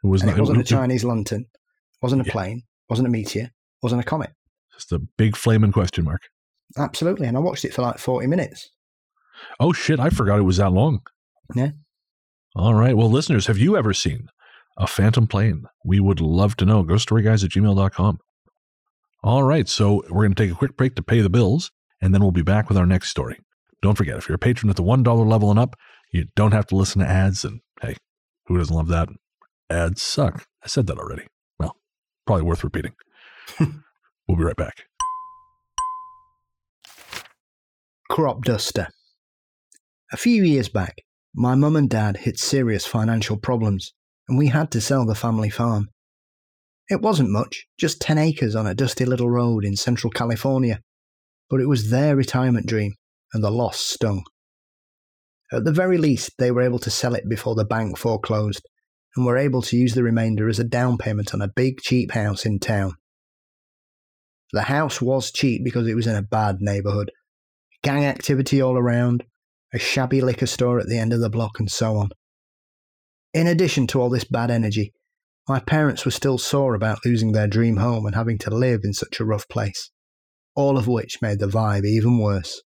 [0.02, 1.46] It was not, it wasn't a it- chinese lantern.
[2.02, 2.32] Wasn't a Yeah.
[2.32, 2.62] plane.
[2.90, 3.44] Wasn't a meteor.
[3.44, 4.30] It wasn't a comet
[4.74, 6.22] Just a big flaming question mark.
[6.76, 8.70] absolutely and i watched it for like 40 minutes
[9.60, 9.98] Oh shit!
[9.98, 11.02] I forgot it was that long.
[11.54, 11.70] Yeah.
[12.54, 12.96] All right.
[12.96, 14.28] Well, listeners, have you ever seen
[14.78, 15.64] a phantom plane?
[15.84, 16.84] We would love to know.
[16.84, 18.18] GhostStoryGuys at gmail.com.
[19.24, 19.68] All right.
[19.68, 22.30] So we're going to take a quick break to pay the bills, and then we'll
[22.30, 23.38] be back with our next story.
[23.82, 25.74] Don't forget, if you're a patron at the $1 level and up,
[26.12, 27.44] you don't have to listen to ads.
[27.44, 27.96] And hey,
[28.46, 29.08] who doesn't love that?
[29.68, 30.46] Ads suck.
[30.62, 31.26] I said that already.
[31.58, 31.76] Well,
[32.24, 32.94] probably worth repeating.
[34.28, 34.84] we'll be right back.
[38.14, 38.86] crop duster.
[40.12, 40.98] A few years back,
[41.34, 43.92] my mum and dad hit serious financial problems,
[44.28, 45.88] and we had to sell the family farm.
[46.88, 50.78] It wasn't much, just 10 acres on a dusty little road in central California,
[51.50, 52.92] but it was their retirement dream,
[53.32, 54.22] and the loss stung.
[55.52, 58.64] At the very least, they were able to sell it before the bank foreclosed,
[59.16, 62.12] and were able to use the remainder as a down payment on a big, cheap
[62.12, 62.94] house in town.
[64.54, 67.10] The house was cheap because it was in a bad neighbourhood
[67.82, 69.24] gang activity all around,
[69.72, 72.10] a shabby liquor store at the end of the block, and so on.
[73.34, 74.92] In addition to all this bad energy,
[75.48, 78.94] my parents were still sore about losing their dream home and having to live in
[78.94, 79.90] such a rough place,
[80.54, 82.62] all of which made the vibe even worse.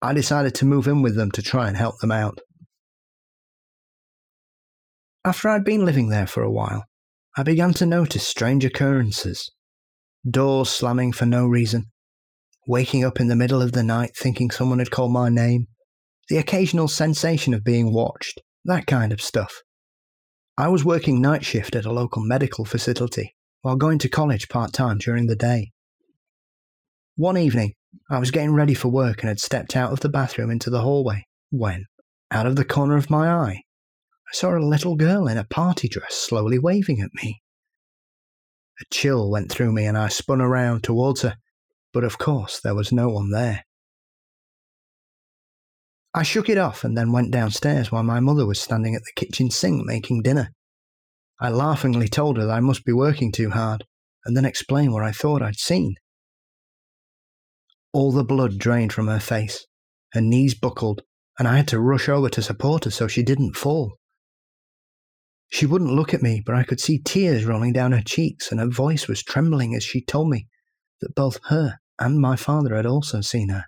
[0.00, 2.38] I decided to move in with them to try and help them out.
[5.26, 6.84] After I'd been living there for a while,
[7.36, 9.50] I began to notice strange occurrences.
[10.28, 11.86] Doors slamming for no reason,
[12.66, 15.66] waking up in the middle of the night thinking someone had called my name,
[16.28, 19.62] the occasional sensation of being watched, that kind of stuff.
[20.58, 24.74] I was working night shift at a local medical facility while going to college part
[24.74, 25.72] time during the day.
[27.16, 27.72] One evening,
[28.10, 30.82] I was getting ready for work and had stepped out of the bathroom into the
[30.82, 31.86] hallway when,
[32.30, 33.62] out of the corner of my eye,
[34.28, 37.40] I saw a little girl in a party dress slowly waving at me.
[38.80, 41.36] A chill went through me and I spun around towards her
[41.92, 43.64] but of course there was no one there.
[46.14, 49.12] I shook it off and then went downstairs while my mother was standing at the
[49.14, 50.50] kitchen sink making dinner.
[51.40, 53.84] I laughingly told her that I must be working too hard
[54.24, 55.94] and then explained what I thought I'd seen.
[57.92, 59.66] All the blood drained from her face,
[60.12, 61.02] her knees buckled,
[61.38, 63.96] and I had to rush over to support her so she didn't fall.
[65.50, 68.60] She wouldn't look at me, but I could see tears rolling down her cheeks, and
[68.60, 70.46] her voice was trembling as she told me
[71.00, 73.66] that both her and my father had also seen her.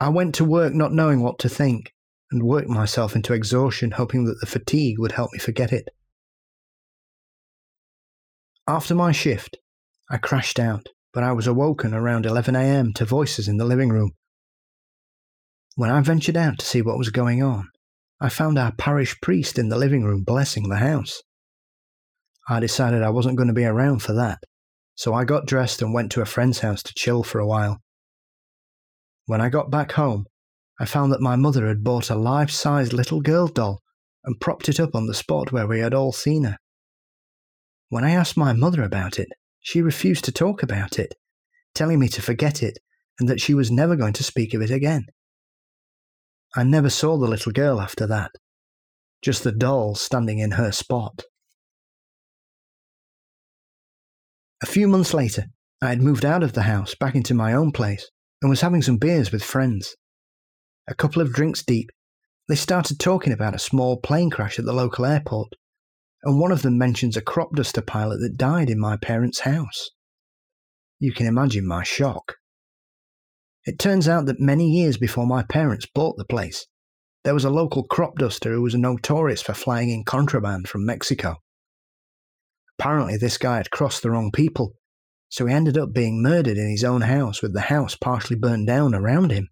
[0.00, 1.92] I went to work not knowing what to think,
[2.32, 5.88] and worked myself into exhaustion, hoping that the fatigue would help me forget it.
[8.66, 9.58] After my shift,
[10.10, 12.92] I crashed out, but I was awoken around 11 a.m.
[12.94, 14.12] to voices in the living room.
[15.76, 17.68] When I ventured out to see what was going on,
[18.20, 21.22] I found our parish priest in the living room blessing the house.
[22.48, 24.40] I decided I wasn't going to be around for that,
[24.94, 27.78] so I got dressed and went to a friend's house to chill for a while.
[29.26, 30.26] When I got back home,
[30.78, 33.80] I found that my mother had bought a life sized little girl doll
[34.24, 36.56] and propped it up on the spot where we had all seen her.
[37.88, 39.28] When I asked my mother about it,
[39.60, 41.14] she refused to talk about it,
[41.74, 42.78] telling me to forget it
[43.18, 45.06] and that she was never going to speak of it again.
[46.56, 48.32] I never saw the little girl after that,
[49.22, 51.22] just the doll standing in her spot.
[54.62, 55.46] A few months later,
[55.80, 58.10] I had moved out of the house back into my own place
[58.42, 59.94] and was having some beers with friends.
[60.88, 61.90] A couple of drinks deep,
[62.48, 65.52] they started talking about a small plane crash at the local airport,
[66.24, 69.90] and one of them mentions a crop duster pilot that died in my parents' house.
[70.98, 72.39] You can imagine my shock.
[73.66, 76.66] It turns out that many years before my parents bought the place,
[77.24, 81.36] there was a local crop duster who was notorious for flying in contraband from Mexico.
[82.78, 84.72] Apparently, this guy had crossed the wrong people,
[85.28, 88.66] so he ended up being murdered in his own house with the house partially burned
[88.66, 89.48] down around him.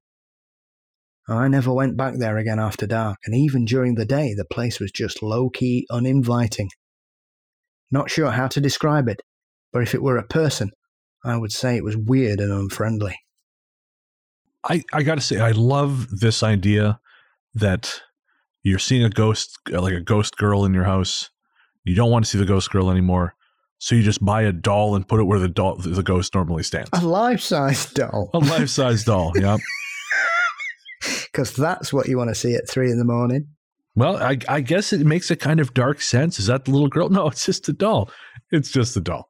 [1.28, 4.80] I never went back there again after dark, and even during the day, the place
[4.80, 6.70] was just low key uninviting.
[7.90, 9.20] Not sure how to describe it,
[9.70, 10.70] but if it were a person,
[11.22, 13.18] I would say it was weird and unfriendly.
[14.64, 17.00] I, I got to say, I love this idea
[17.54, 18.02] that
[18.62, 21.30] you're seeing a ghost, uh, like a ghost girl in your house.
[21.84, 23.34] You don't want to see the ghost girl anymore.
[23.78, 26.64] So you just buy a doll and put it where the doll, the ghost normally
[26.64, 26.90] stands.
[26.92, 28.30] A life size doll.
[28.34, 29.32] A life size doll.
[29.36, 29.56] Yeah.
[31.32, 33.46] Because that's what you want to see at three in the morning.
[33.94, 36.38] Well, I, I guess it makes a kind of dark sense.
[36.38, 37.08] Is that the little girl?
[37.08, 38.10] No, it's just a doll.
[38.50, 39.28] It's just a doll.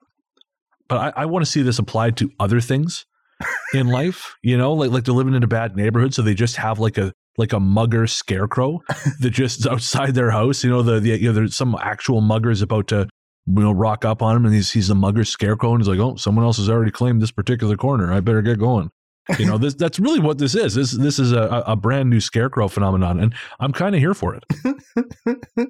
[0.89, 3.07] But I, I want to see this applied to other things
[3.74, 4.34] in life.
[4.43, 6.99] You know, like like they're living in a bad neighborhood, so they just have like
[6.99, 8.82] a like a mugger scarecrow
[9.20, 10.64] that just outside their house.
[10.64, 13.09] You know, the, the you know there's some actual mugger is about to
[13.47, 15.99] you know rock up on him, and he's he's a mugger scarecrow, and he's like,
[15.99, 18.12] oh, someone else has already claimed this particular corner.
[18.12, 18.91] I better get going.
[19.39, 20.74] You know, this that's really what this is.
[20.74, 24.34] This this is a, a brand new scarecrow phenomenon, and I'm kind of here for
[24.34, 24.45] it.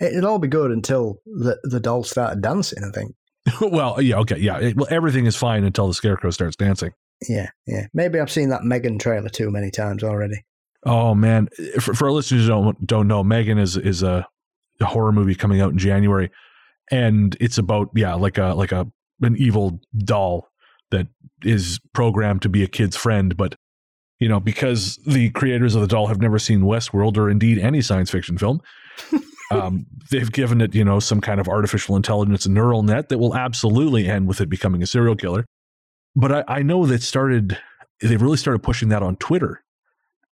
[0.00, 2.84] It'll all be good until the the doll started dancing.
[2.84, 3.14] I think.
[3.60, 4.58] well, yeah, okay, yeah.
[4.58, 6.92] It, well, everything is fine until the scarecrow starts dancing.
[7.28, 7.86] Yeah, yeah.
[7.92, 10.44] Maybe I've seen that Megan trailer too many times already.
[10.84, 11.48] Oh man,
[11.80, 14.26] for, for our listeners who don't don't know, Megan is is a,
[14.80, 16.30] a horror movie coming out in January,
[16.90, 18.86] and it's about yeah, like a like a
[19.22, 20.48] an evil doll
[20.90, 21.06] that
[21.42, 23.56] is programmed to be a kid's friend, but
[24.20, 27.82] you know, because the creators of the doll have never seen Westworld or indeed any
[27.82, 28.60] science fiction film,
[29.50, 33.36] um, they've given it, you know, some kind of artificial intelligence neural net that will
[33.36, 35.44] absolutely end with it becoming a serial killer.
[36.16, 37.58] But I, I know that started,
[38.00, 39.62] they really started pushing that on Twitter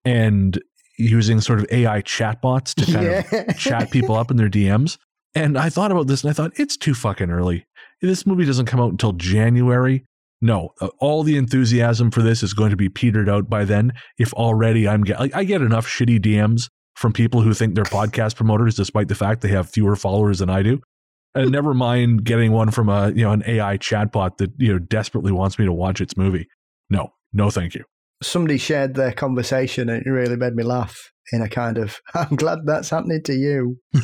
[0.05, 0.61] and
[0.99, 3.45] using sort of AI chatbots to kind yeah.
[3.49, 4.99] of chat people up in their DMs.
[5.35, 7.67] And I thought about this and I thought, it's too fucking early.
[8.01, 10.05] This movie doesn't come out until January.
[10.41, 13.93] No, uh, all the enthusiasm for this is going to be petered out by then.
[14.19, 16.69] If already I'm get, like, I get enough shitty DMs
[17.03, 20.49] from people who think they're podcast promoters, despite the fact they have fewer followers than
[20.49, 20.81] I do.
[21.35, 24.79] And never mind getting one from a you know an AI chatbot that you know
[24.79, 26.47] desperately wants me to watch its movie.
[26.89, 27.85] No, no, thank you.
[28.23, 32.37] Somebody shared their conversation and it really made me laugh in a kind of I'm
[32.37, 33.79] glad that's happening to you.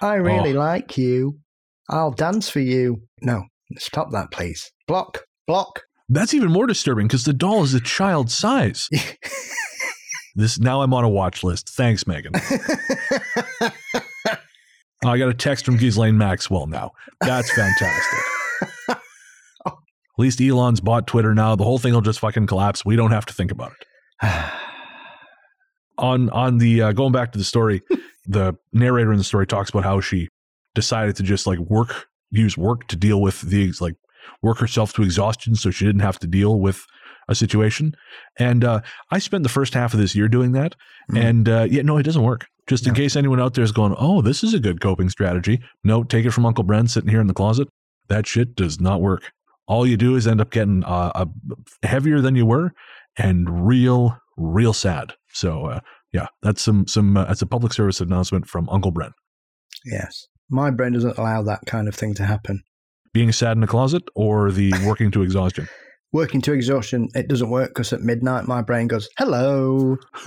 [0.00, 0.58] I really oh.
[0.58, 1.38] like you.
[1.88, 3.02] I'll dance for you.
[3.22, 3.44] No,
[3.78, 4.70] stop that, please.
[4.86, 5.82] Block, block.
[6.08, 8.90] That's even more disturbing because the doll is a child size.
[10.34, 11.70] This now I'm on a watch list.
[11.70, 12.32] Thanks, Megan.
[15.04, 16.92] I got a text from Ghislaine Maxwell now.
[17.20, 18.20] That's fantastic.
[19.66, 21.56] At least Elon's bought Twitter now.
[21.56, 22.84] The whole thing will just fucking collapse.
[22.84, 23.86] We don't have to think about it.
[25.98, 27.82] on on the uh, going back to the story,
[28.26, 30.28] the narrator in the story talks about how she
[30.74, 33.94] decided to just like work use work to deal with the like
[34.42, 36.84] work herself to exhaustion so she didn't have to deal with
[37.28, 37.94] a situation.
[38.38, 40.74] And uh, I spent the first half of this year doing that.
[41.10, 41.16] Mm-hmm.
[41.16, 42.46] And uh, yeah, no, it doesn't work.
[42.66, 42.96] Just in no.
[42.96, 45.60] case anyone out there is going, oh, this is a good coping strategy.
[45.82, 47.68] No, take it from Uncle Bren sitting here in the closet.
[48.08, 49.32] That shit does not work.
[49.66, 51.24] All you do is end up getting uh,
[51.82, 52.72] heavier than you were
[53.16, 55.14] and real, real sad.
[55.32, 55.80] So uh,
[56.12, 59.12] yeah, that's some some uh, that's a public service announcement from Uncle Bren.
[59.84, 62.62] Yes, my brain doesn't allow that kind of thing to happen.
[63.12, 65.68] Being sad in the closet or the working to exhaustion
[66.14, 69.98] working to exhaustion, it doesn't work because at midnight my brain goes, hello.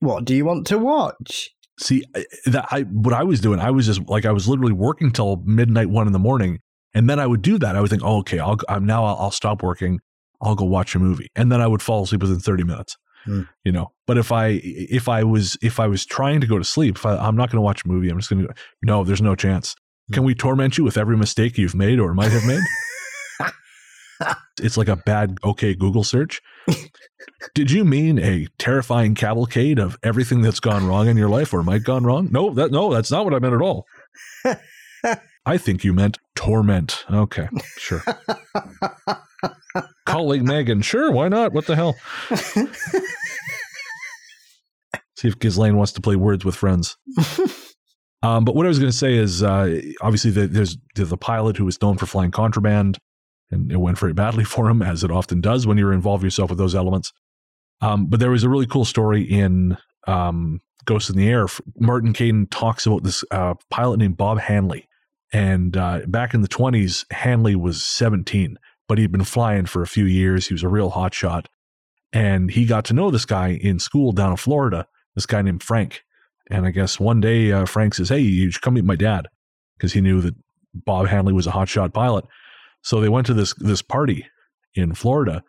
[0.00, 1.50] what do you want to watch?
[1.78, 2.02] See,
[2.46, 5.42] that I what I was doing, I was just like I was literally working till
[5.44, 6.60] midnight, one in the morning,
[6.94, 7.76] and then I would do that.
[7.76, 10.00] I would think, oh, okay, I'll I'm now I'll, I'll stop working.
[10.40, 11.28] I'll go watch a movie.
[11.36, 12.96] And then I would fall asleep within 30 minutes.
[13.26, 13.42] Hmm.
[13.64, 16.64] You know, but if I if I was if I was trying to go to
[16.64, 18.08] sleep, if I, I'm not going to watch a movie.
[18.08, 19.04] I'm just going to no.
[19.04, 19.74] There's no chance.
[20.12, 22.62] Can we torment you with every mistake you've made or might have made?
[24.60, 26.40] it's like a bad okay Google search.
[27.54, 31.62] Did you mean a terrifying cavalcade of everything that's gone wrong in your life or
[31.62, 32.28] might gone wrong?
[32.30, 33.86] No, that no, that's not what I meant at all.
[35.46, 37.04] I think you meant torment.
[37.10, 37.48] Okay,
[37.78, 38.02] sure.
[40.04, 41.52] Calling Megan, sure, why not?
[41.52, 41.94] What the hell?
[45.16, 46.96] See if Ghislaine wants to play words with friends.
[48.22, 51.16] um, but what I was going to say is, uh, obviously, the, there's the, the
[51.16, 52.98] pilot who was known for flying contraband,
[53.50, 56.50] and it went very badly for him, as it often does when you involve yourself
[56.50, 57.12] with those elements.
[57.80, 59.76] Um, but there was a really cool story in
[60.06, 61.46] um, Ghost in the Air.
[61.78, 64.88] Martin Caidin talks about this uh, pilot named Bob Hanley.
[65.32, 69.86] And uh, back in the 20s, Hanley was 17, but he'd been flying for a
[69.86, 70.46] few years.
[70.46, 71.48] He was a real hot shot.
[72.12, 75.62] And he got to know this guy in school down in Florida, this guy named
[75.62, 76.04] Frank.
[76.48, 79.26] And I guess one day uh, Frank says, Hey, you should come meet my dad,
[79.76, 80.36] because he knew that
[80.72, 82.24] Bob Hanley was a hotshot pilot.
[82.86, 84.28] So they went to this this party
[84.76, 85.42] in Florida,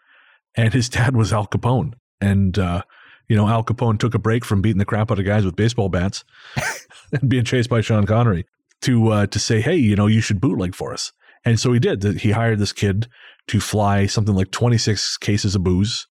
[0.55, 1.93] and his dad was Al Capone.
[2.19, 2.81] And uh,
[3.27, 5.55] you know, Al Capone took a break from beating the crap out of guys with
[5.55, 6.25] baseball bats
[7.11, 8.47] and being chased by Sean Connery
[8.81, 11.11] to uh, to say, hey, you know, you should bootleg for us.
[11.45, 12.03] And so he did.
[12.21, 13.07] He hired this kid
[13.49, 16.07] to fly something like 26 cases of booze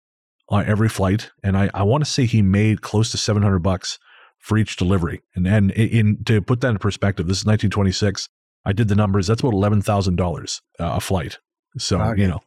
[0.50, 3.98] on every flight, and I, I want to say he made close to 700 bucks
[4.40, 5.22] for each delivery.
[5.36, 8.28] And and in to put that in perspective, this is 1926.
[8.66, 9.28] I did the numbers.
[9.28, 11.40] That's about eleven thousand uh, dollars a flight.
[11.78, 12.22] So Okay.
[12.22, 12.40] you know,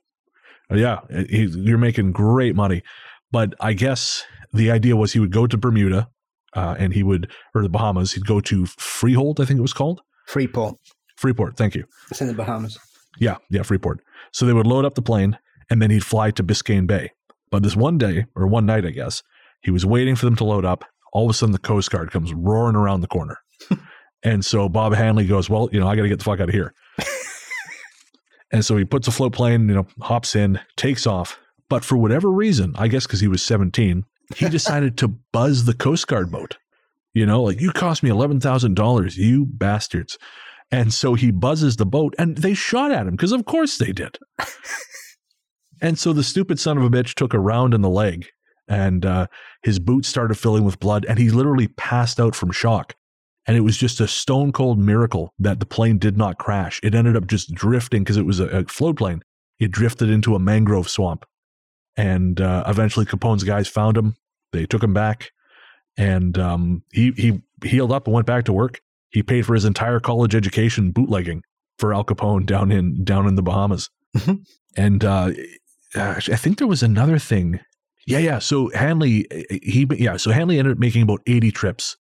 [0.71, 2.83] yeah, he, you're making great money.
[3.31, 6.09] But I guess the idea was he would go to Bermuda,
[6.55, 8.13] uh, and he would or the Bahamas.
[8.13, 10.77] He'd go to Freehold, I think it was called Freeport.
[11.17, 11.57] Freeport.
[11.57, 11.85] Thank you.
[12.11, 12.79] It's in the Bahamas.
[13.19, 14.01] Yeah, yeah, Freeport.
[14.33, 15.39] So they would load up the plane
[15.71, 17.13] and then he'd fly to Biscayne Bay.
[17.51, 19.23] But this one day, or one night, I guess,
[19.63, 20.85] he was waiting for them to load up.
[21.13, 23.39] All of a sudden, the Coast Guard comes roaring around the corner.
[24.27, 26.49] and so Bob Hanley goes, Well, you know, I got to get the fuck out
[26.49, 26.75] of here.
[28.53, 31.39] and so he puts a float plane, you know, hops in, takes off.
[31.69, 34.05] But for whatever reason, I guess because he was 17,
[34.35, 36.57] he decided to buzz the Coast Guard boat.
[37.15, 40.19] You know, like, you cost me $11,000, you bastards.
[40.73, 43.93] And so he buzzes the boat and they shot at him because, of course, they
[43.93, 44.19] did.
[45.81, 48.27] and so the stupid son of a bitch took a round in the leg
[48.67, 49.29] and uh,
[49.63, 52.97] his boots started filling with blood and he literally passed out from shock.
[53.47, 56.81] And it was just a stone cold miracle that the plane did not crash.
[56.83, 59.23] It ended up just drifting because it was a, a float plane.
[59.59, 61.25] It drifted into a mangrove swamp.
[61.97, 64.17] And uh, eventually Capone's guys found him.
[64.53, 65.31] They took him back
[65.97, 68.81] and um, he, he healed up and went back to work
[69.17, 71.43] he paid for his entire college education bootlegging
[71.79, 73.89] for Al Capone down in down in the Bahamas.
[74.15, 74.47] Mhm.
[74.77, 75.31] And uh,
[75.95, 77.61] I think there was another thing.
[78.07, 78.39] Yeah, yeah.
[78.41, 79.27] So Hanley,
[79.63, 80.19] he yeah.
[80.19, 81.97] So Hanley ended up making about eighty trips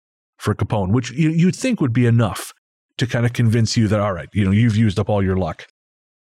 [0.42, 2.52] for Capone, which you, you'd think would be enough
[2.96, 5.36] to kind of convince you that all right, you know, you've used up all your
[5.36, 5.68] luck.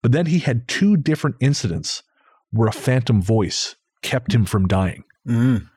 [0.03, 2.03] But then he had two different incidents
[2.51, 5.05] where a phantom voice kept him from dying.
[5.29, 5.69] Mm.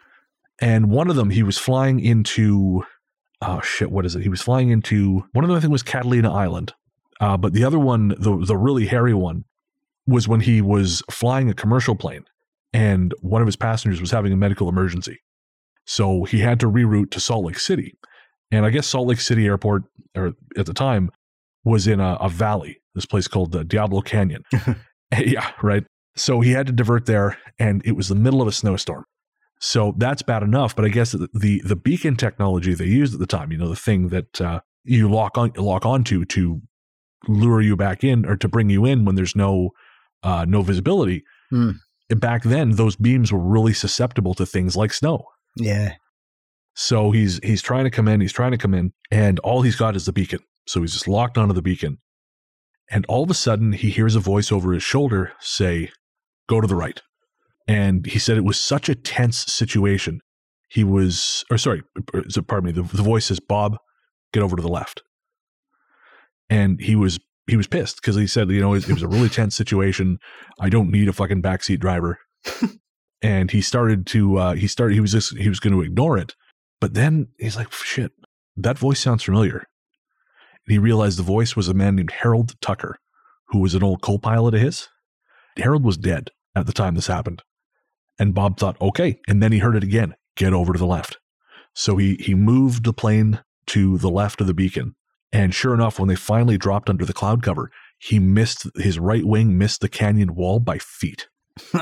[0.60, 2.84] And one of them, he was flying into,
[3.44, 4.24] oh shit, what is it?
[4.24, 6.74] He was flying into, one of them I think was Catalina Island.
[7.22, 9.46] Uh, but the other one, the, the really hairy one,
[10.08, 12.26] was when he was flying a commercial plane
[12.74, 15.22] and one of his passengers was having a medical emergency.
[15.86, 17.96] So he had to reroute to Salt Lake City.
[18.54, 19.84] And I guess Salt Lake City Airport,
[20.16, 21.10] or at the time,
[21.64, 24.44] was in a, a valley, this place called the Diablo Canyon.
[25.18, 25.84] yeah, right.
[26.16, 29.06] So he had to divert there, and it was the middle of a snowstorm.
[29.60, 30.76] So that's bad enough.
[30.76, 33.70] But I guess the the, the beacon technology they used at the time, you know,
[33.70, 36.62] the thing that uh, you lock on lock onto to
[37.28, 39.72] lure you back in or to bring you in when there's no
[40.22, 41.24] uh, no visibility.
[41.50, 41.72] Hmm.
[42.10, 45.26] Back then, those beams were really susceptible to things like snow.
[45.58, 45.96] Yeah.
[46.76, 49.76] So he's he's trying to come in, he's trying to come in, and all he's
[49.76, 50.40] got is the beacon.
[50.68, 52.00] So he's just locked onto the beacon.
[52.90, 55.92] And all of a sudden he hears a voice over his shoulder say,
[56.48, 57.02] Go to the right.
[57.68, 60.20] And he said it was such a tense situation.
[60.70, 61.84] He was or sorry,
[62.30, 63.78] so pardon me, the, the voice says, Bob,
[64.34, 65.04] get over to the left.
[66.50, 69.08] And he was he was pissed because he said, you know, it, it was a
[69.08, 70.18] really tense situation.
[70.60, 72.20] I don't need a fucking backseat driver.
[73.22, 76.18] and he started to uh he started he was just he was going to ignore
[76.18, 76.36] it
[76.84, 78.12] but then he's like shit
[78.58, 79.60] that voice sounds familiar.
[80.66, 82.98] And he realized the voice was a man named harold tucker
[83.48, 84.90] who was an old co-pilot of his.
[85.58, 87.42] Harold was dead at the time this happened.
[88.20, 91.20] And bob thought okay and then he heard it again get over to the left.
[91.74, 94.96] So he he moved the plane to the left of the beacon
[95.32, 99.24] and sure enough when they finally dropped under the cloud cover he missed his right
[99.24, 101.30] wing missed the canyon wall by feet.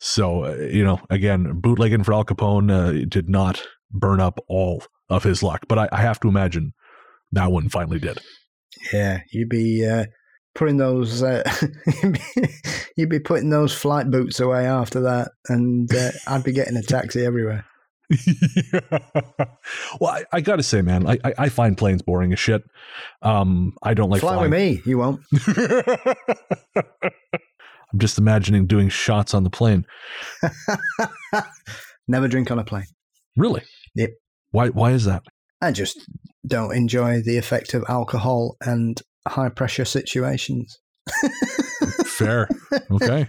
[0.00, 4.82] So, uh, you know, again, bootlegging for Al Capone uh, did not burn up all
[5.08, 6.72] of his luck, but I, I have to imagine
[7.32, 8.18] that one finally did.
[8.92, 10.06] Yeah, you'd be uh,
[10.54, 11.42] putting those uh,
[12.96, 16.82] you'd be putting those flight boots away after that, and uh, I'd be getting a
[16.82, 17.64] taxi everywhere.
[20.00, 22.62] well, I, I got to say, man, I, I, I find planes boring as shit.
[23.20, 24.50] Um, I don't like Fly flying.
[24.50, 25.20] with me, you won't.
[27.92, 29.84] I'm just imagining doing shots on the plane.
[32.06, 32.86] Never drink on a plane.
[33.36, 33.62] Really?
[33.94, 34.10] Yep.
[34.50, 34.68] Why?
[34.68, 35.22] Why is that?
[35.60, 35.98] I just
[36.46, 40.78] don't enjoy the effect of alcohol and high pressure situations.
[42.04, 42.48] Fair.
[42.90, 43.28] Okay.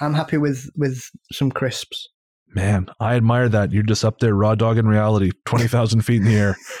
[0.00, 2.08] I'm happy with with some crisps.
[2.54, 3.72] Man, I admire that.
[3.72, 6.56] You're just up there, raw dog in reality, 20,000 feet in the air.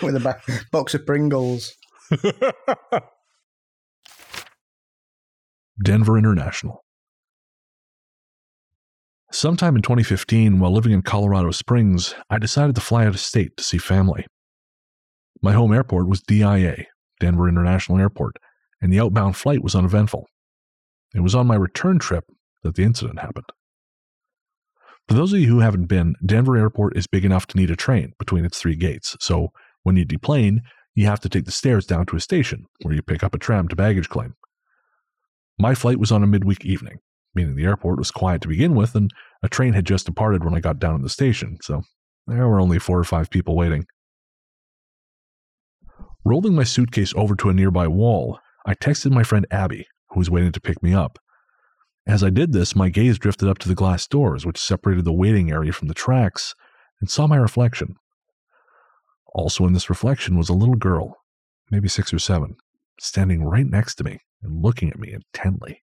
[0.00, 0.40] with a ba-
[0.70, 1.74] box of Pringles.
[5.82, 6.84] Denver International.
[9.30, 13.56] Sometime in 2015, while living in Colorado Springs, I decided to fly out of state
[13.58, 14.26] to see family.
[15.42, 16.86] My home airport was DIA,
[17.20, 18.36] Denver International Airport,
[18.80, 20.26] and the outbound flight was uneventful.
[21.14, 22.24] It was on my return trip
[22.62, 23.50] that the incident happened.
[25.06, 27.76] For those of you who haven't been, Denver Airport is big enough to need a
[27.76, 29.48] train between its three gates, so
[29.82, 30.62] when you deplane,
[30.94, 33.38] you have to take the stairs down to a station where you pick up a
[33.38, 34.34] tram to baggage claim.
[35.58, 36.98] My flight was on a midweek evening,
[37.34, 39.10] meaning the airport was quiet to begin with, and
[39.42, 41.82] a train had just departed when I got down at the station, so
[42.26, 43.86] there were only four or five people waiting.
[46.24, 50.30] Rolling my suitcase over to a nearby wall, I texted my friend Abby, who was
[50.30, 51.18] waiting to pick me up.
[52.06, 55.12] As I did this, my gaze drifted up to the glass doors, which separated the
[55.12, 56.54] waiting area from the tracks,
[57.00, 57.96] and saw my reflection.
[59.34, 61.16] Also in this reflection was a little girl,
[61.70, 62.56] maybe six or seven,
[62.98, 65.82] standing right next to me and looking at me intently.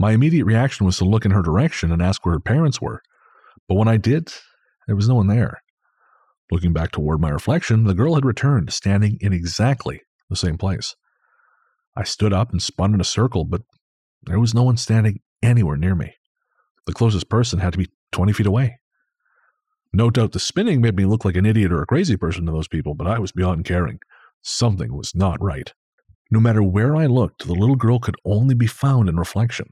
[0.00, 3.02] My immediate reaction was to look in her direction and ask where her parents were,
[3.68, 4.32] but when I did,
[4.86, 5.62] there was no one there.
[6.50, 10.96] Looking back toward my reflection, the girl had returned, standing in exactly the same place.
[11.94, 13.60] I stood up and spun in a circle, but
[14.22, 16.14] there was no one standing anywhere near me.
[16.86, 18.78] The closest person had to be 20 feet away.
[19.92, 22.52] No doubt the spinning made me look like an idiot or a crazy person to
[22.52, 23.98] those people, but I was beyond caring.
[24.40, 25.74] Something was not right.
[26.30, 29.66] No matter where I looked, the little girl could only be found in reflection.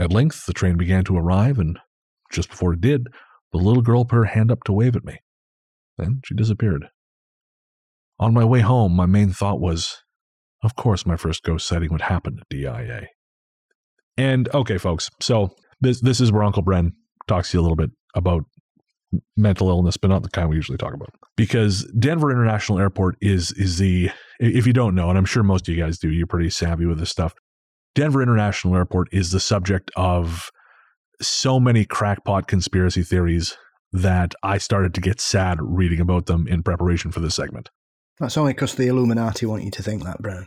[0.00, 1.78] At length, the train began to arrive, and
[2.32, 3.08] just before it did,
[3.52, 5.18] the little girl put her hand up to wave at me.
[5.98, 6.86] Then she disappeared.
[8.18, 9.98] On my way home, my main thought was,
[10.62, 13.08] of course, my first ghost sighting would happen at DIA.
[14.16, 16.92] And okay, folks, so this this is where Uncle Bren
[17.26, 18.44] talks to you a little bit about
[19.36, 21.10] mental illness, but not the kind we usually talk about.
[21.36, 25.68] Because Denver International Airport is is the if you don't know, and I'm sure most
[25.68, 27.34] of you guys do, you're pretty savvy with this stuff.
[27.94, 30.50] Denver International Airport is the subject of
[31.20, 33.56] so many crackpot conspiracy theories
[33.92, 37.70] that I started to get sad reading about them in preparation for this segment.
[38.20, 40.46] That's only because the Illuminati want you to think that, Brown.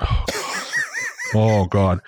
[1.34, 2.00] oh God!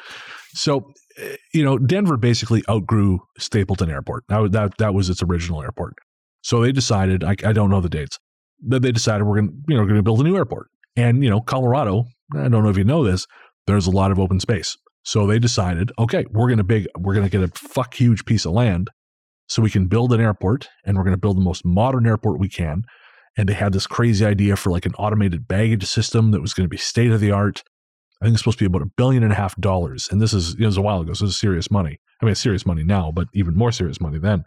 [0.54, 4.24] So, eh, you know, Denver basically outgrew Stapleton Airport.
[4.28, 5.94] That that that was its original airport.
[6.42, 7.22] So they decided.
[7.22, 8.18] I, I don't know the dates.
[8.66, 10.68] That they decided we're going to you know going to build a new airport.
[10.96, 12.06] And you know, Colorado.
[12.34, 13.26] I don't know if you know this.
[13.66, 14.76] There's a lot of open space.
[15.02, 18.24] So they decided, okay, we're going to big, we're going to get a fuck huge
[18.24, 18.90] piece of land,
[19.48, 22.40] so we can build an airport, and we're going to build the most modern airport
[22.40, 22.84] we can
[23.36, 26.64] and they had this crazy idea for like an automated baggage system that was going
[26.64, 27.62] to be state of the art.
[28.20, 30.32] I think it's supposed to be about a billion and a half dollars, and this
[30.32, 31.98] is it was a while ago, so it's serious money.
[32.20, 34.44] I mean, it's serious money now, but even more serious money then.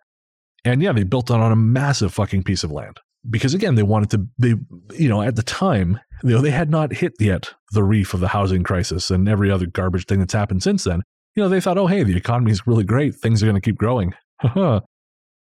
[0.66, 2.98] And yeah, they built it on a massive fucking piece of land
[3.30, 4.28] because again, they wanted to.
[4.38, 4.56] They
[4.96, 8.20] you know at the time, you know, they had not hit yet the reef of
[8.20, 11.02] the housing crisis and every other garbage thing that's happened since then.
[11.36, 13.62] You know, they thought, oh hey, the economy is really great, things are going to
[13.62, 14.14] keep growing.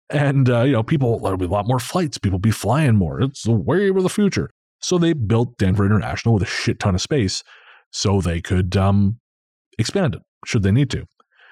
[0.09, 3.21] and uh, you know people there'll be a lot more flights people be flying more
[3.21, 4.49] it's the wave of the future
[4.79, 7.43] so they built denver international with a shit ton of space
[7.91, 9.19] so they could um,
[9.77, 11.05] expand it should they need to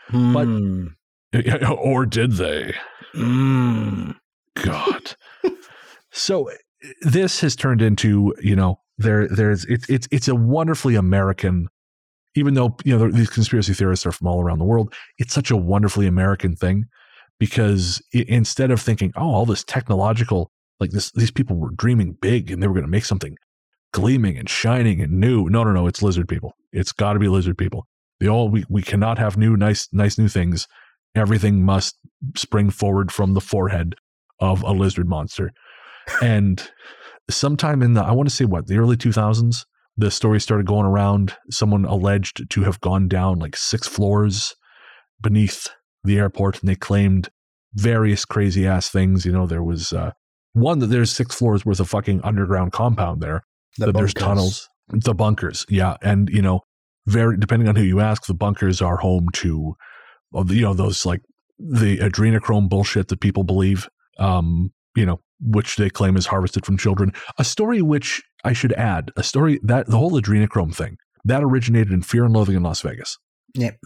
[0.08, 0.34] Hmm.
[0.34, 2.74] but or did they
[3.14, 4.12] Hmm.
[4.56, 5.16] god
[6.16, 6.50] so
[7.02, 11.68] this has turned into you know there there's it's it's it's a wonderfully american
[12.36, 15.52] even though you know these conspiracy theorists are from all around the world it's such
[15.52, 16.86] a wonderfully american thing
[17.40, 22.52] because instead of thinking, oh, all this technological, like this, these people were dreaming big
[22.52, 23.36] and they were going to make something
[23.94, 25.50] gleaming and shining and new.
[25.50, 26.54] No, no, no, it's lizard people.
[26.72, 27.88] It's got to be lizard people.
[28.20, 30.68] They all we we cannot have new, nice, nice new things.
[31.16, 31.98] Everything must
[32.36, 33.96] spring forward from the forehead
[34.40, 35.52] of a lizard monster.
[36.22, 36.70] And
[37.30, 39.66] sometime in the, I want to say what the early two thousands,
[39.98, 41.36] the story started going around.
[41.50, 44.56] Someone alleged to have gone down like six floors
[45.22, 45.68] beneath
[46.04, 47.30] the airport and they claimed
[47.74, 49.26] various crazy ass things.
[49.26, 50.12] You know, there was uh,
[50.54, 53.44] one that there's six floors worth of fucking underground compound there.
[53.78, 55.66] The that there's tunnels, the bunkers.
[55.70, 55.98] Yeah.
[56.02, 56.62] And, you know,
[57.08, 59.76] very, depending on who you ask, the bunkers are home to,
[60.48, 61.22] you know, those like
[61.58, 63.88] the adrenochrome bullshit that people believe,
[64.20, 67.12] um, you know, which they claim is harvested from children.
[67.38, 71.92] A story which I should add, a story that the whole adrenochrome thing that originated
[71.92, 73.18] in Fear and Loathing in Las Vegas.
[73.56, 73.78] Yep.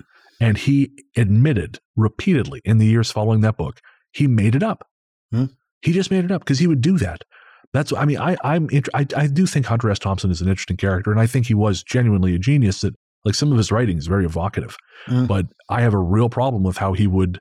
[0.41, 3.79] And he admitted repeatedly in the years following that book,
[4.11, 4.87] he made it up.
[5.31, 5.45] Hmm.
[5.81, 7.23] He just made it up because he would do that.
[7.71, 9.99] That's I mean I I'm I I do think Hunter S.
[9.99, 12.81] Thompson is an interesting character, and I think he was genuinely a genius.
[12.81, 12.95] That
[13.25, 14.75] like some of his writing is very evocative,
[15.07, 15.27] Mm.
[15.27, 17.39] but I have a real problem with how he would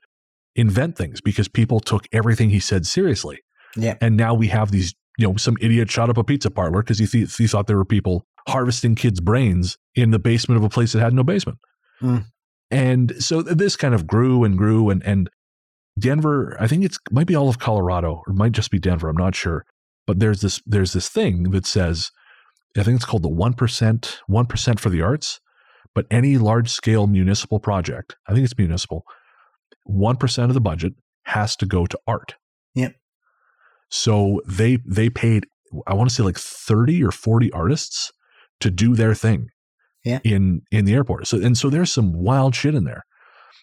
[0.55, 3.39] invent things because people took everything he said seriously,
[3.75, 3.95] Yeah.
[4.01, 6.97] and now we have these you know some idiot shot up a pizza parlor because
[6.99, 10.69] he th- he thought there were people harvesting kids' brains in the basement of a
[10.69, 11.57] place that had no basement,
[12.01, 12.25] Mm.
[12.71, 15.29] and so this kind of grew and grew and and
[15.97, 19.09] Denver, I think it's might be all of Colorado or might just be Denver.
[19.09, 19.65] I'm not sure,
[20.07, 22.11] but there's this there's this thing that says,
[22.77, 25.41] I think it's called the one percent one percent for the arts,
[25.93, 29.03] but any large scale municipal project, I think it's municipal,
[29.83, 30.93] one percent of the budget
[31.25, 32.35] has to go to art.
[32.75, 32.93] Yep.
[33.89, 35.45] So they they paid
[35.87, 38.11] I want to say like thirty or forty artists
[38.59, 39.47] to do their thing.
[40.05, 40.19] Yeah.
[40.23, 41.27] In in the airport.
[41.27, 43.03] So and so there's some wild shit in there.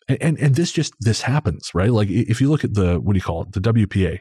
[0.09, 1.91] And, and and this just this happens, right?
[1.91, 4.19] Like if you look at the what do you call it, the WPA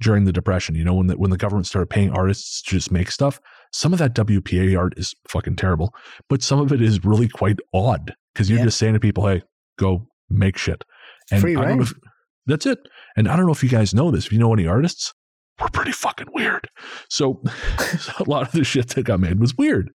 [0.00, 2.90] during the depression, you know, when the when the government started paying artists to just
[2.90, 3.38] make stuff,
[3.72, 5.94] some of that WPA art is fucking terrible,
[6.28, 8.66] but some of it is really quite odd because you're Yeah.
[8.66, 9.42] just saying to people, "Hey,
[9.78, 10.82] go make shit."
[11.30, 11.92] And Free I don't know if,
[12.46, 12.80] that's it.
[13.16, 14.26] And I don't know if you guys know this.
[14.26, 15.14] If you know any artists,
[15.60, 16.68] we're pretty fucking weird.
[17.08, 17.42] So,
[18.18, 19.90] a lot of the shit that got made was weird.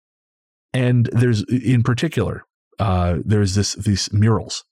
[0.73, 2.43] And there's in particular,
[2.79, 4.63] uh, there's this these murals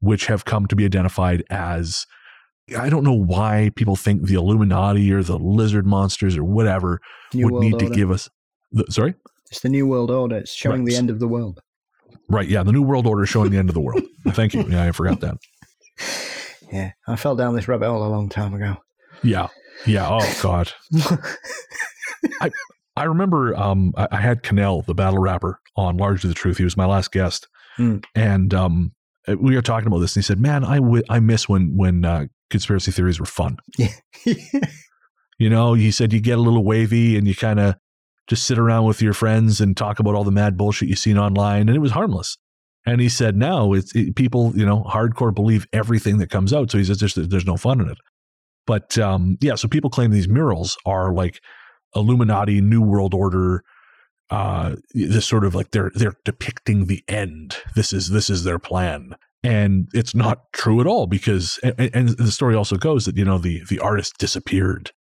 [0.00, 2.06] which have come to be identified as
[2.78, 7.00] I don't know why people think the Illuminati or the lizard monsters or whatever
[7.34, 7.88] New would need Order.
[7.88, 8.30] to give us.
[8.72, 9.14] The, sorry,
[9.50, 10.36] It's the New World Order.
[10.38, 10.90] It's showing Right.
[10.92, 11.60] the end of the world.
[12.30, 12.48] right?
[12.48, 14.02] Yeah, the New World Order showing the end of the world.
[14.28, 14.62] Thank you.
[14.68, 15.36] Yeah, I forgot that.
[16.72, 16.92] Yeah.
[17.06, 18.76] I fell down this rabbit hole a long time ago.
[19.22, 19.48] Yeah,
[19.86, 20.06] yeah.
[20.10, 20.72] Oh God,
[22.40, 22.50] I
[22.96, 26.58] I remember um, I, I had Cannell, the battle rapper, on Largely the Truth.
[26.58, 27.98] He was my last guest, Hmm.
[28.14, 28.92] and um,
[29.38, 30.16] we were talking about this.
[30.16, 33.58] And he said, "Man, I wi- I miss when when uh, conspiracy theories were fun."
[33.78, 33.88] yeah.
[35.38, 37.74] You know, he said you get a little wavy and you kind of
[38.28, 41.16] just sit around with your friends and talk about all the mad bullshit you've seen
[41.16, 42.36] online, and it was harmless.
[42.84, 46.70] And he said now it's it, people, you know, hardcore believe everything that comes out.
[46.70, 47.96] So he says there's, there's no fun in it.
[48.66, 51.40] But um, yeah, so people claim these murals are like
[51.94, 53.62] Illuminati, New World Order,
[54.30, 57.56] uh, this sort of like they're they're depicting the end.
[57.74, 62.08] This is this is their plan, and it's not true at all because and, and
[62.10, 64.92] the story also goes that you know the the artist disappeared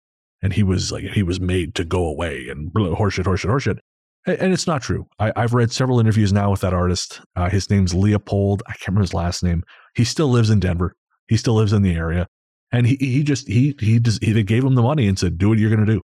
[0.41, 3.79] and he was like he was made to go away and horseshit, horseshit, horseshit.
[4.25, 5.07] And it's not true.
[5.17, 7.21] I, I've read several interviews now with that artist.
[7.35, 8.61] Uh, his name's Leopold.
[8.67, 9.63] I can't remember his last name.
[9.95, 10.93] He still lives in Denver.
[11.27, 12.27] He still lives in the area,
[12.71, 15.37] and he he just he he just he, they gave him the money and said,
[15.37, 16.01] "Do what you're going to do."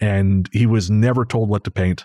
[0.00, 2.04] And he was never told what to paint.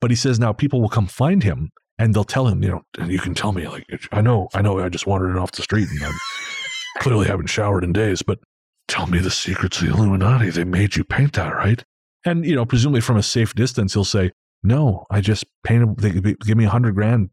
[0.00, 3.06] But he says now people will come find him and they'll tell him, you know,
[3.06, 5.62] you can tell me like I know, I know, I just wandered in off the
[5.62, 6.10] street and I
[6.98, 8.40] clearly haven't showered in days, but
[8.88, 10.50] tell me the secrets of the Illuminati.
[10.50, 11.84] They made you paint that, right?
[12.24, 14.32] And you know, presumably from a safe distance, he'll say,
[14.62, 15.98] "No, I just painted.
[15.98, 17.30] They give me- give me a hundred grand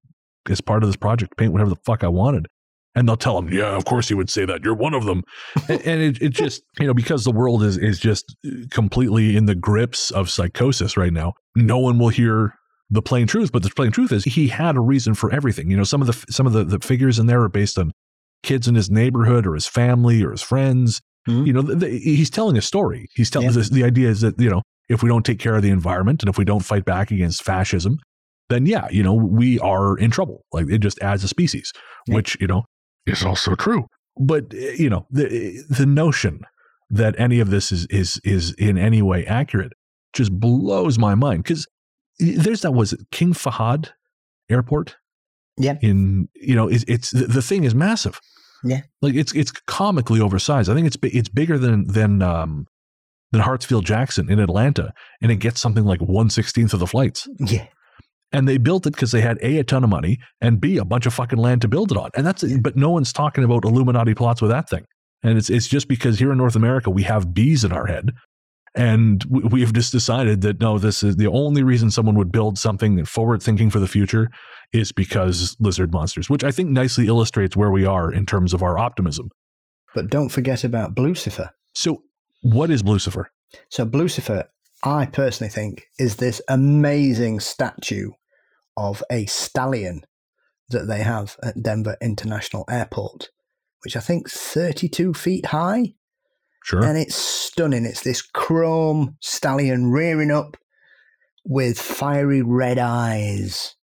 [0.48, 2.48] as part of this project, paint whatever the fuck I wanted."
[2.96, 4.64] And they'll tell him, "Yeah, of course you would say that.
[4.64, 5.24] You're one of them."
[5.70, 8.36] and it, it just, you know, because the world is is just
[8.72, 11.34] completely in the grips of psychosis right now.
[11.56, 12.56] No one will hear
[12.90, 13.52] the plain truth.
[13.52, 15.70] But the plain truth is, he had a reason for everything.
[15.70, 17.92] You know, some of the some of the, the figures in there are based on
[18.44, 21.46] kids in his neighborhood or his family or his friends Mhm.
[21.46, 23.06] you know, the, the, he's telling a story.
[23.14, 23.56] He's telling Yeah.
[23.56, 26.24] this, the idea is that, you know, if we don't take care of the environment
[26.24, 27.98] and if we don't fight back against fascism,
[28.48, 30.46] then yeah, you know, we are in trouble.
[30.54, 31.74] Like it just adds a species,
[32.08, 32.16] Yeah.
[32.16, 32.64] which, you know,
[33.06, 33.86] is also true.
[34.18, 36.42] But, eh, you know, the, the notion
[36.90, 39.74] that any of this is, is, is in any way accurate
[40.14, 41.46] just blows my mind.
[41.46, 41.68] Cause
[42.20, 43.90] there's that, was it King Fahad
[44.50, 44.98] airport?
[45.58, 45.78] Yeah.
[45.82, 48.20] In, you know, it's, it's the, the thing is massive.
[48.64, 48.82] Yeah.
[49.02, 50.70] Like it's it's comically oversized.
[50.70, 52.66] I think it's it's bigger than than um
[53.32, 57.28] than Hartsfield Jackson in Atlanta, and it gets something like one sixteenth of the flights.
[57.40, 57.68] Yeah.
[58.32, 60.86] And they built it because they had a a ton of money and b a
[60.86, 62.12] bunch of fucking land to build it on.
[62.16, 64.86] And that's but no one's talking about Illuminati plots with that thing.
[65.24, 68.12] And it's it's just because here in North America we have bees in our head,
[68.76, 72.32] and we, we have just decided that no, this is the only reason someone would
[72.32, 74.30] build something forward thinking for the future
[74.72, 78.62] is because lizard monsters, which I think nicely illustrates where we are in terms of
[78.62, 79.30] our optimism.
[79.96, 81.50] But don't forget about Blucifer.
[81.74, 82.04] So,
[82.42, 83.26] what is Blucifer?
[83.70, 84.46] So, Blucifer,
[84.84, 88.12] I personally think, is this amazing statue
[88.80, 90.02] of a stallion
[90.70, 93.30] that they have at Denver International Airport,
[93.84, 95.94] which I think 32 feet high.
[96.64, 96.84] Sure.
[96.84, 97.86] And it's stunning.
[97.86, 100.56] It's this chrome stallion rearing up
[101.46, 103.76] with fiery red eyes.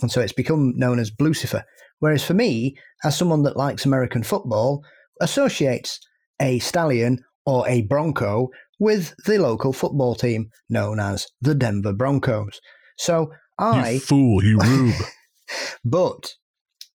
[0.00, 1.62] And so it's become known as Blucifer.
[2.00, 4.82] Whereas for me, as someone that likes American football,
[5.20, 6.00] associates
[6.40, 8.48] a stallion or a bronco
[8.78, 12.60] with the local football team known as the Denver Broncos.
[12.98, 13.30] So
[13.62, 13.90] I.
[13.90, 14.94] You fool, you rube.
[15.84, 16.34] but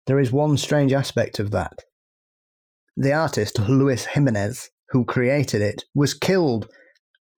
[0.06, 1.84] there is one strange aspect of that.
[2.96, 6.68] The artist, Luis Jimenez, who created it, was killed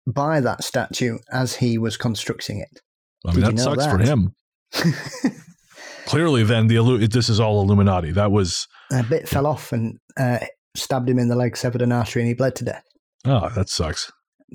[0.07, 2.81] by that statue as he was constructing it.
[3.27, 3.91] I mean, Did you that know sucks that?
[3.91, 4.35] for him.
[6.07, 8.13] Clearly, then the this is all Illuminati.
[8.13, 10.39] That was a bit fell off and uh,
[10.75, 12.85] stabbed him in the leg, severed an artery, and he bled to death.
[13.27, 14.11] oh, that sucks.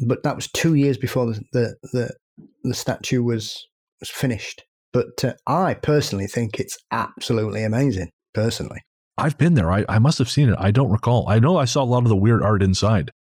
[0.08, 2.16] But that was two years before the the the,
[2.64, 3.68] the statue was
[4.04, 4.64] was finished.
[4.92, 8.10] But uh, I personally think it's absolutely amazing.
[8.34, 8.82] Personally,
[9.18, 9.72] I've been there.
[9.72, 10.58] I, I must have seen it.
[10.60, 11.30] I don't recall.
[11.30, 13.12] I know I saw a lot of the weird art inside.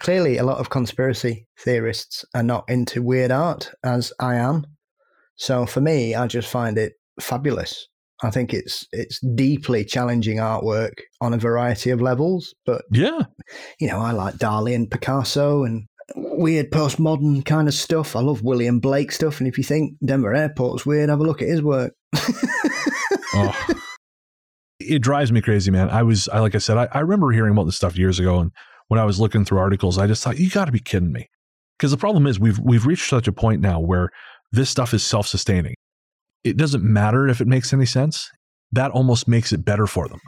[0.00, 4.66] clearly, a lot of conspiracy theorists are not into weird art, as I am.
[5.36, 7.88] So for me, I just find it fabulous.
[8.22, 12.52] I think it's it's deeply challenging artwork on a variety of levels.
[12.66, 13.22] But Yeah,
[13.80, 18.16] you know, I like Dali and Picasso and weird postmodern kind of stuff.
[18.16, 19.40] I love William Blake stuff.
[19.40, 21.92] And if you think Denver Airport's weird, have a look at his work.
[23.34, 23.68] oh.
[24.80, 25.90] it drives me crazy, man.
[25.90, 28.38] I was, I like I said, I, I remember hearing about this stuff years ago,
[28.38, 28.52] and
[28.88, 31.28] when I was looking through articles, I just thought, you got to be kidding me,
[31.78, 34.10] because the problem is we've we've reached such a point now where
[34.52, 35.74] this stuff is self sustaining.
[36.44, 38.30] It doesn't matter if it makes any sense.
[38.72, 40.20] That almost makes it better for them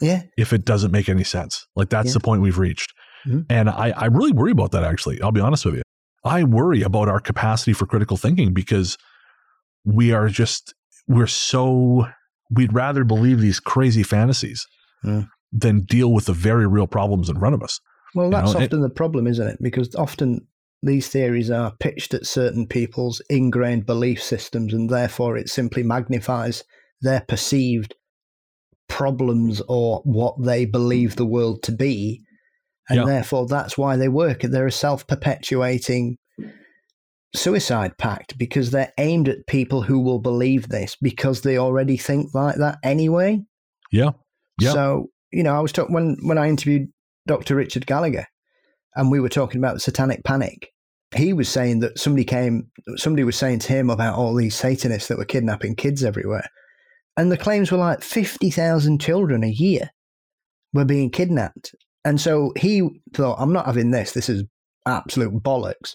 [0.00, 0.22] yeah.
[0.36, 1.66] if it doesn't make any sense.
[1.76, 2.14] Like that's Yeah.
[2.14, 2.92] the point we've reached.
[3.26, 3.46] Mhm.
[3.48, 5.20] And I, I really worry about that actually.
[5.22, 5.82] I'll be honest with you.
[6.24, 8.96] I worry about our capacity for critical thinking because
[9.84, 10.74] we are just
[11.06, 12.06] we're so
[12.50, 14.66] we'd rather believe these crazy fantasies
[15.04, 15.28] Mm.
[15.52, 17.78] than deal with the very real problems in front of us.
[18.14, 19.58] Well, You that's know, it- often the problem, isn't it?
[19.60, 20.46] Because often
[20.82, 26.64] these theories are pitched at certain people's ingrained belief systems, and therefore it simply magnifies
[27.02, 27.94] their perceived
[28.88, 32.22] problems or what they believe the world to be.
[32.88, 33.04] And Yeah.
[33.06, 34.42] therefore, that's why they work.
[34.42, 36.18] They're a self perpetuating
[37.34, 42.32] suicide pact because they're aimed at people who will believe this because they already think
[42.34, 43.40] like that anyway.
[43.90, 44.10] Yeah.
[44.60, 44.72] Yeah.
[44.72, 46.88] So, you know, I was talking when, when I interviewed
[47.26, 47.56] Dr.
[47.56, 48.26] Richard Gallagher
[48.94, 50.70] and we were talking about satanic panic.
[51.16, 55.08] He was saying that somebody came, somebody was saying to him about all these Satanists
[55.08, 56.48] that were kidnapping kids everywhere.
[57.16, 59.90] And the claims were like 50,000 children a year
[60.72, 61.74] were being kidnapped.
[62.04, 64.12] And so he thought, I'm not having this.
[64.12, 64.44] This is
[64.86, 65.94] absolute bollocks.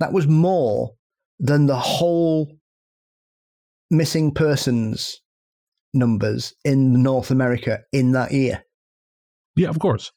[0.00, 0.92] That was more
[1.38, 2.50] than the whole
[3.90, 5.20] missing persons
[5.94, 8.64] numbers in North America in that year.
[9.56, 10.12] Yeah, of course.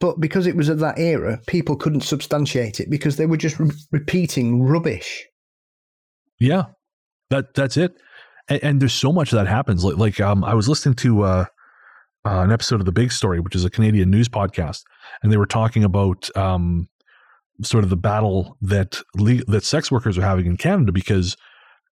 [0.00, 3.58] But because it was of that era, people couldn't substantiate it because they were just
[3.58, 5.24] re- repeating rubbish.
[6.38, 6.64] Yeah,
[7.30, 7.94] that that's it.
[8.48, 9.84] And, and there's so much that happens.
[9.84, 11.44] Like, like um, I was listening to uh,
[12.26, 14.82] uh, an episode of the Big Story, which is a Canadian news podcast,
[15.22, 16.88] and they were talking about um,
[17.62, 21.36] sort of the battle that le- that sex workers are having in Canada because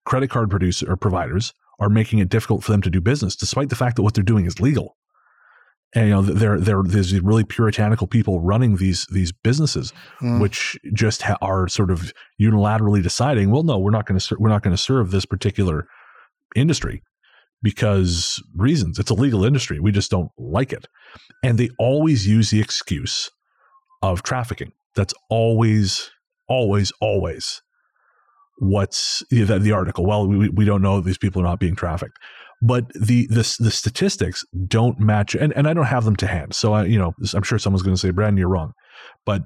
[0.05, 3.69] credit card producer or providers are making it difficult for them to do business, despite
[3.69, 4.95] the fact that what they're doing is legal.
[5.95, 10.41] And you know, there there there's really puritanical people running these these businesses, Mm.
[10.41, 12.11] which just ha- are sort of
[12.41, 15.25] unilaterally deciding, well, no, we're not going to ser- we're not going to serve this
[15.25, 15.87] particular
[16.55, 17.03] industry
[17.63, 18.99] because reasons.
[18.99, 19.79] It's a legal industry.
[19.79, 20.87] We just don't like it,
[21.43, 23.31] and they always use the excuse
[24.03, 24.73] of trafficking.
[24.95, 26.11] That's always,
[26.47, 27.61] always, always
[28.59, 30.05] what's the, the article.
[30.05, 32.17] Well, we, we don't know these people are not being trafficked,
[32.61, 36.55] but the the the statistics don't match, and, and I don't have them to hand.
[36.55, 38.73] So I, you know, I'm sure someone's going to say, Brandon, you're wrong,
[39.25, 39.43] but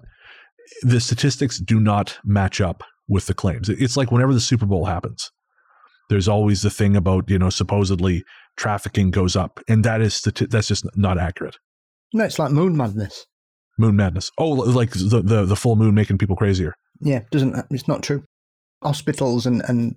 [0.82, 3.70] the statistics do not match up with the claims.
[3.70, 5.32] It's like whenever the Super Bowl happens,
[6.10, 8.24] there's always the thing about you know supposedly
[8.56, 11.58] trafficking goes up, and that is stati- that's just not accurate.
[12.14, 13.26] No, it's like moon madness.
[13.78, 14.32] Moon madness.
[14.38, 16.74] Oh, like the the, the full moon making people crazier.
[17.02, 18.24] Yeah, doesn't it's not true.
[18.84, 19.96] Hospitals and, and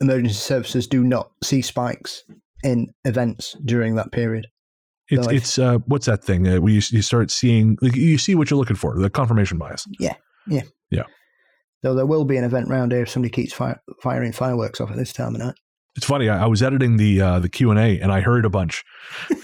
[0.00, 2.22] emergency services do not see spikes
[2.62, 4.46] in events during that period.
[5.08, 6.48] It's I- it's uh, what's that thing?
[6.48, 9.58] Uh, we you, you start seeing like, you see what you're looking for the confirmation
[9.58, 9.86] bias.
[11.84, 14.90] Though there will be an event round here if somebody keeps fire, firing fireworks off
[14.90, 15.54] at this time of night.
[15.96, 16.30] It's funny.
[16.30, 18.82] I, I was editing the uh, the Q and A, and I heard a bunch.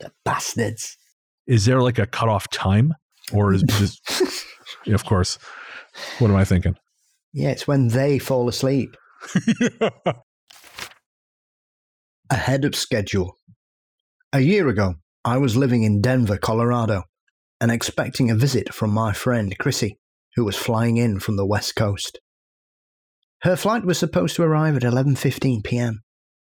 [0.00, 0.98] The bastards.
[1.46, 2.94] Is there like a cutoff time,
[3.32, 4.00] or is this?
[4.86, 5.38] Yeah, of course.
[6.18, 6.76] What am I thinking?
[7.32, 8.96] Yeah, it's when they fall asleep.
[12.30, 13.36] Ahead of schedule.
[14.32, 17.04] A year ago, I was living in Denver, Colorado,
[17.62, 19.98] and expecting a visit from my friend Chrissy,
[20.36, 22.18] who was flying in from the West Coast.
[23.42, 26.00] Her flight was supposed to arrive at 11:15 p.m.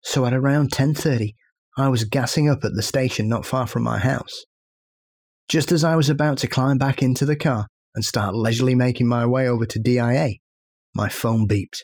[0.03, 1.35] So at around 10:30,
[1.77, 4.45] I was gassing up at the station not far from my house.
[5.49, 9.09] Just as I was about to climb back into the car and start leisurely making
[9.09, 10.35] my way over to DIA,
[10.95, 11.83] my phone beeped.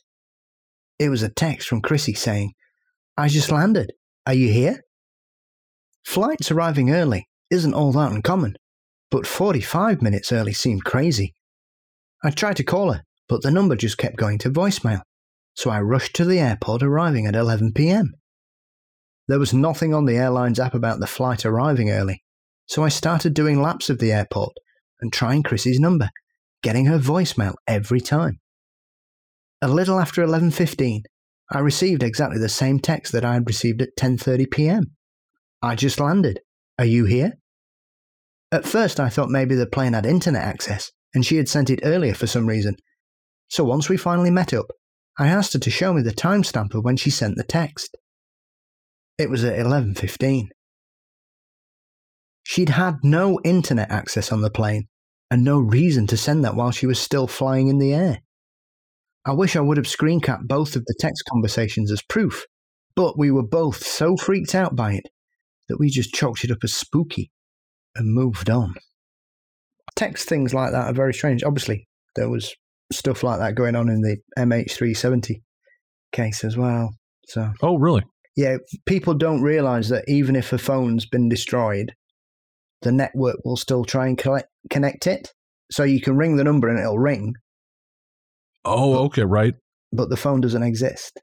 [0.98, 2.52] It was a text from Chrissy saying,
[3.16, 3.92] I just landed.
[4.26, 4.80] Are you here?
[6.04, 8.54] Flights arriving early isn't all that uncommon,
[9.10, 11.34] but 45 minutes early seemed crazy.
[12.22, 15.00] I tried to call her, but the number just kept going to voicemail,
[15.54, 18.12] so I rushed to the airport arriving at 11 pm.
[19.26, 22.22] There was nothing on the airline's app about the flight arriving early,
[22.66, 24.52] so I started doing laps of the airport
[25.00, 26.10] and trying Chrissy's number,
[26.62, 28.40] getting her voicemail every time.
[29.62, 31.04] A little after 11:15,
[31.50, 34.84] I received exactly the same text that I had received at 10:30 p.m.
[35.62, 36.40] I just landed.
[36.78, 37.38] Are you here?
[38.52, 41.80] At first I thought maybe the plane had internet access and she had sent it
[41.82, 42.76] earlier for some reason.
[43.48, 44.66] So once we finally met up,
[45.18, 47.96] I asked her to show me the timestamp of when she sent the text.
[49.18, 50.50] It was at 11:15.
[52.42, 54.88] She'd had no internet access on the plane
[55.30, 58.22] and no reason to send that while she was still flying in the air.
[59.24, 62.46] I wish I would have screen capped both of the text conversations as proof,
[62.96, 65.08] but we were both so freaked out by it
[65.68, 67.30] that we just chalked it up as spooky
[67.94, 68.74] and moved on.
[69.96, 71.42] Text things like that are very strange.
[71.44, 71.86] Obviously,
[72.16, 72.54] there was
[72.92, 75.42] stuff like that going on in the MH370
[76.12, 76.90] case as well.
[77.26, 78.02] So, Oh, really?
[78.36, 78.56] yeah,
[78.86, 81.92] people don't realize that even if a phone's been destroyed,
[82.82, 85.32] the network will still try and collect, connect it.
[85.70, 87.34] So you can ring the number and it'll ring,
[88.64, 89.54] Oh, okay, right.
[89.92, 91.20] but the phone doesn't exist.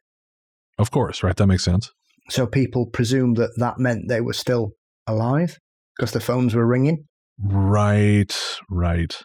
[0.77, 1.35] Of course, right.
[1.35, 1.91] That makes sense.
[2.29, 4.71] So people presumed that that meant they were still
[5.07, 5.57] alive
[5.95, 7.05] because the phones were ringing.
[7.41, 8.35] Right,
[8.69, 9.15] right.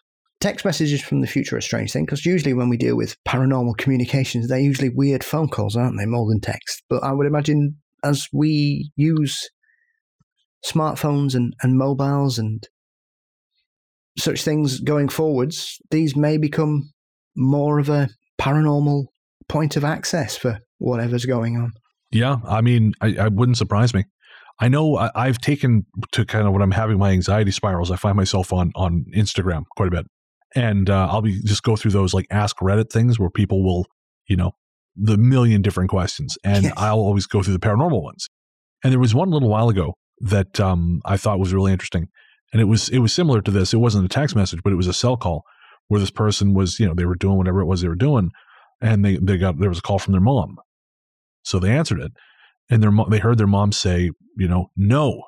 [0.40, 3.16] Text messages from the future are a strange thing because usually when we deal with
[3.24, 6.82] paranormal communications, they're usually weird phone calls, aren't they, more than text?
[6.88, 9.48] But I would imagine as we use
[10.66, 12.66] smartphones and, and mobiles and
[14.18, 16.90] such things going forwards, these may become
[17.36, 18.08] more of a
[18.40, 19.04] paranormal
[19.48, 21.72] point of access for whatever's going on.
[22.10, 24.04] Yeah, I mean, I, I wouldn't surprise me.
[24.62, 27.90] I know I, I've taken to kind of when I'm having my anxiety spirals.
[27.90, 30.06] I find myself on on Instagram quite a bit,
[30.54, 33.86] and uh, I'll be just go through those like ask Reddit things where people will,
[34.28, 34.52] you know,
[34.94, 36.74] the million different questions, and Yes.
[36.76, 38.28] I'll always go through the paranormal ones.
[38.84, 42.08] And there was one little while ago that um, I thought was really interesting,
[42.52, 43.74] and it was it was similar to this.
[43.74, 45.42] It wasn't a text message, but it was a cell call
[45.88, 48.30] where this person was, you know, they were doing whatever it was they were doing,
[48.80, 50.56] and they they got there was a call from their mom,
[51.42, 52.12] so they answered it,
[52.72, 55.24] and their mo- they heard their mom say, you know, no,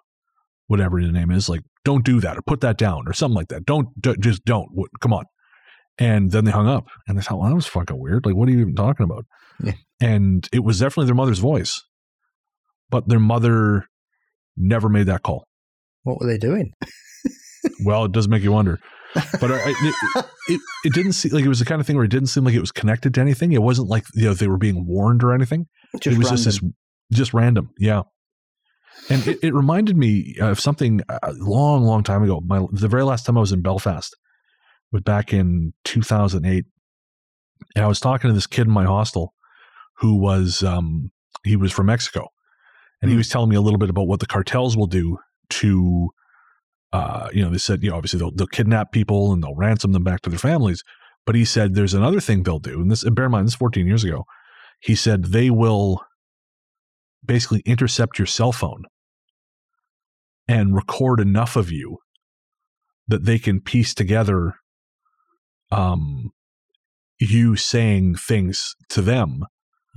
[0.66, 3.48] whatever the name is, like don't do that or put that down or something like
[3.48, 3.66] that.
[3.66, 4.70] Don't d- just don't.
[4.72, 5.26] What, come on.
[5.98, 8.26] And then they hung up, and they thought, well, that was fucking weird.
[8.26, 9.26] Like, what are you even talking about?
[9.62, 9.74] Yeah.
[10.00, 11.80] And it was definitely their mother's voice,
[12.90, 13.86] but their mother
[14.56, 15.46] never made that call.
[16.02, 16.72] What were they doing?
[17.82, 18.78] Well, it does make you wonder.
[19.14, 22.04] But I, it, it, it didn't seem like it was the kind of thing where
[22.04, 23.52] it didn't seem like it was connected to anything.
[23.52, 25.66] It wasn't like you know they were being warned or anything.
[25.94, 26.44] Just it was random.
[26.44, 26.70] just this,
[27.14, 28.02] just random, yeah.
[29.10, 32.40] And it, it reminded me of something a long, long time ago.
[32.46, 34.16] My the very last time I was in Belfast
[34.92, 36.64] was back in 2008,
[37.76, 39.34] and I was talking to this kid in my hostel
[39.98, 41.10] who was um,
[41.44, 42.28] he was from Mexico,
[43.02, 43.18] and he Hmm.
[43.18, 45.18] was telling me a little bit about what the cartels will do
[45.50, 46.10] to,
[46.92, 49.92] uh, you know, they said you know obviously they'll they'll kidnap people and they'll ransom
[49.92, 50.82] them back to their families,
[51.26, 53.52] but he said there's another thing they'll do, and this and bear in mind this
[53.54, 54.24] is 14 years ago.
[54.80, 56.02] He said they will
[57.24, 58.84] basically intercept your cell phone
[60.48, 61.98] and record enough of you
[63.08, 64.54] that they can piece together
[65.70, 66.30] um
[67.20, 69.44] you saying things to them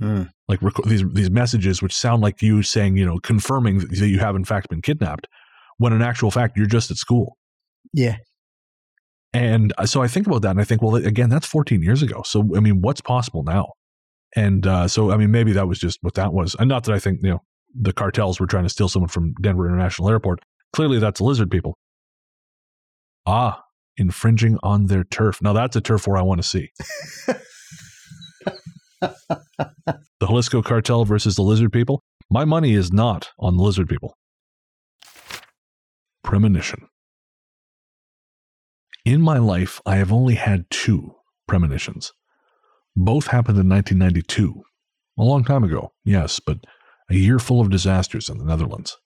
[0.00, 0.22] Hmm.
[0.46, 4.20] like rec- these these messages which sound like you saying you know confirming that you
[4.20, 5.26] have in fact been kidnapped
[5.78, 7.36] when in actual fact you're just at school
[7.92, 8.16] Yeah.
[9.32, 12.00] and uh, so I think about that and I think, well, again, that's 14 years
[12.02, 12.22] ago.
[12.24, 13.72] So, I mean, what's possible now?
[14.36, 16.54] And uh, so, I mean, maybe that was just what that was.
[16.58, 17.42] And not that I think, you know,
[17.74, 20.40] the cartels were trying to steal someone from Denver International Airport.
[20.72, 21.78] Clearly, that's lizard people.
[23.26, 23.62] Ah,
[23.96, 25.40] infringing on their turf.
[25.42, 26.70] Now, that's a turf where I want to see.
[30.20, 32.02] The Jalisco cartel versus the lizard people?
[32.28, 34.16] My money is not on the lizard people.
[36.24, 36.88] Premonition.
[39.04, 41.14] In my life, I have only had two
[41.46, 42.12] premonitions.
[42.96, 44.62] Both happened in 1992.
[45.18, 46.58] A long time ago, yes, but
[47.10, 48.98] a year full of disasters in the Netherlands.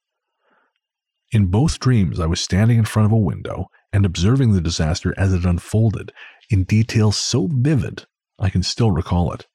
[1.31, 5.15] In both dreams, I was standing in front of a window and observing the disaster
[5.17, 6.13] as it unfolded
[6.51, 8.05] in detail so vivid
[8.39, 9.47] I can still recall it.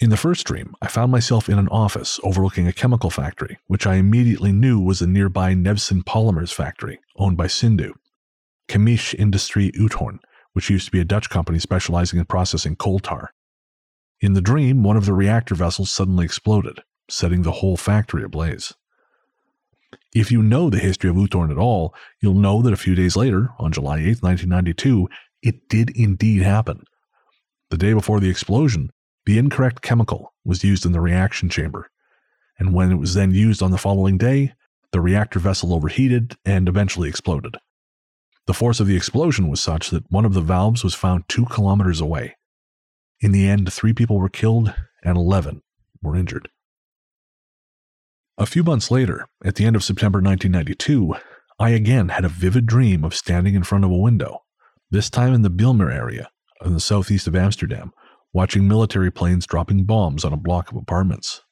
[0.00, 3.86] In the first dream, I found myself in an office overlooking a chemical factory, which
[3.86, 7.94] I immediately knew was a nearby Nevson Polymers factory owned by Cindu.
[8.68, 10.18] Chemisch Industrie Uithoorn,
[10.58, 13.32] which used to be a Dutch company specializing in processing coal tar.
[14.20, 18.74] In the dream, one of the reactor vessels suddenly exploded, setting the whole factory ablaze.
[20.12, 23.14] If you know the history of Uithoorn at all, you'll know that a few days
[23.14, 25.08] later, on July 8, 1992,
[25.44, 26.82] it did indeed happen.
[27.70, 28.90] The day before the explosion,
[29.26, 31.88] the incorrect chemical was used in the reaction chamber,
[32.58, 34.54] and when it was then used on the following day,
[34.90, 37.58] the reactor vessel overheated and eventually exploded.
[38.48, 41.44] The force of the explosion was such that one of the valves was found two
[41.44, 42.38] kilometers away.
[43.20, 45.60] In the end, three people were killed and 11
[46.00, 46.48] were injured.
[48.38, 51.14] A few months later, at the end of September 1992,
[51.58, 54.38] I again had a vivid dream of standing in front of a window,
[54.90, 56.30] this time in the Bijlmer area,
[56.64, 57.92] in the southeast of Amsterdam,
[58.32, 61.42] watching military planes dropping bombs on a block of apartments.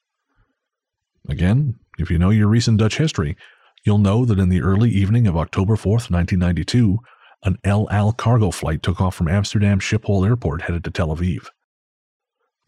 [1.29, 3.37] Again, if you know your recent Dutch history,
[3.87, 6.99] You'll know that in the early evening of October 4th, 1992,
[7.45, 11.47] an El Al cargo flight took off from Amsterdam Schiphol Airport headed to Tel Aviv.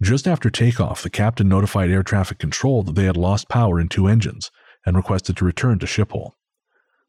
[0.01, 3.89] Just after takeoff, the captain notified air traffic control that they had lost power in
[3.89, 4.53] two engines
[4.87, 6.31] and requested to return to Schiphol.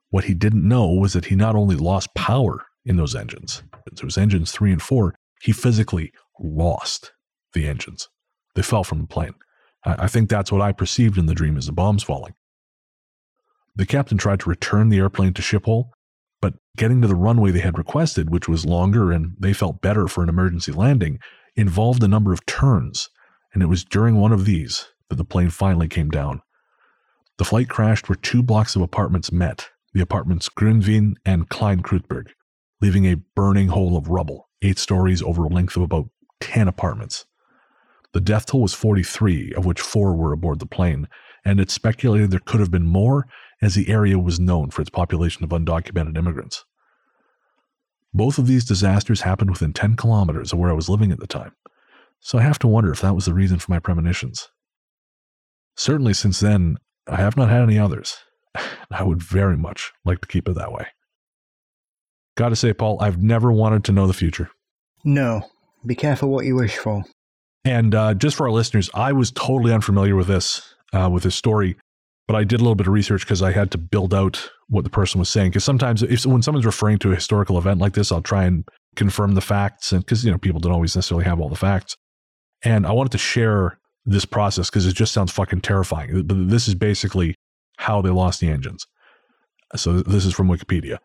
[0.09, 3.61] What he didn't know was that he not only lost power in those engines,
[4.01, 7.13] those engines three and four, he physically lost
[7.53, 8.09] the engines.
[8.55, 9.35] They fell from the plane.
[9.85, 12.33] I think that's what I perceived in the dream as the bombs falling.
[13.75, 15.89] The captain tried to return the airplane to Schiphol,
[16.41, 20.07] but getting to the runway they had requested, which was longer and they felt better
[20.07, 21.19] for an emergency landing,
[21.55, 23.09] involved a number of turns,
[23.53, 26.41] and it was during one of these that the plane finally came down.
[27.37, 32.27] The flight crashed where two blocks of apartments met the apartments Groeneveen and Klein Kruitberg,
[32.81, 36.09] leaving a burning hole of rubble, eight stories over a length of about
[36.41, 37.25] 10 apartments.
[38.13, 41.07] The death toll was 43, of which four were aboard the plane,
[41.45, 43.27] and it's speculated there could have been more
[43.61, 46.65] as the area was known for its population of undocumented immigrants.
[48.13, 51.27] Both of these disasters happened within 10 kilometers of where I was living at the
[51.27, 51.55] time,
[52.19, 54.49] so I have to wonder if that was the reason for my premonitions.
[55.75, 56.77] Certainly, since then,
[57.07, 58.17] I have not had any others.
[58.91, 60.87] I would very much like to keep it that way.
[62.35, 64.49] Gotta say, Paul, I've never wanted to know the future.
[65.03, 65.43] No.
[65.85, 67.03] Be careful what you wish for.
[67.63, 71.35] And uh, just for our listeners, I was totally unfamiliar with this, uh, with this
[71.35, 71.77] story
[72.29, 74.83] but I did a little bit of research because I had to build out what
[74.83, 75.49] the person was saying.
[75.49, 78.69] Because sometimes, if when someone's referring to a historical event like this, I'll try and
[78.95, 81.97] confirm the facts, and because you know people don't always necessarily have all the facts.
[82.61, 86.21] And I wanted to share this process because it just sounds fucking terrifying.
[86.21, 87.33] But this is basically
[87.77, 88.85] how they lost the engines.
[89.75, 90.99] So this is from Wikipedia.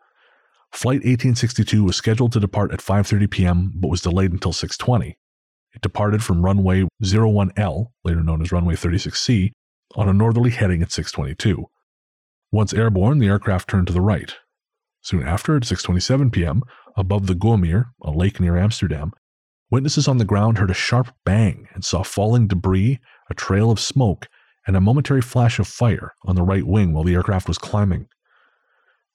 [0.73, 5.15] Flight 1862 was scheduled to depart at 5:30 p.m., but was delayed until 6:20.
[5.73, 9.53] It departed from runway 01L, later known as runway 36C,
[9.95, 11.65] on a northerly heading at 622.
[12.51, 14.35] Once airborne, the aircraft turned to the right.
[15.01, 16.61] Soon after, at 6:27 p.m.,
[16.97, 19.11] above the Gooimeer, a lake near Amsterdam,
[19.69, 22.99] witnesses on the ground heard a sharp bang and saw falling debris,
[23.29, 24.27] a trail of smoke,
[24.65, 28.07] and a momentary flash of fire on the right wing while the aircraft was climbing.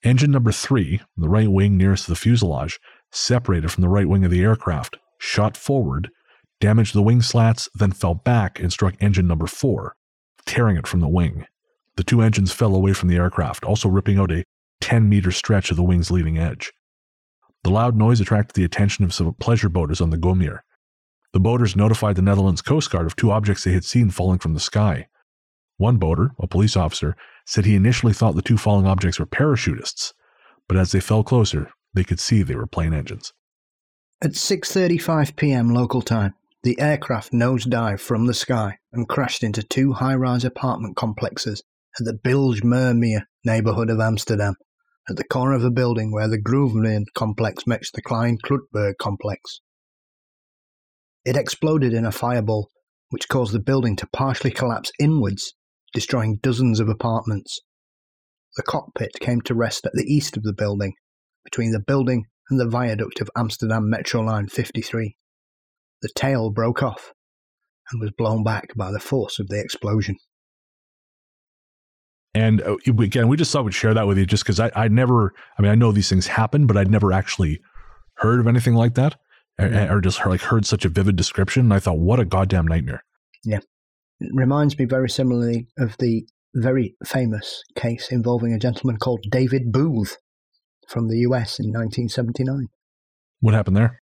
[0.03, 2.79] Engine number 3, the right wing nearest to the fuselage,
[3.11, 6.09] separated from the right wing of the aircraft, shot forward,
[6.59, 9.95] damaged the wing slats, then fell back and struck engine number 4,
[10.45, 11.45] tearing it from the wing.
[11.95, 14.45] The two engines fell away from the aircraft, also ripping out a
[14.79, 16.71] 10 meter stretch of the wing's leading edge.
[17.63, 20.59] The loud noise attracted the attention of some pleasure boaters on the Gooimeer.
[21.33, 24.53] The boaters notified the Netherlands Coast Guard of two objects they had seen falling from
[24.53, 25.07] the sky.
[25.77, 27.15] One boater, a police officer,
[27.45, 30.13] said he initially thought the two falling objects were parachutists,
[30.67, 33.33] but as they fell closer, they could see they were plane engines.
[34.21, 35.73] At 6:35 p.m.
[35.73, 41.63] local time, the aircraft nosedived from the sky and crashed into two high-rise apartment complexes
[41.99, 44.53] at the Bijlmermeer neighborhood of Amsterdam,
[45.09, 49.61] at the corner of a building where the Groeneveen complex meets the Klein Kruitberg complex.
[51.25, 52.69] It exploded in a fireball,
[53.09, 55.53] which caused the building to partially collapse inwards,
[55.93, 57.59] destroying dozens of apartments.
[58.55, 60.93] The cockpit came to rest at the east of the building,
[61.43, 65.15] between the building and the viaduct of Amsterdam Metro Line 53
[66.01, 67.13] the tail broke off.
[67.91, 70.17] and was blown back by the force of the explosion.
[72.33, 74.87] And uh, again, we just thought we'd share that with you just because I, I
[74.87, 77.59] never, I mean, I know these things happen, but I'd never actually
[78.17, 79.19] heard of anything like that
[79.59, 81.63] or, or just heard, like heard such a vivid description.
[81.63, 83.03] And I thought, what a goddamn nightmare.
[83.43, 83.59] Yeah.
[84.21, 86.25] It reminds me very similarly of the
[86.55, 90.17] very famous case involving a gentleman called David Booth
[90.87, 92.67] from the US in 1979.
[93.39, 94.01] What happened there?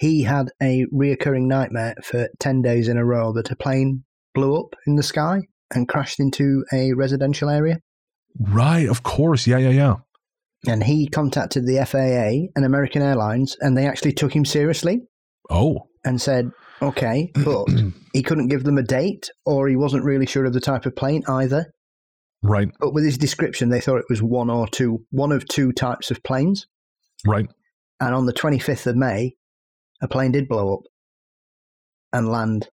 [0.00, 4.04] He had a reoccurring nightmare for 10 days in a row that a plane
[4.34, 5.40] blew up in the sky
[5.74, 7.80] and crashed into a residential area.
[8.38, 9.46] Right, of course.
[9.46, 9.94] Yeah, yeah, yeah.
[10.66, 15.02] And he contacted the FAA and American Airlines, and they actually took him seriously
[15.50, 16.50] Oh, and said,
[16.80, 17.68] okay, but
[18.14, 20.96] he couldn't give them a date, or he wasn't really sure of the type of
[20.96, 21.66] plane either.
[22.42, 25.72] right, But with his description, they thought it was one or two, one of two
[25.72, 26.66] types of planes.
[27.26, 27.50] right.
[28.02, 29.34] And on the 25th of May,
[30.00, 30.80] a plane did blow up
[32.12, 32.68] and land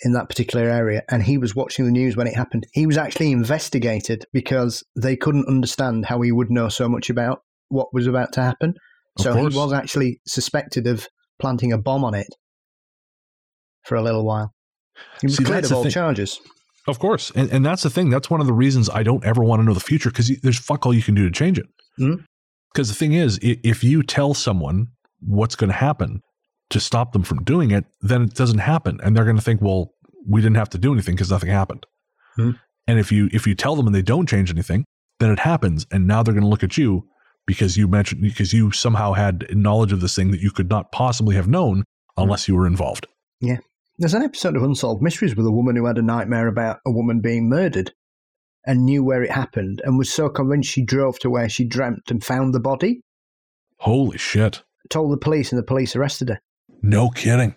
[0.00, 1.02] in that particular area.
[1.08, 2.66] And he was watching the news when it happened.
[2.72, 7.42] He was actually investigated because they couldn't understand how he would know so much about
[7.68, 8.74] what was about to happen.
[9.18, 12.28] Of So he was actually suspected of planting a bomb on it
[13.84, 14.52] for a little while.
[15.20, 15.92] He was See, cleared of all thing.
[15.92, 16.40] charges.
[16.86, 17.32] Of course.
[17.34, 18.10] And, and that's the thing.
[18.10, 20.58] That's one of the reasons I don't ever want to know the future because there's
[20.58, 21.66] fuck all you can do to change it.
[21.96, 22.16] Hmm?
[22.72, 24.88] Because the thing is, if you tell someone
[25.20, 26.20] what's going to happen
[26.70, 28.98] to stop them from doing it, then it doesn't happen.
[29.02, 29.92] And they're going to think, well,
[30.28, 31.86] we didn't have to do anything because nothing happened.
[32.38, 32.58] Mhm.
[32.86, 34.84] And if you if you tell them and they don't change anything,
[35.20, 35.86] then it happens.
[35.90, 37.06] And now they're going to look at you
[37.46, 40.90] because you mentioned because you somehow had knowledge of this thing that you could not
[40.92, 41.84] possibly have known
[42.16, 43.06] unless you were involved.
[43.40, 43.58] Yeah.
[43.98, 46.90] There's an episode of Unsolved Mysteries with a woman who had a nightmare about a
[46.90, 47.92] woman being murdered
[48.66, 52.10] and knew where it happened and was so convinced she drove to where she dreamt
[52.10, 53.02] and found the body,
[53.78, 54.62] Holy shit.
[54.90, 56.40] told the police, and the police arrested her.
[56.82, 57.54] No kidding.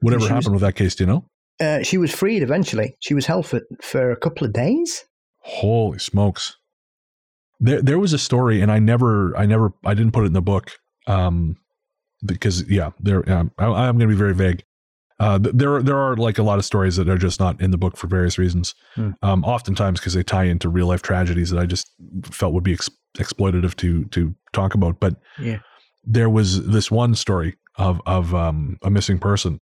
[0.00, 1.24] Whatever She was- happened with that case, do you know?
[1.58, 2.96] Uh, she was freed eventually.
[3.00, 5.04] She was held for, for a couple of days.
[5.38, 6.56] Holy smokes.
[7.60, 10.32] There there was a story and I never I never I didn't put it in
[10.34, 10.72] the book
[11.06, 11.56] um
[12.24, 14.62] because yeah, there um, I, I'm going to be very vague.
[15.18, 17.70] Uh there are- there are like a lot of stories that are just not in
[17.70, 18.74] the book for various reasons.
[18.94, 19.12] Hmm.
[19.22, 21.90] Um oftentimes because they tie into real life tragedies that I just
[22.24, 25.60] felt would be ex- exploitative to to talk about, but Yeah.
[26.04, 29.60] there was this one story of of um a missing person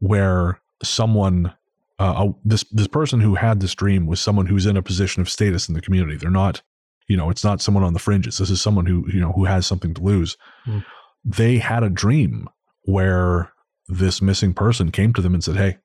[0.00, 1.52] where someone
[1.98, 5.20] uh, a- this this person who had this dream was someone who's in a position
[5.22, 6.16] of status in the community.
[6.16, 6.62] They're not,
[7.08, 8.38] you know, it's not someone on the fringes.
[8.38, 10.36] This is someone who you know who has something to lose.
[10.64, 10.80] Hmm.
[11.24, 12.48] They had a dream
[12.82, 13.52] where
[13.88, 15.78] this missing person came to them and said, "Hey,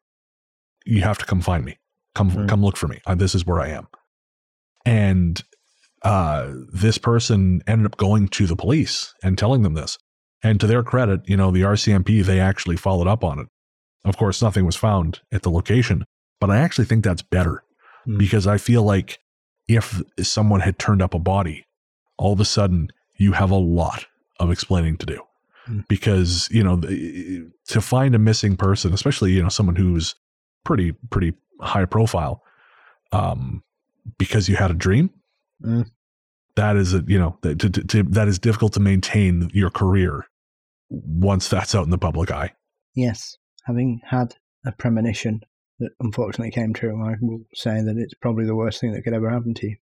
[0.86, 1.78] you have to come find me.
[2.16, 2.48] Come Hmm.
[2.48, 3.00] come look for me.
[3.06, 3.88] Uh, this is where I am."
[4.86, 5.42] And
[6.04, 9.98] uh, this person ended up going to the police and telling them this.
[10.44, 13.48] And to their credit, you know, the RCMP they actually followed up on it.
[14.06, 16.06] Of course, nothing was found at the location,
[16.40, 17.64] but I actually think that's better
[18.06, 18.18] Hmm.
[18.18, 19.20] because I feel like
[19.68, 21.66] if someone had turned up a body,
[22.18, 24.06] all of a sudden you have a lot
[24.40, 25.22] of explaining to do.
[25.66, 25.82] Hmm.
[25.90, 26.80] Because, you know,
[27.68, 30.16] to find a missing person, especially, you know, someone who's
[30.64, 32.42] pretty, pretty high profile,
[33.12, 33.62] um,
[34.18, 35.10] because you had a dream,
[35.62, 35.82] Hmm.
[36.56, 39.70] That is, a, you know, that, to, to, to, that is difficult to maintain your
[39.70, 40.26] career
[40.90, 42.54] once that's out in the public eye.
[42.96, 44.36] Yes, having had
[44.66, 45.42] a premonition
[45.80, 49.14] that unfortunately came true, I will say that it's probably the worst thing that could
[49.14, 49.76] ever happen to you.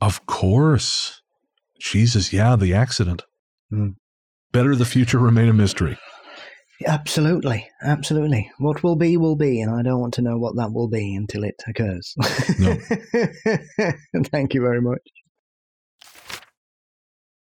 [0.00, 1.22] Of course.
[1.80, 3.22] Jesus, yeah, the accident.
[3.70, 3.90] Hmm.
[4.52, 5.98] Better the future remain a mystery.
[6.86, 8.50] Absolutely, absolutely.
[8.58, 11.14] What will be, will be, and I don't want to know what that will be
[11.14, 12.14] until it occurs.
[12.58, 12.76] No.
[14.30, 15.02] Thank you very much.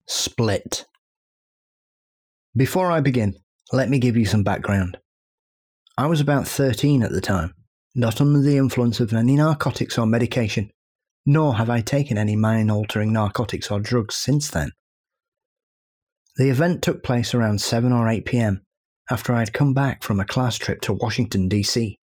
[0.09, 0.85] Split.
[2.55, 3.35] Before I begin,
[3.73, 4.97] let me give you some background.
[5.97, 7.53] I was about 13 at the time,
[7.93, 10.71] not under the influence of any narcotics or medication,
[11.25, 14.71] nor have I taken any mind altering narcotics or drugs since then.
[16.38, 18.61] The event took place around 7 or 8 pm
[19.09, 21.99] after I had come back from a class trip to Washington, D.C.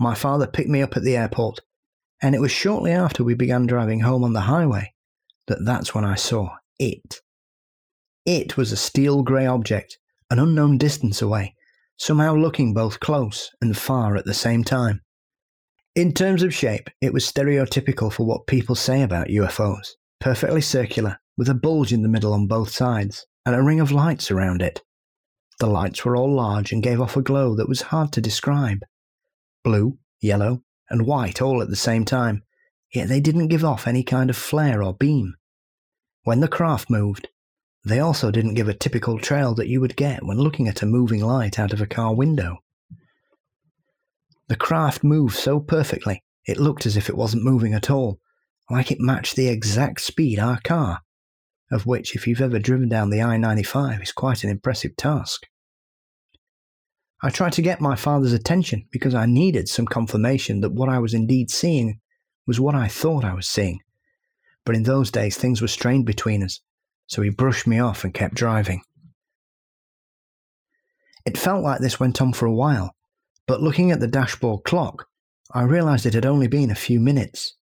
[0.00, 1.60] My father picked me up at the airport,
[2.20, 4.92] and it was shortly after we began driving home on the highway
[5.46, 7.20] that that's when I saw it.
[8.24, 9.98] It was a steel grey object,
[10.30, 11.54] an unknown distance away,
[11.96, 15.02] somehow looking both close and far at the same time.
[15.94, 21.18] In terms of shape, it was stereotypical for what people say about UFOs perfectly circular,
[21.36, 24.62] with a bulge in the middle on both sides, and a ring of lights around
[24.62, 24.82] it.
[25.58, 28.80] The lights were all large and gave off a glow that was hard to describe.
[29.62, 32.42] Blue, yellow, and white all at the same time,
[32.92, 35.34] yet they didn't give off any kind of flare or beam.
[36.24, 37.28] When the craft moved,
[37.84, 40.86] they also didn't give a typical trail that you would get when looking at a
[40.86, 42.58] moving light out of a car window.
[44.48, 48.20] The craft moved so perfectly, it looked as if it wasn't moving at all,
[48.70, 51.00] like it matched the exact speed our car,
[51.70, 55.46] of which, if you've ever driven down the I 95, is quite an impressive task.
[57.22, 60.98] I tried to get my father's attention because I needed some confirmation that what I
[60.98, 62.00] was indeed seeing
[62.46, 63.80] was what I thought I was seeing.
[64.64, 66.60] But in those days, things were strained between us,
[67.06, 68.82] so he brushed me off and kept driving.
[71.24, 72.94] It felt like this went on for a while,
[73.46, 75.06] but looking at the dashboard clock,
[75.52, 77.54] I realised it had only been a few minutes.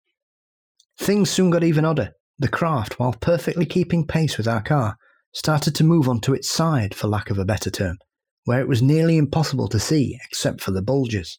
[0.99, 2.13] Things soon got even odder.
[2.39, 4.97] The craft, while perfectly keeping pace with our car,
[5.33, 7.99] started to move onto its side, for lack of a better term,
[8.45, 11.39] where it was nearly impossible to see except for the bulges.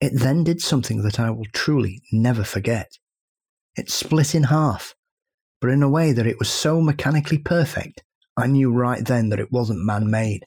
[0.00, 2.98] It then did something that I will truly never forget.
[3.76, 4.94] It split in half,
[5.60, 8.02] but in a way that it was so mechanically perfect,
[8.36, 10.44] I knew right then that it wasn't man made.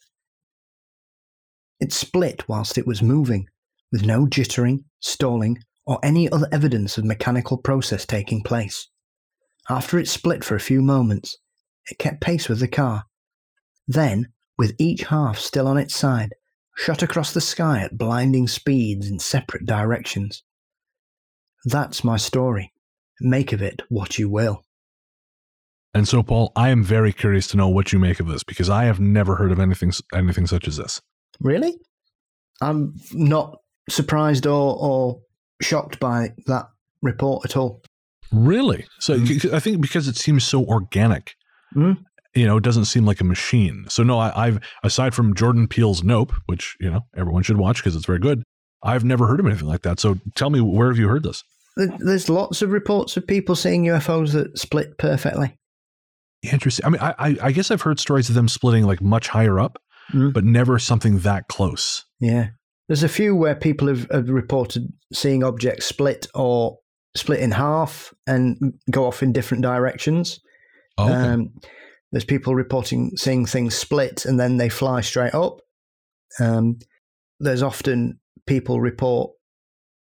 [1.80, 3.48] It split whilst it was moving,
[3.92, 8.88] with no jittering, stalling, or any other evidence of mechanical process taking place.
[9.70, 11.38] After it split for a few moments,
[11.90, 13.06] it kept pace with the car.
[13.88, 16.36] Then, with each half still on its side,
[16.80, 20.44] shot across the sky at blinding speeds in separate directions.
[21.66, 22.72] That's my story.
[23.20, 24.64] Make of it what you will.
[25.94, 28.70] And so, Paul, I am very curious to know what you make of this because
[28.70, 31.02] I have never heard of anything anything such as this.
[31.42, 31.78] Really?
[32.62, 33.58] I'm not
[33.90, 35.20] surprised or, or
[35.62, 36.68] shocked by that
[37.02, 37.82] report at all.
[38.32, 38.86] Really?
[39.00, 39.54] So mm.
[39.54, 41.34] I think because it seems so organic.
[41.76, 41.98] Mm.
[42.36, 43.86] You know, it doesn't seem like a machine.
[43.90, 47.78] So no, I, I've aside from Jordan Peele's Nope, which you know everyone should watch
[47.78, 48.44] because it's very good.
[48.84, 50.00] I've never heard of anything like that.
[50.00, 51.44] So tell me, where have you heard this?
[51.76, 55.58] There's lots of reports of people seeing UFOs that split perfectly.
[56.42, 56.86] Interesting.
[56.86, 59.82] I mean, I, I guess I've heard stories of them splitting like much higher up,
[60.14, 60.32] mm.
[60.32, 62.06] but never something that close.
[62.20, 62.50] Yeah.
[62.88, 66.80] There's a few where people have, have reported seeing objects split or
[67.16, 70.40] split in half and go off in different directions.
[70.98, 71.14] Oh, okay.
[71.14, 71.54] um,
[72.12, 75.62] there's people reporting seeing things split and then they fly straight up.
[76.40, 76.80] Um,
[77.40, 79.32] there's often people report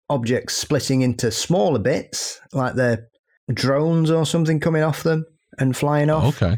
[0.09, 3.07] objects splitting into smaller bits, like they're
[3.53, 5.25] drones or something coming off them
[5.59, 6.41] and flying off.
[6.41, 6.57] Okay.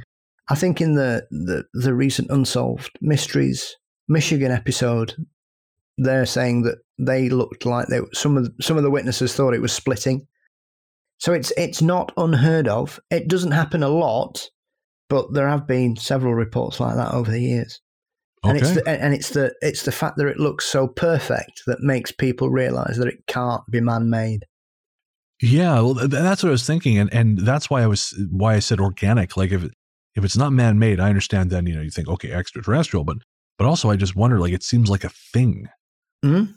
[0.49, 3.75] I think in the, the, the recent Unsolved Mysteries
[4.07, 5.15] Michigan episode,
[5.97, 9.53] they're saying that they looked like they some of the, some of the witnesses thought
[9.53, 10.27] it was splitting.
[11.17, 12.99] So it's it's not unheard of.
[13.09, 14.49] It doesn't happen a lot,
[15.09, 17.81] but there have been several reports like that over the years.
[18.43, 18.51] Okay.
[18.51, 21.81] And it's the, and it's the it's the fact that it looks so perfect that
[21.81, 24.45] makes people realize that it can't be man made.
[25.41, 28.59] Yeah, well, that's what I was thinking, and and that's why I was why I
[28.59, 29.35] said organic.
[29.35, 29.63] Like if
[30.15, 31.49] if it's not man made, I understand.
[31.49, 33.17] Then you know you think okay extraterrestrial, but
[33.57, 35.67] but also I just wonder like it seems like a thing.
[36.23, 36.53] Mm-hmm.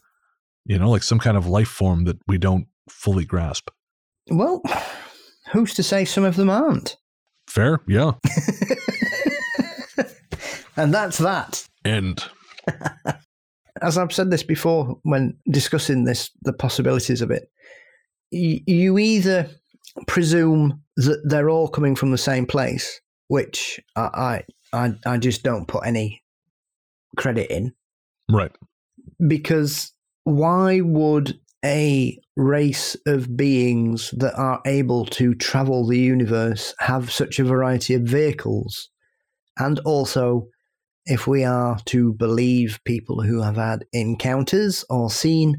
[0.67, 3.71] You know, like some kind of life form that we don't fully grasp.
[4.31, 4.63] Well,
[5.53, 6.97] who's to say some of them aren't?
[7.49, 8.13] Fair, yeah.
[10.77, 11.67] and that's that.
[11.85, 12.25] End.
[13.83, 17.51] As I've said this before when discussing this, the possibilities of it,
[18.31, 19.49] you either
[20.07, 24.43] presume that they're all coming from the same place, which I,
[24.73, 26.23] I, I just don't put any
[27.17, 27.73] credit in.
[28.31, 28.53] Right.
[29.27, 29.93] Because
[30.25, 37.39] why would a race of beings that are able to travel the universe have such
[37.39, 38.91] a variety of vehicles?
[39.59, 40.49] And also,
[41.07, 45.57] if we are to believe people who have had encounters or seen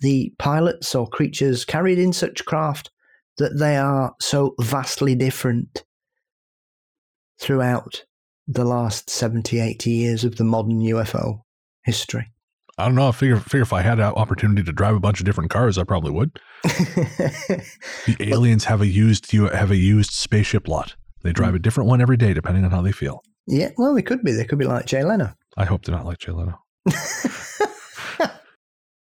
[0.00, 2.90] the pilots or creatures carried in such craft,
[3.38, 5.84] that they are so vastly different
[7.40, 8.04] throughout
[8.48, 11.42] the last 70, 80 years of the modern UFO
[11.84, 12.32] history.
[12.78, 13.08] I don't know.
[13.08, 15.78] I figure, figure if I had an opportunity to drive a bunch of different cars,
[15.78, 16.38] I probably would.
[16.62, 20.94] the aliens have a used have a used spaceship lot.
[21.22, 21.56] They drive hmm.
[21.56, 23.22] a different one every day, depending on how they feel.
[23.46, 24.32] Yeah, well, they could be.
[24.32, 25.32] They could be like Jay Leno.
[25.56, 26.58] I hope they're not like Jay Leno.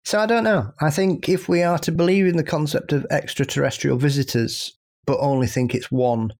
[0.04, 0.72] so I don't know.
[0.80, 4.72] I think if we are to believe in the concept of extraterrestrial visitors,
[5.04, 6.32] but only think it's one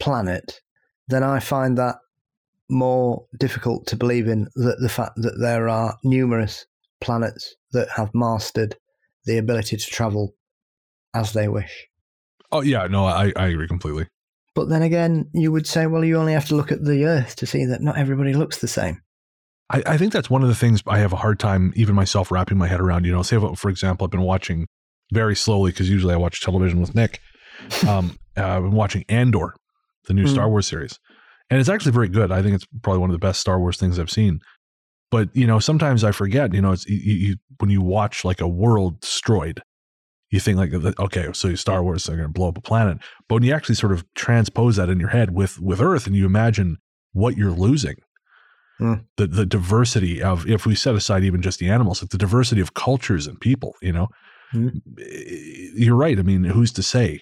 [0.00, 0.60] planet,
[1.06, 1.96] then I find that
[2.70, 6.66] more difficult to believe in that the fact that there are numerous
[7.00, 8.76] planets that have mastered
[9.24, 10.34] the ability to travel
[11.14, 11.88] as they wish.
[12.50, 14.06] Oh yeah, no, I, I agree completely.
[14.54, 17.36] But then again, you would say, well, you only have to look at the Earth
[17.36, 19.00] to see that not everybody looks the same.
[19.70, 22.30] I, I think that's one of the things I have a hard time, even myself,
[22.30, 23.06] wrapping my head around.
[23.06, 24.66] You know, say, for example, I've been watching
[25.10, 27.20] very slowly because usually I watch television with Nick.
[27.86, 29.54] Um, uh, I've been watching Andor,
[30.06, 30.28] the new mm.
[30.28, 30.98] Star Wars series,
[31.52, 32.32] and it's actually very good.
[32.32, 34.40] I think it's probably one of the best Star Wars things I've seen.
[35.10, 36.54] But you know, sometimes I forget.
[36.54, 39.62] You know, it's you, you when you watch like a world destroyed,
[40.30, 42.96] you think like, okay, so Star Wars are going to blow up a planet.
[43.28, 46.16] But when you actually sort of transpose that in your head with with Earth, and
[46.16, 46.78] you imagine
[47.12, 47.96] what you're losing,
[48.80, 49.04] Mm.
[49.18, 52.62] the the diversity of if we set aside even just the animals, like the diversity
[52.62, 54.08] of cultures and people, you know,
[54.54, 54.80] Mm.
[55.76, 56.18] you're right.
[56.18, 57.20] I mean, who's to say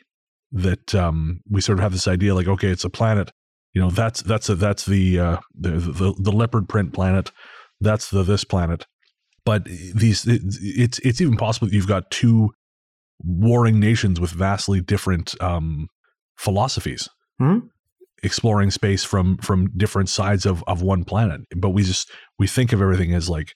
[0.52, 3.30] that um, we sort of have this idea like, okay, it's a planet,
[3.74, 7.30] you know, that's that's a, that's the, uh, the the the leopard print planet,
[7.80, 8.86] that's the this planet,
[9.44, 12.50] but these it, it's it's even possible that you've got two
[13.22, 15.88] warring nations with vastly different um,
[16.36, 17.08] philosophies.
[17.38, 17.58] Hmm?
[18.22, 22.70] exploring space from from different sides of of one planet but we just we think
[22.70, 23.54] of everything as like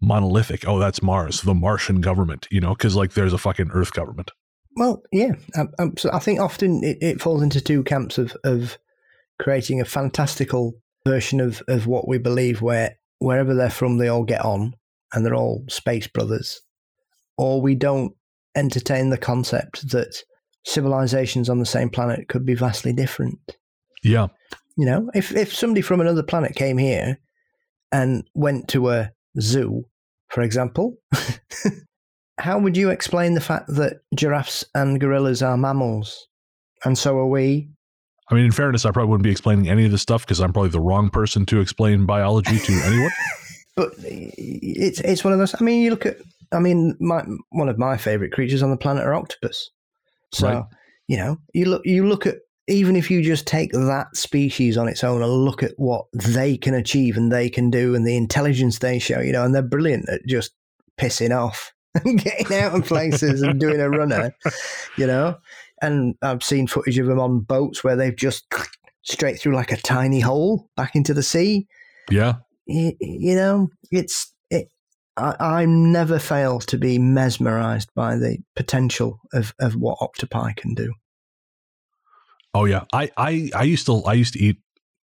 [0.00, 3.92] monolithic oh that's mars the martian government you know because like there's a fucking earth
[3.92, 4.32] government
[4.76, 5.32] Well, yeah.
[5.56, 8.78] Um, um, so I think often it, it falls into two camps of, of
[9.42, 10.74] creating a fantastical
[11.04, 14.74] version of, of what we believe, where wherever they're from, they all get on
[15.12, 16.60] and they're all space brothers.
[17.36, 18.14] Or we don't
[18.54, 20.22] entertain the concept that
[20.64, 23.38] civilizations on the same planet could be vastly different.
[24.04, 24.28] yeah
[24.76, 27.18] You know, if, if somebody from another planet came here
[27.90, 29.10] and went to a
[29.40, 29.84] zoo,
[30.28, 30.98] for example,
[32.38, 36.28] how would you explain the fact that giraffes and gorillas are mammals?
[36.84, 37.70] And so are we.
[38.32, 40.52] I mean in fairness i probably wouldn't be explaining any of this stuff because i'm
[40.52, 43.10] probably the wrong person to explain biology to anyone
[43.74, 45.54] But it's it's one of those.
[45.58, 46.18] I mean, you look at.
[46.52, 49.70] I mean, my one of my favorite creatures on the planet are octopus.
[50.34, 50.64] So Right.
[51.08, 52.36] you know, you look you look at
[52.68, 56.58] even if you just take that species on its own and look at what they
[56.58, 59.62] can achieve and they can do and the intelligence they show, you know, and they're
[59.62, 60.52] brilliant at just
[61.00, 61.72] pissing off
[62.04, 64.34] and getting out of places and doing a runner,
[64.98, 65.34] you know.
[65.82, 68.46] And I've seen footage of them on boats where they've just
[69.02, 71.66] straight through like a tiny hole back into the sea
[72.10, 72.34] yeah
[72.66, 74.68] you, you know, it's it.
[75.16, 80.74] I, I never fail to be mesmerized by the potential of, of what octopi can
[80.74, 80.94] do.
[82.54, 84.58] oh yeah i i i used to i used to eat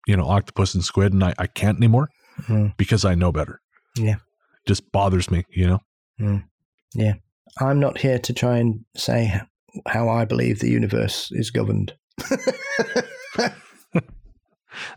[0.07, 2.09] you know octopus and squid and i, I can't anymore
[2.47, 2.77] Mm.
[2.77, 3.59] because i know better
[3.97, 4.15] Yeah.
[4.65, 6.41] just bothers me you know
[6.95, 7.15] Yeah.
[7.59, 9.41] I'm not here to try and say
[9.87, 11.93] how I believe the universe is governed.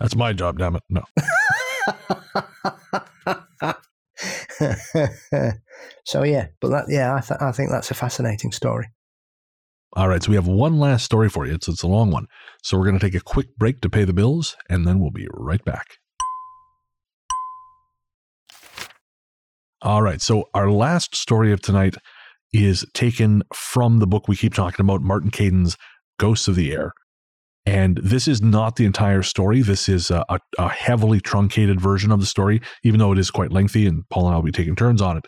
[0.01, 1.03] that's my job damn it no
[6.05, 8.89] so yeah, but that yeah, I, th- I think that's a fascinating story.
[9.94, 11.55] All right, so we have one last story for you.
[11.55, 12.27] It's, it's a long one.
[12.62, 15.11] So we're going to take a quick break to pay the bills, and then we'll
[15.11, 15.99] be right back.
[19.82, 21.97] All right, so our last story of tonight
[22.52, 25.76] is taken from the book we keep talking about, Martin Caidin's
[26.18, 26.92] Ghosts of the Air.
[27.64, 29.62] And this is not the entire story.
[29.62, 33.30] This is a, a, a heavily truncated version of the story, even though it is
[33.30, 35.26] quite lengthy, and Paul and I will be taking turns on it.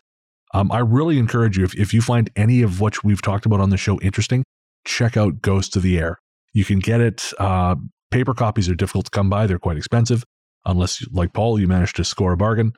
[0.53, 3.61] Um, I really encourage you, if, if you find any of what we've talked about
[3.61, 4.45] on the show interesting,
[4.85, 6.19] check out Ghosts of the Air.
[6.53, 7.33] You can get it.
[7.39, 7.77] Uh,
[8.11, 10.25] paper copies are difficult to come by; they're quite expensive,
[10.67, 12.73] unless, like Paul, you manage to score a bargain.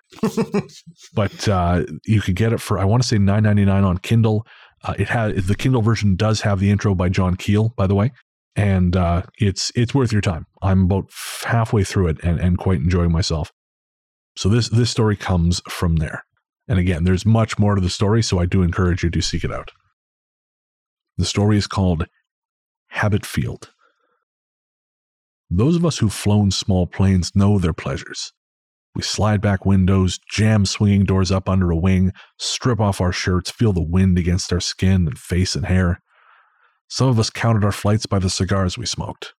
[1.15, 3.99] but uh, you could get it for I want to say nine ninety nine on
[3.99, 4.47] Kindle.
[4.85, 7.95] Uh, it has the Kindle version does have the intro by John Keel, by the
[7.95, 8.13] way,
[8.55, 10.47] and uh, it's it's worth your time.
[10.63, 11.11] I'm about
[11.45, 13.53] halfway through it and, and quite enjoying myself.
[14.37, 16.25] So this this story comes from there.
[16.69, 19.45] And again, there's much more to the story, so I do encourage you to seek
[19.45, 19.71] it out.
[21.17, 22.07] The story is called
[22.89, 23.71] Habit Field.
[25.51, 28.33] Those of us who've flown small planes know their pleasures.
[28.97, 33.51] We slide back windows, jam swinging doors up under a wing, strip off our shirts,
[33.51, 36.01] feel the wind against our skin and face and hair.
[36.89, 39.35] Some of us counted our flights by the cigars we smoked.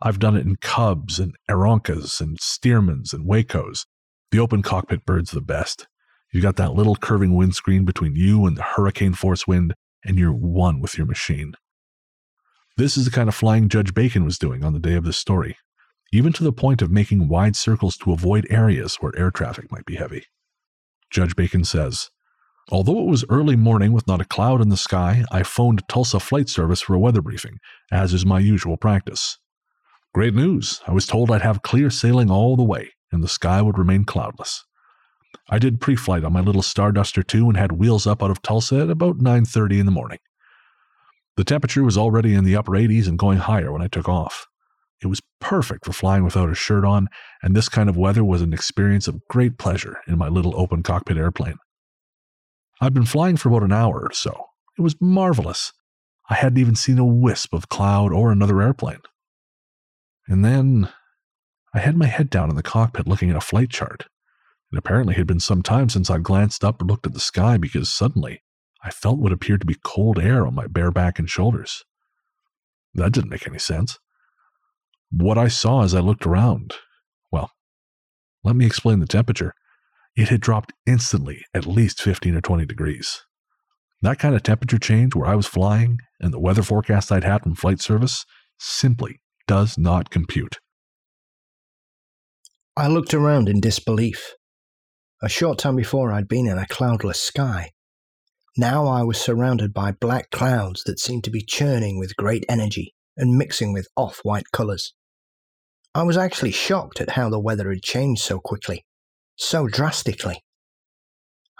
[0.00, 3.86] I've done it in Cubs and Aeroncas and Stearmans and Wacos.
[4.30, 5.86] The open cockpit bird's the best.
[6.32, 10.32] You've got that little curving windscreen between you and the hurricane force wind, and you're
[10.32, 11.54] one with your machine.
[12.76, 15.16] This is the kind of flying Judge Bacon was doing on the day of this
[15.16, 15.56] story,
[16.12, 19.84] even to the point of making wide circles to avoid areas where air traffic might
[19.84, 20.24] be heavy.
[21.08, 22.10] Judge Bacon says,
[22.72, 26.18] Although it was early morning with not a cloud in the sky, I phoned Tulsa
[26.18, 27.58] Flight Service for a weather briefing,
[27.92, 29.38] as is my usual practice.
[30.12, 30.80] Great news!
[30.88, 34.04] I was told I'd have clear sailing all the way, and the sky would remain
[34.04, 34.64] cloudless.
[35.48, 38.80] I did pre-flight on my little Starduster 2 and had wheels up out of Tulsa
[38.80, 40.18] at about 9:30 in the morning.
[41.36, 44.46] The temperature was already in the upper 80s and going higher when I took off.
[45.02, 47.08] It was perfect for flying without a shirt on,
[47.42, 50.82] and this kind of weather was an experience of great pleasure in my little open
[50.82, 51.58] cockpit airplane.
[52.80, 54.46] I'd been flying for about an hour or so.
[54.78, 55.72] It was marvelous.
[56.30, 59.00] I hadn't even seen a wisp of cloud or another airplane.
[60.26, 60.88] And then
[61.74, 64.06] I had my head down in the cockpit looking at a flight chart.
[64.72, 67.56] It apparently had been some time since I'd glanced up or looked at the sky
[67.56, 68.42] because suddenly
[68.84, 71.84] I felt what appeared to be cold air on my bare back and shoulders.
[72.92, 73.98] That didn't make any sense.
[75.10, 76.74] What I saw as I looked around,
[77.32, 77.50] well,
[78.44, 79.54] let me explain the temperature.
[80.14, 83.22] It had dropped instantly at least 15 or 20 degrees.
[84.02, 87.42] That kind of temperature change where I was flying and the weather forecast I'd had
[87.42, 88.26] from flight service
[88.58, 90.58] simply does not compute.
[92.76, 94.34] I looked around in disbelief.
[95.22, 97.70] A short time before, I'd been in a cloudless sky.
[98.56, 102.94] Now I was surrounded by black clouds that seemed to be churning with great energy
[103.16, 104.94] and mixing with off white colours.
[105.92, 108.84] I was actually shocked at how the weather had changed so quickly,
[109.34, 110.44] so drastically.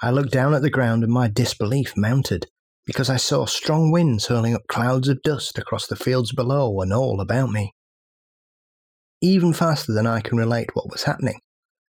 [0.03, 2.47] I looked down at the ground and my disbelief mounted
[2.87, 6.93] because I saw strong winds hurling up clouds of dust across the fields below and
[6.93, 7.73] all about me.
[9.21, 11.41] Even faster than I can relate what was happening,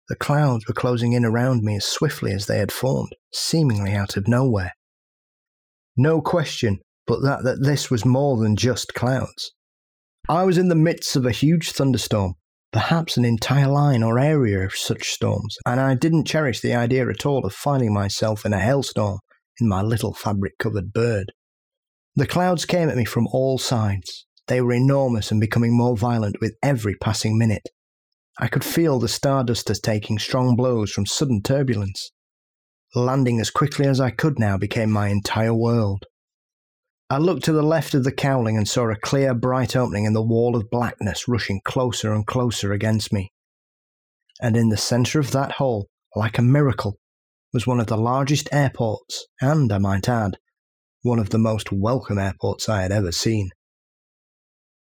[0.10, 4.18] the clouds were closing in around me as swiftly as they had formed, seemingly out
[4.18, 4.72] of nowhere.
[5.98, 9.54] No question but that, that this was more than just clouds.
[10.30, 12.34] I was in the midst of a huge thunderstorm,
[12.74, 17.10] perhaps an entire line or area of such storms, and I didn't cherish the idea
[17.10, 19.20] at all of finding myself in a hailstorm
[19.60, 21.32] in my little fabric covered bird.
[22.16, 24.26] The clouds came at me from all sides.
[24.48, 27.70] They were enormous and becoming more violent with every passing minute.
[28.40, 32.12] I could feel the Starduster's taking strong blows from sudden turbulence.
[32.96, 36.06] Landing as quickly as I could now became my entire world.
[37.10, 40.14] I looked to the left of the cowling and saw a clear, bright opening in
[40.14, 43.34] the wall of blackness rushing closer and closer against me.
[44.42, 46.96] And in the centre of that hole, like a miracle,
[47.54, 50.38] was one of the largest airports, and, I might add,
[51.02, 53.50] one of the most welcome airports I had ever seen.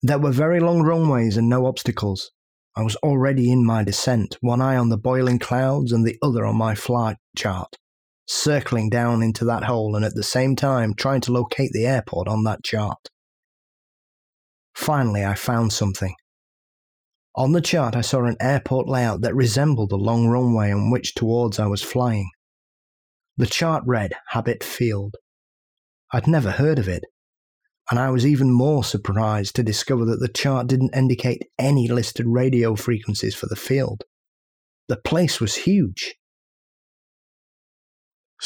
[0.02, 2.30] There were very long runways and no obstacles.
[2.76, 6.46] I was already in my descent, one eye on the boiling clouds and the other
[6.46, 7.78] on my flight chart
[8.28, 12.28] circling down into that hole and at the same time trying to locate the airport
[12.28, 13.10] on that chart.
[14.76, 16.16] Finally, I found something.
[17.36, 21.16] On the chart, I saw an airport layout that resembled the long runway on which
[21.16, 22.30] towards I was flying.
[23.38, 25.16] The chart read Habit Field.
[26.14, 27.04] I'd never heard of it,
[27.90, 32.26] and I was even more surprised to discover that the chart didn't indicate any listed
[32.26, 34.04] radio frequencies for the field.
[34.88, 36.16] The place was huge.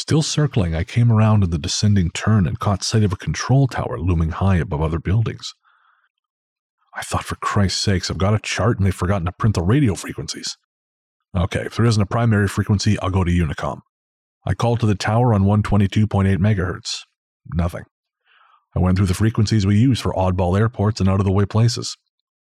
[0.00, 3.68] Still circling, I came around in the descending turn and caught sight of a control
[3.68, 5.52] tower looming high above other buildings.
[6.94, 9.62] I thought, for Christ's sakes, I've got a chart and they've forgotten to print the
[9.62, 10.56] radio frequencies.
[11.36, 13.82] Okay, if there isn't a primary frequency, I'll go to Unicom.
[14.46, 17.00] I called to the tower on 122.8 megahertz.
[17.52, 17.84] Nothing.
[18.74, 21.44] I went through the frequencies we use for oddball airports and out of the way
[21.44, 21.98] places.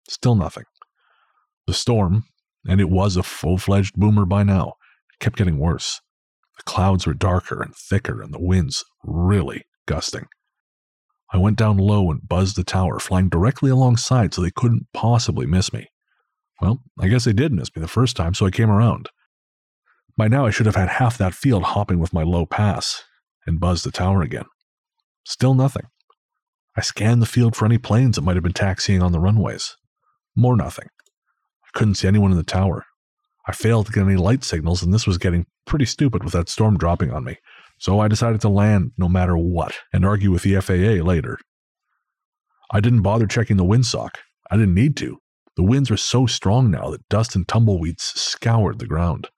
[0.08, 0.66] Still nothing.
[1.66, 2.26] The storm,
[2.68, 4.74] and it was a full fledged boomer by now,
[5.20, 6.00] kept getting worse.
[6.60, 10.28] The clouds were darker and thicker, and the winds really gusting.
[11.32, 15.46] I went down low and buzzed the tower, flying directly alongside so they couldn't possibly
[15.46, 15.88] miss me.
[16.62, 19.10] Well, I guess they did miss me the first time, so I came around.
[20.18, 23.04] By now, I should have had half that field hopping with my low pass
[23.46, 24.46] and buzzed the tower again.
[25.24, 25.86] Still nothing.
[26.76, 29.78] I scanned the field for any planes that might have been taxiing on the runways.
[30.36, 30.88] More nothing.
[31.64, 32.86] I couldn't see anyone in the tower.
[33.48, 36.50] I failed to get any light signals, and this was getting pretty stupid with that
[36.50, 37.38] storm dropping on me.
[37.78, 41.40] So I decided to land no matter what and argue with the FAA later.
[42.72, 44.16] I didn't bother checking the windsock.
[44.52, 45.20] I didn't need to.
[45.56, 49.30] The winds were so strong now that dust and tumbleweeds scoured the ground.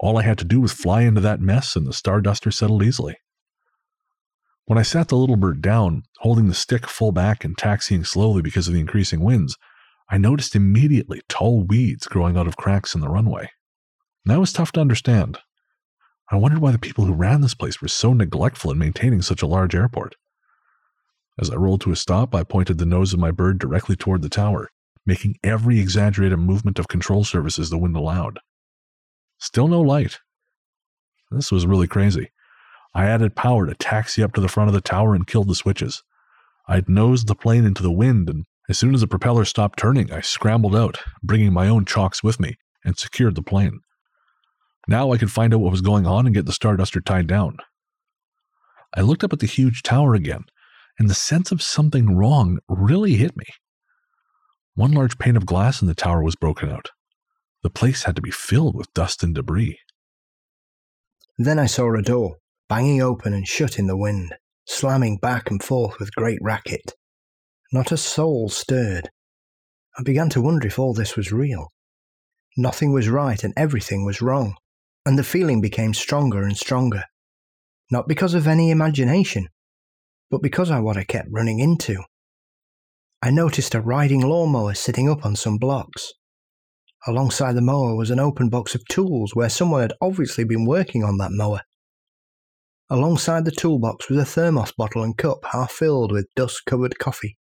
[0.00, 3.16] All I had to do was fly into that mess, and the Starduster settled easily.
[4.66, 8.42] When I sat the little bird down, holding the stick full back and taxiing slowly
[8.42, 9.56] because of the increasing winds,
[10.10, 13.50] I noticed immediately tall weeds growing out of cracks in the runway.
[14.28, 15.38] That was tough to understand.
[16.30, 19.40] I wondered why the people who ran this place were so neglectful in maintaining such
[19.40, 20.16] a large airport.
[21.40, 24.20] As I rolled to a stop, I pointed the nose of my bird directly toward
[24.20, 24.68] the tower,
[25.06, 28.38] making every exaggerated movement of control surfaces the wind allowed.
[29.38, 30.18] Still no light.
[31.30, 32.30] This was really crazy.
[32.94, 35.54] I added power to taxi up to the front of the tower and killed the
[35.54, 36.02] switches.
[36.66, 40.12] I'd nosed the plane into the wind and as soon as the propeller stopped turning,
[40.12, 43.80] I scrambled out, bringing my own chocks with me, and secured the plane.
[44.90, 47.58] Now I could find out what was going on and get the Starduster tied down.
[48.96, 50.46] I looked up at the huge tower again,
[50.98, 53.44] and the sense of something wrong really hit me.
[54.74, 56.88] One large pane of glass in the tower was broken out.
[57.62, 59.78] The place had to be filled with dust and debris.
[61.36, 62.36] Then I saw a door,
[62.66, 64.34] banging open and shut in the wind,
[64.66, 66.94] slamming back and forth with great racket.
[67.72, 69.10] Not a soul stirred.
[69.98, 71.72] I began to wonder if all this was real.
[72.56, 74.56] Nothing was right and everything was wrong.
[75.08, 77.02] And the feeling became stronger and stronger.
[77.90, 79.48] Not because of any imagination,
[80.30, 82.02] but because of what I kept running into.
[83.22, 86.12] I noticed a riding lawnmower sitting up on some blocks.
[87.06, 91.02] Alongside the mower was an open box of tools where someone had obviously been working
[91.02, 91.62] on that mower.
[92.90, 97.38] Alongside the toolbox was a thermos bottle and cup half filled with dust covered coffee.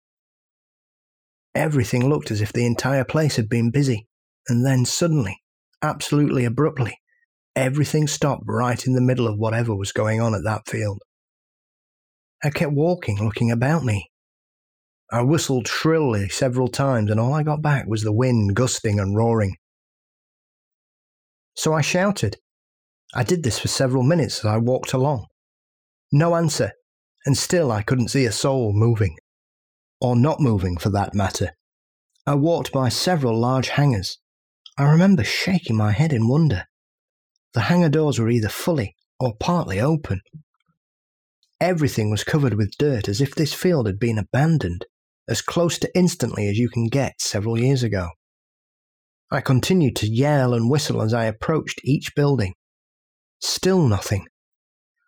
[1.54, 4.08] Everything looked as if the entire place had been busy,
[4.48, 5.40] and then suddenly,
[5.80, 6.98] absolutely abruptly,
[7.56, 11.00] everything stopped right in the middle of whatever was going on at that field.
[12.42, 14.10] I kept walking, looking about me.
[15.12, 19.16] I whistled shrilly several times, and all I got back was the wind gusting and
[19.16, 19.56] roaring.
[21.54, 22.38] So I shouted.
[23.14, 25.26] I did this for several minutes as I walked along.
[26.10, 26.72] No answer,
[27.26, 29.16] and still I couldn't see a soul moving.
[30.00, 31.50] Or not moving, for that matter.
[32.26, 34.18] I walked by several large hangars.
[34.78, 36.64] I remember shaking my head in wonder.
[37.54, 40.20] The hangar doors were either fully or partly open.
[41.60, 44.86] Everything was covered with dirt as if this field had been abandoned,
[45.28, 48.08] as close to instantly as you can get several years ago.
[49.30, 52.54] I continued to yell and whistle as I approached each building.
[53.40, 54.26] Still nothing.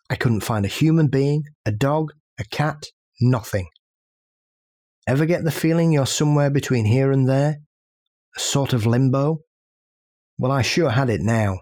[0.09, 2.87] I couldn't find a human being, a dog, a cat,
[3.21, 3.69] nothing.
[5.07, 7.59] Ever get the feeling you're somewhere between here and there?
[8.37, 9.41] A sort of limbo?
[10.39, 11.61] Well, I sure had it now.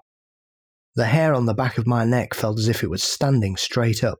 [0.95, 4.05] The hair on the back of my neck felt as if it was standing straight
[4.05, 4.19] up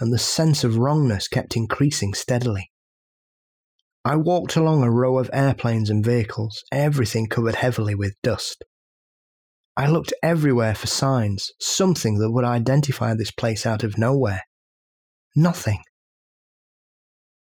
[0.00, 2.70] and the sense of wrongness kept increasing steadily.
[4.04, 8.64] I walked along a row of airplanes and vehicles, everything covered heavily with dust.
[9.76, 14.42] I looked everywhere for signs, something that would identify this place out of nowhere.
[15.34, 15.80] Nothing.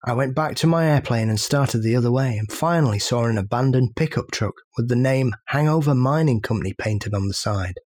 [0.05, 3.39] I went back to my airplane and started the other way, and finally saw an
[3.39, 7.81] abandoned pickup truck with the name Hangover Mining Company painted on the side.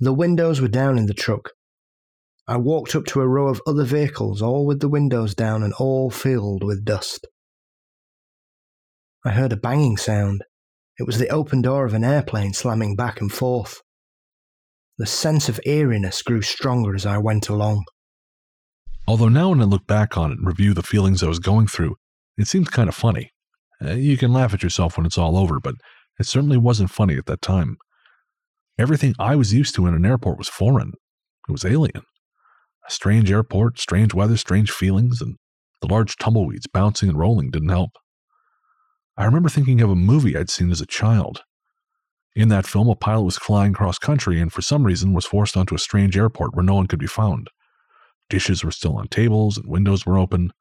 [0.00, 1.50] The windows were down in the truck,
[2.48, 5.72] I walked up to a row of other vehicles, all with the windows down and
[5.74, 7.26] all filled with dust.
[9.24, 10.44] I heard a banging sound.
[10.96, 13.82] It was the open door of an airplane slamming back and forth.
[14.96, 17.84] The sense of eeriness grew stronger as I went along.
[19.08, 21.66] Although now when I look back on it and review the feelings I was going
[21.66, 21.96] through,
[22.38, 23.32] it seems kind of funny.
[23.84, 25.74] Uh, you can laugh at yourself when it's all over, but
[26.20, 27.76] it certainly wasn't funny at that time.
[28.78, 30.92] Everything I was used to in an airport was foreign.
[31.48, 32.02] It was alien.
[32.86, 35.36] A strange airport, strange weather, strange feelings, and
[35.80, 37.92] the large tumbleweeds bouncing and rolling didn't help.
[39.16, 41.42] I remember thinking of a movie I'd seen as a child.
[42.34, 45.56] In that film, a pilot was flying cross country and for some reason was forced
[45.56, 47.48] onto a strange airport where no one could be found.
[48.28, 50.52] Dishes were still on tables and windows were open.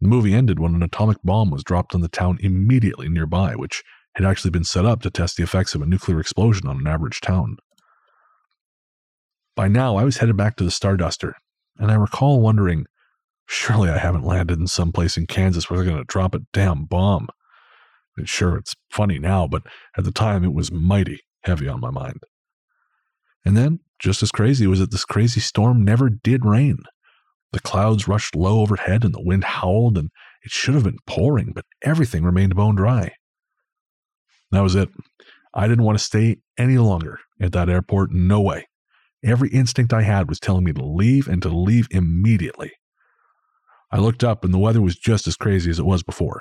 [0.00, 3.82] The movie ended when an atomic bomb was dropped on the town immediately nearby, which
[4.14, 6.86] had actually been set up to test the effects of a nuclear explosion on an
[6.86, 7.56] average town.
[9.56, 11.34] By now, I was headed back to the Starduster,
[11.78, 12.86] and I recall wondering,
[13.46, 16.40] surely I haven't landed in some place in Kansas where they're going to drop a
[16.52, 17.28] damn bomb.
[18.16, 19.62] And sure, it's funny now, but
[19.96, 22.22] at the time it was mighty heavy on my mind.
[23.44, 26.78] And then, just as crazy was that this crazy storm never did rain.
[27.52, 30.10] The clouds rushed low overhead and the wind howled, and
[30.42, 33.12] it should have been pouring, but everything remained bone dry.
[34.54, 34.88] That was it.
[35.52, 38.12] I didn't want to stay any longer at that airport.
[38.12, 38.68] No way.
[39.24, 42.72] Every instinct I had was telling me to leave and to leave immediately.
[43.90, 46.40] I looked up and the weather was just as crazy as it was before.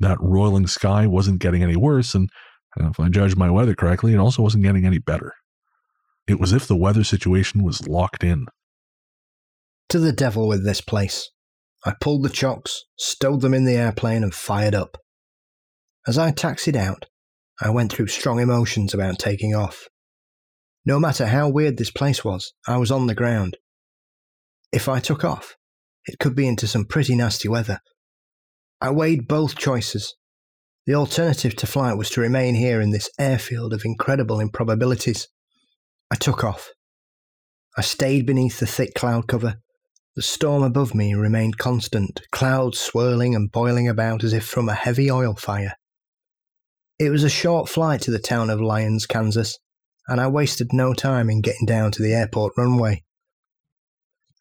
[0.00, 2.28] That roiling sky wasn't getting any worse, and
[2.76, 5.32] if I judged my weather correctly, it also wasn't getting any better.
[6.26, 8.46] It was as if the weather situation was locked in.
[9.90, 11.30] To the devil with this place.
[11.86, 14.98] I pulled the chocks, stowed them in the airplane, and fired up.
[16.06, 17.06] As I taxied out,
[17.60, 19.88] I went through strong emotions about taking off.
[20.84, 23.56] No matter how weird this place was, I was on the ground.
[24.72, 25.56] If I took off,
[26.04, 27.80] it could be into some pretty nasty weather.
[28.80, 30.14] I weighed both choices.
[30.86, 35.28] The alternative to flight was to remain here in this airfield of incredible improbabilities.
[36.10, 36.70] I took off.
[37.76, 39.56] I stayed beneath the thick cloud cover.
[40.14, 44.74] The storm above me remained constant, clouds swirling and boiling about as if from a
[44.74, 45.74] heavy oil fire.
[46.98, 49.58] It was a short flight to the town of Lyons, Kansas,
[50.08, 53.04] and I wasted no time in getting down to the airport runway.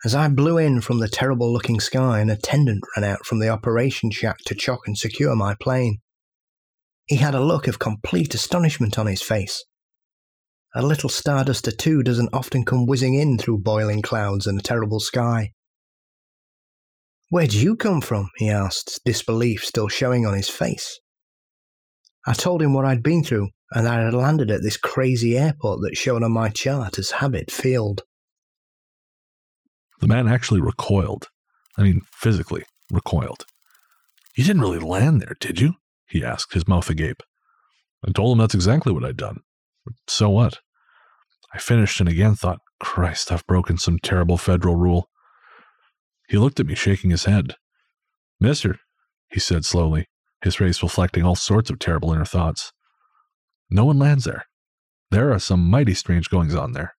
[0.06, 3.50] As I blew in from the terrible looking sky, an attendant ran out from the
[3.50, 5.98] operation shack to chock and secure my plane.
[7.08, 9.66] He had a look of complete astonishment on his face.
[10.74, 15.02] A little Starduster too doesn't often come whizzing in through boiling clouds and a terrible
[15.02, 15.52] sky.
[17.30, 18.30] Where'd you come from?
[18.38, 21.02] he asked, disbelief still showing on his face.
[22.28, 25.38] I told him what I'd been through and that I had landed at this crazy
[25.38, 28.02] airport that shown on my chart as Habit Field.
[30.02, 31.30] The man actually recoiled.
[31.78, 33.46] I mean, physically recoiled.
[34.36, 35.76] You didn't really land there, did you?
[36.08, 37.24] He asked, his mouth agape.
[38.06, 39.40] I told him that's exactly what I'd done.
[40.08, 40.60] So what?
[41.54, 45.10] I finished and again thought, Christ, I've broken some terrible federal rule.
[46.28, 47.56] He looked at me, shaking his head.
[48.40, 48.80] Mister,
[49.30, 50.08] he said slowly,
[50.42, 52.72] his face reflecting all sorts of terrible inner thoughts.
[53.70, 54.46] No one lands there.
[55.12, 56.96] There are some mighty strange goings on there.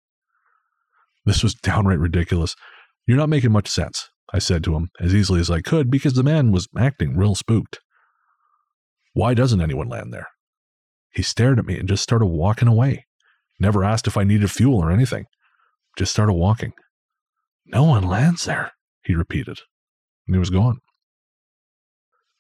[1.25, 2.55] This was downright ridiculous.
[3.07, 6.15] You're not making much sense, I said to him as easily as I could because
[6.15, 7.81] the man was acting real spooked.
[9.13, 10.29] Why doesn't anyone land there?
[11.11, 13.07] He stared at me and just started walking away.
[13.59, 15.25] Never asked if I needed fuel or anything.
[15.97, 16.73] Just started walking.
[17.65, 18.73] No one lands there,
[19.05, 19.61] he repeated.
[20.27, 20.81] And he was gone.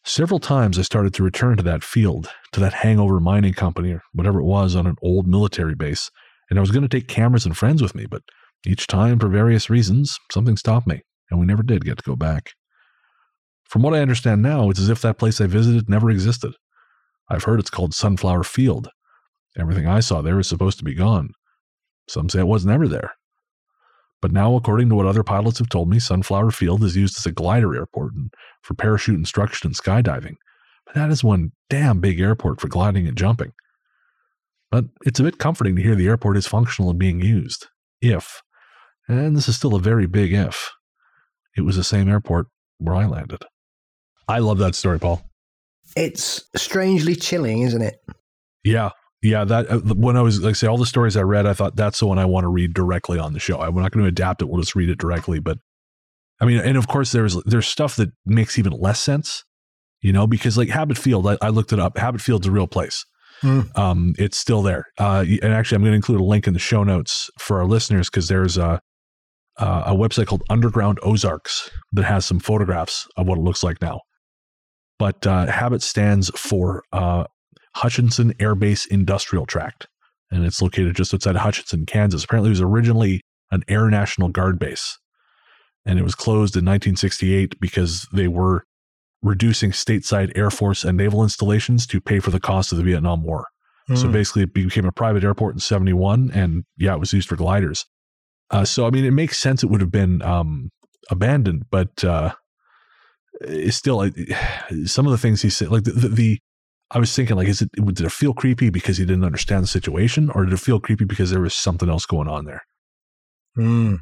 [0.09, 4.03] Several times I started to return to that field, to that hangover mining company or
[4.12, 6.12] whatever it was on an old military base,
[6.49, 8.23] and I was going to take cameras and friends with me, but
[8.65, 12.15] each time, for various reasons, something stopped me, and we never did get to go
[12.15, 12.53] back.
[13.65, 16.53] From what I understand now, it's as if that place I visited never existed.
[17.28, 18.89] I've heard it's called Sunflower Field.
[19.59, 21.31] Everything I saw there is supposed to be gone.
[22.09, 23.15] Some say it was never there.
[24.23, 27.27] But now, according to what other pilots have told me, Sunflower Field is used as
[27.27, 28.33] a glider airport and
[28.63, 30.37] for parachute instruction and skydiving.
[30.87, 33.53] But that is one damn big airport for gliding and jumping.
[34.71, 37.67] But it's a bit comforting to hear the airport is functional and being used.
[38.01, 38.43] If,
[39.09, 40.71] and this is still a very big if,
[41.57, 42.49] it was the same airport
[42.79, 43.43] where I landed.
[44.29, 45.23] I love that story, Paul.
[45.97, 47.97] It's strangely chilling, isn't it?
[48.65, 48.91] Yeah,
[49.27, 49.44] yeah.
[49.44, 52.01] That uh, when I was like say all the stories I read, I thought that's
[52.01, 53.61] the one I want to read directly on the show.
[53.61, 55.40] I'm not going to adapt it; we'll just read it directly.
[55.40, 55.59] But
[56.40, 59.44] I mean, and of course, there's there's stuff that makes even less sense,
[60.01, 61.98] you know, because like Habit Field, I, I looked it up.
[61.98, 63.05] Habit Field's a real place.
[63.43, 63.77] Mm.
[63.77, 64.86] Um, it's still there.
[64.98, 67.66] Uh, and actually, I'm going to include a link in the show notes for our
[67.66, 68.81] listeners because there's a
[69.59, 74.01] a website called Underground Ozarks that has some photographs of what it looks like now
[74.98, 77.24] but uh, Habit stands for uh,
[77.77, 79.86] Hutchinson Air Base Industrial Tract,
[80.31, 82.24] and it's located just outside of Hutchinson, Kansas.
[82.24, 83.20] Apparently, it was originally
[83.51, 84.98] an Air National Guard base,
[85.85, 88.65] and it was closed in 1968 because they were
[89.23, 93.23] reducing stateside Air Force and naval installations to pay for the cost of the Vietnam
[93.23, 93.47] War.
[93.90, 93.98] Mm.
[93.98, 94.12] So hmm.
[94.12, 97.85] basically, it became a private airport in 71, and yeah, it was used for gliders.
[98.51, 100.70] Uh, so, I mean, it makes sense it would have been um,
[101.11, 102.32] abandoned, but uh,
[103.43, 104.09] is still
[104.86, 106.39] some of the things he said, like the, the, the,
[106.91, 109.69] I was thinking, like, is it did it feel creepy because he didn't understand the
[109.69, 112.63] situation, or did it feel creepy because there was something else going on there?
[113.59, 113.99] Mm.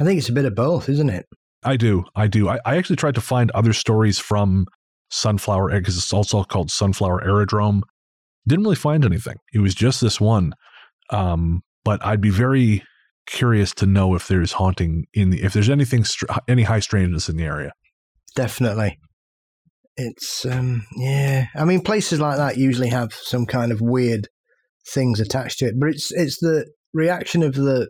[0.00, 1.26] I think it's a bit of both, isn't it?
[1.64, 2.48] I do, I do.
[2.48, 4.66] I, I actually tried to find other stories from
[5.10, 7.82] Sunflower because it's also called Sunflower Aerodrome.
[8.46, 9.36] Didn't really find anything.
[9.52, 10.54] It was just this one.
[11.10, 12.82] Um, but I'd be very
[13.26, 16.04] curious to know if there's haunting in the if there's anything
[16.48, 17.72] any high strangeness in the area
[18.34, 18.98] definitely.
[19.96, 21.46] It's um yeah.
[21.54, 24.28] I mean, places like that usually have some kind of weird
[24.88, 27.88] things attached to it, but it's it's the reaction of the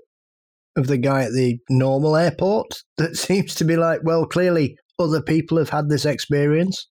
[0.77, 5.23] of the guy at the normal airport that seems to be like, well, clearly other
[5.23, 6.89] people have had this experience.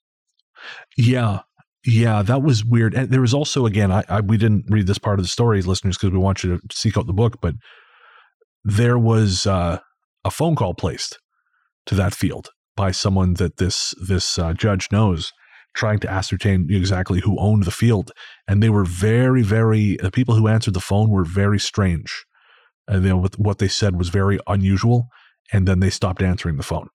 [0.97, 1.39] Yeah,
[1.85, 2.93] yeah, that was weird.
[2.93, 5.61] And there was also, again, I, I we didn't read this part of the story,
[5.61, 7.55] listeners, because we want you to seek out the book, but
[8.63, 9.79] there was uh,
[10.23, 11.17] a phone call placed
[11.87, 12.49] to that field
[12.81, 15.33] by someone that this this uh, judge knows
[15.75, 18.09] trying to ascertain exactly who owned the field.
[18.47, 22.25] And they were very very the people who answered the phone were very strange.
[22.87, 25.09] And you know what they said was very unusual
[25.53, 26.89] and then they stopped answering the phone.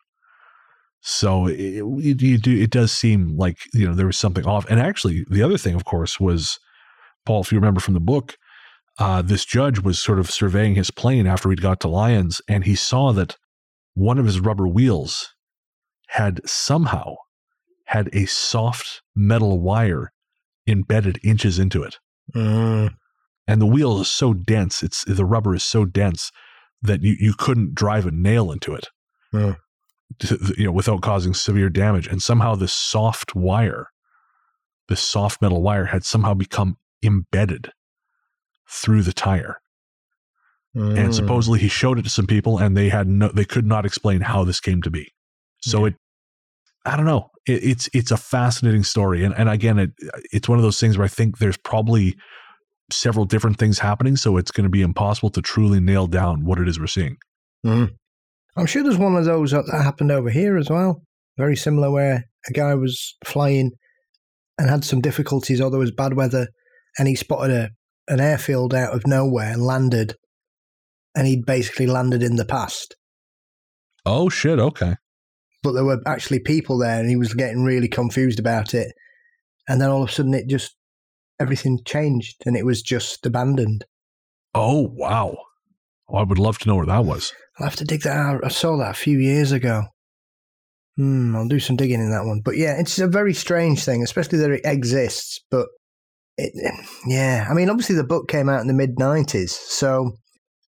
[1.03, 4.69] So it, it, it, it does seem like you know there was something off.
[4.69, 6.59] And actually the other thing of course was
[7.25, 8.37] paul if you remember from the book
[8.99, 12.65] uh, this judge was sort of surveying his plane after he'd got to Lyons, and
[12.65, 13.37] he saw that
[13.93, 15.36] one of his rubber wheels
[16.07, 17.16] had somehow
[17.87, 20.12] had a soft metal wire
[20.66, 21.99] embedded inches into it.
[22.35, 22.95] Mm.
[23.47, 26.33] And the wheel is so dense, it's the rubber is so dense
[26.83, 28.89] that you, you couldn't drive a nail into it.
[29.33, 29.57] Mm.
[30.20, 32.07] To, you know, without causing severe damage.
[32.07, 33.89] And somehow this soft wire,
[34.89, 37.73] this soft metal wire had somehow become embedded
[38.69, 39.61] through the tire.
[40.77, 40.99] Mm.
[40.99, 43.87] And supposedly he showed it to some people and they had no they could not
[43.87, 45.12] explain how this came to be.
[45.66, 45.88] So yeah.
[45.88, 45.94] it,
[46.84, 47.30] I don't know.
[47.47, 49.90] It, it's it's a fascinating story, and and again, it
[50.32, 52.16] it's one of those things where I think there's probably
[52.93, 56.59] several different things happening, so it's going to be impossible to truly nail down what
[56.59, 57.16] it is we're seeing.
[57.64, 57.90] Mm.
[58.56, 61.02] I'm sure there's one of those that happened over here as well.
[61.36, 63.72] Very similar, where a guy was flying
[64.59, 66.48] and had some difficulties, or there was bad weather,
[66.98, 67.70] and he spotted a
[68.09, 70.14] an airfield out of nowhere and landed,
[71.16, 72.97] and he'd basically landed in the past.
[74.05, 74.59] Oh shit!
[74.59, 74.94] Okay.
[75.66, 78.93] But there were actually people there, and he was getting really confused about it.
[79.66, 80.76] And then all of a sudden, it just
[81.40, 83.84] everything changed, and it was just abandoned.
[84.55, 85.36] Oh wow!
[86.09, 87.32] Oh, I would love to know where that was.
[87.59, 88.44] I'll have to dig that out.
[88.44, 89.86] I saw that a few years ago.
[90.97, 92.43] Hmm, I'll do some digging in that one.
[92.44, 95.40] But yeah, it's a very strange thing, especially that it exists.
[95.51, 95.66] But
[96.38, 96.52] it,
[97.09, 100.12] yeah, I mean, obviously the book came out in the mid '90s, so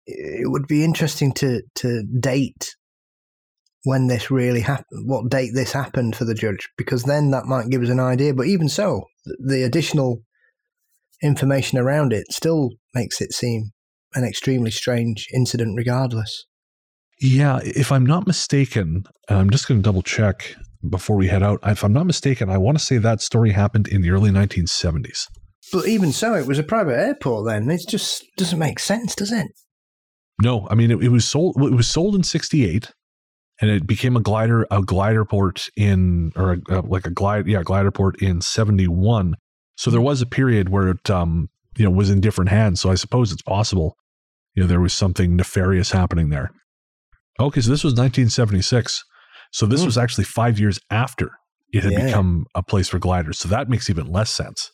[0.04, 2.74] it would be interesting to to date
[3.84, 7.68] when this really happened, what date this happened for the judge, because then that might
[7.68, 8.34] give us an idea.
[8.34, 9.04] But even so,
[9.44, 10.18] the additional
[11.22, 13.70] information around it still makes it seem
[14.14, 16.44] an extremely strange incident, regardless.
[17.20, 20.56] Yeah, if I'm not mistaken, and I'm just going to double check
[20.88, 21.60] before we head out.
[21.64, 25.28] If I'm not mistaken, I want to say that story happened in the early 1970s.
[25.72, 27.70] But even so, it was a private airport then.
[27.70, 29.46] It just doesn't make sense, does it?
[30.42, 31.56] No, I mean it, it was sold.
[31.56, 32.90] It was sold in '68,
[33.62, 37.62] and it became a glider, a glider port in, or a, like a glide, yeah,
[37.62, 39.36] glider port in '71.
[39.76, 42.80] So there was a period where it, um, you know, was in different hands.
[42.80, 43.96] So I suppose it's possible,
[44.54, 46.50] you know, there was something nefarious happening there.
[47.40, 49.04] Okay, so this was 1976.
[49.52, 49.86] So this mm.
[49.86, 51.30] was actually five years after
[51.72, 52.06] it had yeah.
[52.06, 53.38] become a place for gliders.
[53.38, 54.70] So that makes even less sense.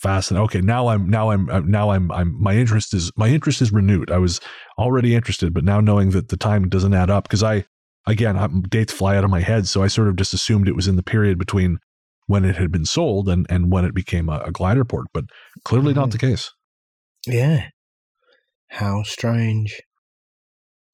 [0.00, 0.44] Fascinating.
[0.44, 3.72] Okay, now I'm now I'm uh, now I'm I'm my interest is my interest is
[3.72, 4.10] renewed.
[4.10, 4.40] I was
[4.76, 7.64] already interested, but now knowing that the time doesn't add up because I
[8.06, 10.76] again I'm, dates fly out of my head, so I sort of just assumed it
[10.76, 11.78] was in the period between
[12.26, 15.24] when it had been sold and and when it became a, a glider port, but
[15.64, 15.96] clearly mm.
[15.96, 16.50] not the case.
[17.26, 17.68] Yeah.
[18.70, 19.80] How strange.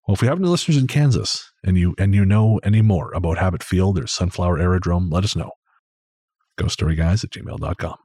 [0.06, 3.12] Well, if we have any listeners in Kansas and you and you know any more
[3.12, 5.50] about Habit Field or Sunflower Aerodrome, let us know.
[6.58, 7.96] GhostStoryGuys at gmail.com.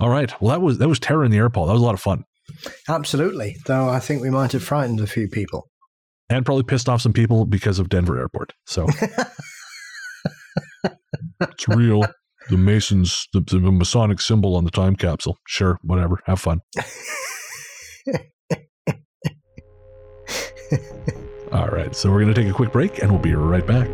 [0.00, 0.40] All right.
[0.40, 1.66] Well, that was that was terror in the airport.
[1.66, 2.24] That was a lot of fun.
[2.88, 3.56] Absolutely.
[3.66, 5.66] Though I think we might have frightened a few people.
[6.30, 8.52] And probably pissed off some people because of Denver Airport.
[8.66, 8.86] So
[11.40, 12.02] it's real.
[12.50, 15.38] The Masons, the, the Masonic symbol on the time capsule.
[15.46, 16.18] Sure, whatever.
[16.26, 16.60] Have fun.
[21.52, 23.88] All right, so we're going to take a quick break and we'll be right back.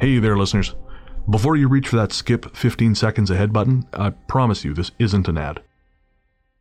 [0.00, 0.74] Hey there, listeners.
[1.28, 5.28] Before you reach for that skip 15 seconds ahead button, I promise you this isn't
[5.28, 5.62] an ad.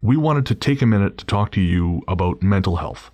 [0.02, 3.11] We wanted to take a minute to talk to you about mental health.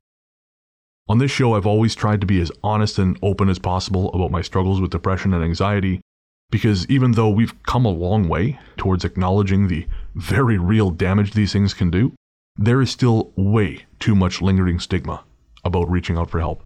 [1.07, 4.31] On this show, I've always tried to be as honest and open as possible about
[4.31, 6.01] my struggles with depression and anxiety,
[6.49, 9.85] because even though we've come a long way towards acknowledging the
[10.15, 12.13] very real damage these things can do,
[12.55, 15.23] there is still way too much lingering stigma
[15.63, 16.63] about reaching out for help.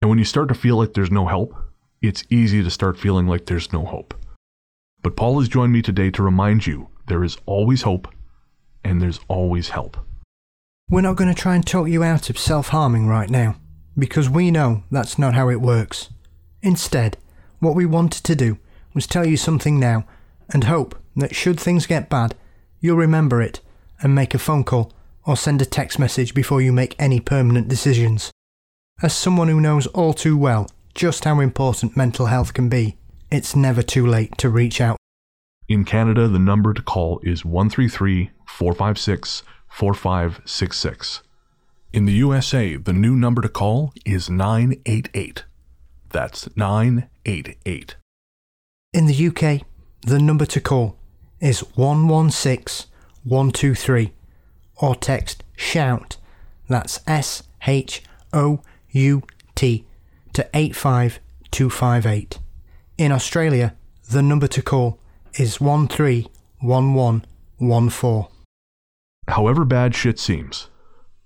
[0.00, 1.54] And when you start to feel like there's no help,
[2.02, 4.14] it's easy to start feeling like there's no hope.
[5.02, 8.08] But Paul has joined me today to remind you there is always hope
[8.84, 9.96] and there's always help.
[10.90, 13.56] We're not going to try and talk you out of self harming right now,
[13.96, 16.10] because we know that's not how it works.
[16.60, 17.16] Instead,
[17.60, 18.58] what we wanted to do
[18.92, 20.04] was tell you something now
[20.50, 22.34] and hope that should things get bad,
[22.80, 23.60] you'll remember it
[24.00, 24.92] and make a phone call
[25.24, 28.30] or send a text message before you make any permanent decisions.
[29.02, 32.96] As someone who knows all too well just how important mental health can be,
[33.30, 34.96] it's never too late to reach out.
[35.68, 41.22] In Canada, the number to call is 133 456 4566.
[41.92, 45.44] In the USA, the new number to call is 988.
[46.10, 47.96] That's 988.
[48.92, 49.66] In the UK,
[50.02, 50.96] the number to call
[51.40, 52.90] is 116
[53.24, 54.12] 123
[54.76, 56.16] or text SHOUT,
[56.68, 58.02] that's S H
[58.32, 58.60] O
[58.90, 59.22] U
[59.54, 59.86] T,
[60.34, 62.38] to 85258.
[62.98, 63.74] In Australia,
[64.10, 64.98] the number to call
[65.34, 68.26] is 131114.
[69.28, 70.68] However bad shit seems,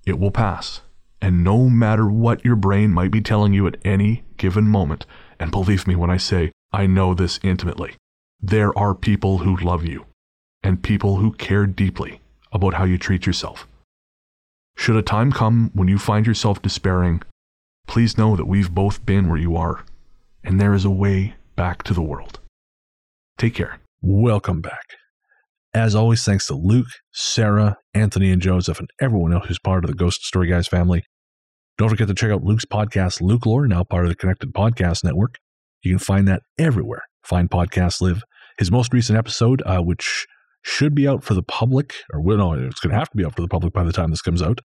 [0.04, 0.82] it will pass.
[1.20, 5.06] And no matter what your brain might be telling you at any given moment,
[5.40, 7.94] and believe me when I say I know this intimately,
[8.40, 10.06] there are people who love you
[10.62, 12.20] and people who care deeply
[12.52, 13.66] about how you treat yourself.
[14.76, 17.22] Should a time come when you find yourself despairing,
[17.86, 19.84] please know that we've both been where you are,
[20.44, 22.40] and there is a way back to the world.
[23.38, 23.78] Take care.
[24.02, 24.84] Welcome back.
[25.74, 29.90] As always, thanks to Luke, Sarah, Anthony, and Joseph, and everyone else who's part of
[29.90, 31.04] the Ghost Story Guys family.
[31.78, 35.04] Don't forget to check out Luke's podcast, Luke Lore, now part of the Connected Podcast
[35.04, 35.36] Network.
[35.82, 38.22] You can find that everywhere find podcasts live.
[38.58, 40.26] His most recent episode, uh, which
[40.62, 43.24] should be out for the public, or well, no, it's going to have to be
[43.24, 44.60] out for the public by the time this comes out,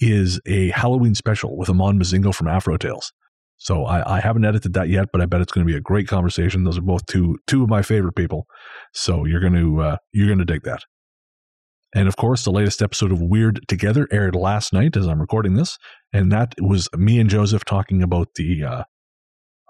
[0.00, 3.12] is a Halloween special with Amon Mazingo from Afro Tales.
[3.56, 5.80] So I, I haven't edited that yet, but I bet it's going to be a
[5.80, 6.64] great conversation.
[6.64, 8.46] Those are both two two of my favorite people.
[8.94, 10.84] So you're going to uh, you're going to dig that.
[11.94, 15.54] And of course, the latest episode of Weird Together aired last night as I'm recording
[15.54, 15.78] this,
[16.12, 18.84] and that was me and Joseph talking about the uh,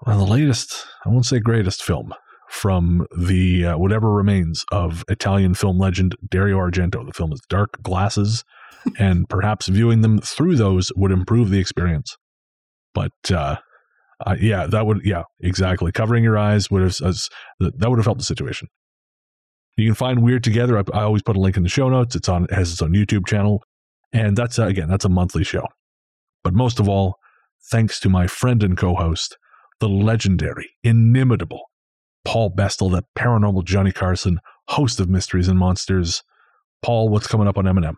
[0.07, 2.13] well, the latest, I won't say greatest film
[2.49, 7.07] from the uh, whatever remains of Italian film legend Dario Argento.
[7.07, 8.45] The film is Dark Glasses,
[8.99, 12.17] and perhaps viewing them through those would improve the experience.
[12.95, 13.57] But uh,
[14.27, 15.93] uh, yeah, that would yeah exactly.
[15.93, 17.29] Covering your eyes would have as,
[17.61, 18.69] that would have helped the situation.
[19.77, 20.77] You can find Weird Together.
[20.77, 22.17] I, I, always put a link in the show notes.
[22.17, 23.63] It's on it has its own YouTube channel,
[24.13, 25.67] and that's uh, again that's a monthly show.
[26.43, 27.17] But most of all,
[27.71, 29.37] thanks to my friend and co-host,
[29.81, 31.68] the legendary, inimitable
[32.29, 34.39] Paul Bestall, the paranormal Johnny Carson,
[34.69, 36.23] host of Mysteries and Monsters.
[36.83, 37.97] Paul, what's coming up on M&M?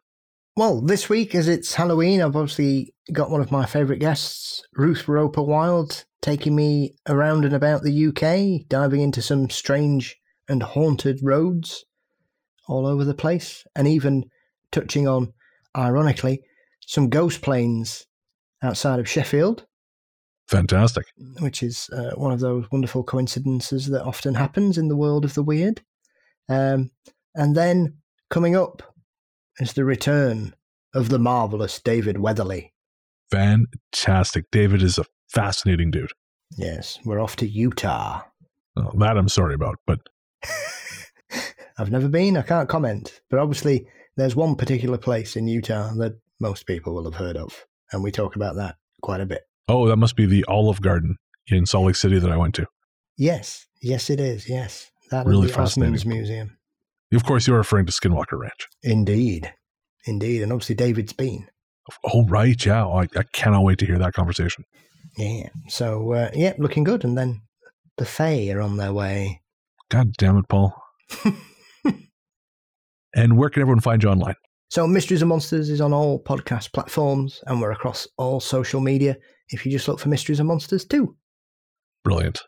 [0.57, 5.09] Well, this week, as it's Halloween, I've obviously got one of my favourite guests, Ruth
[5.09, 10.17] Roper Wylde, taking me around and about the UK, diving into some strange
[10.49, 11.85] and haunted roads
[12.69, 14.27] all over the place, and even
[14.71, 15.33] touching on,
[15.77, 16.41] ironically,
[16.87, 18.07] some ghost planes
[18.63, 19.67] outside of Sheffield.
[20.51, 21.07] Fantastic.
[21.39, 25.35] Which is uh, one of those wonderful coincidences that often happens in the world of
[25.35, 25.83] the weird.
[26.49, 26.91] Um,
[27.37, 27.99] and then
[28.31, 28.83] coming up
[29.61, 30.55] is the return
[30.93, 32.73] of the marvelous David Weatherly.
[33.31, 34.51] Fantastic.
[34.51, 36.11] David is a fascinating dude.
[36.59, 38.23] Yes, we're off to Utah.
[38.77, 40.01] Oh, that I'm sorry about, but
[41.79, 42.37] I've never been.
[42.37, 43.21] I can't comment.
[43.31, 43.87] But obviously,
[44.17, 48.11] there's one particular place in Utah that most people will have heard of, and we
[48.11, 49.43] talk about that quite a bit.
[49.71, 51.17] Oh, that must be the Olive Garden
[51.47, 52.67] in Salt Lake City that I went to.
[53.17, 54.49] Yes, yes, it is.
[54.49, 56.57] Yes, that really is the Osmonds Museum.
[57.13, 58.69] Of course, you're referring to Skinwalker Ranch.
[58.83, 59.53] Indeed,
[60.07, 61.47] indeed, and obviously David's been.
[62.05, 62.85] Oh right, yeah.
[62.85, 64.65] I, I cannot wait to hear that conversation.
[65.17, 65.49] Yeah.
[65.69, 67.43] So uh, yeah, looking good, and then
[67.97, 69.41] the Fae are on their way.
[69.89, 70.75] God damn it, Paul.
[73.15, 74.37] and where can everyone find you online?
[74.71, 79.17] So, Mysteries and Monsters is on all podcast platforms, and we're across all social media.
[79.51, 81.17] If you just look for Mysteries and Monsters too.
[82.05, 82.41] Brilliant.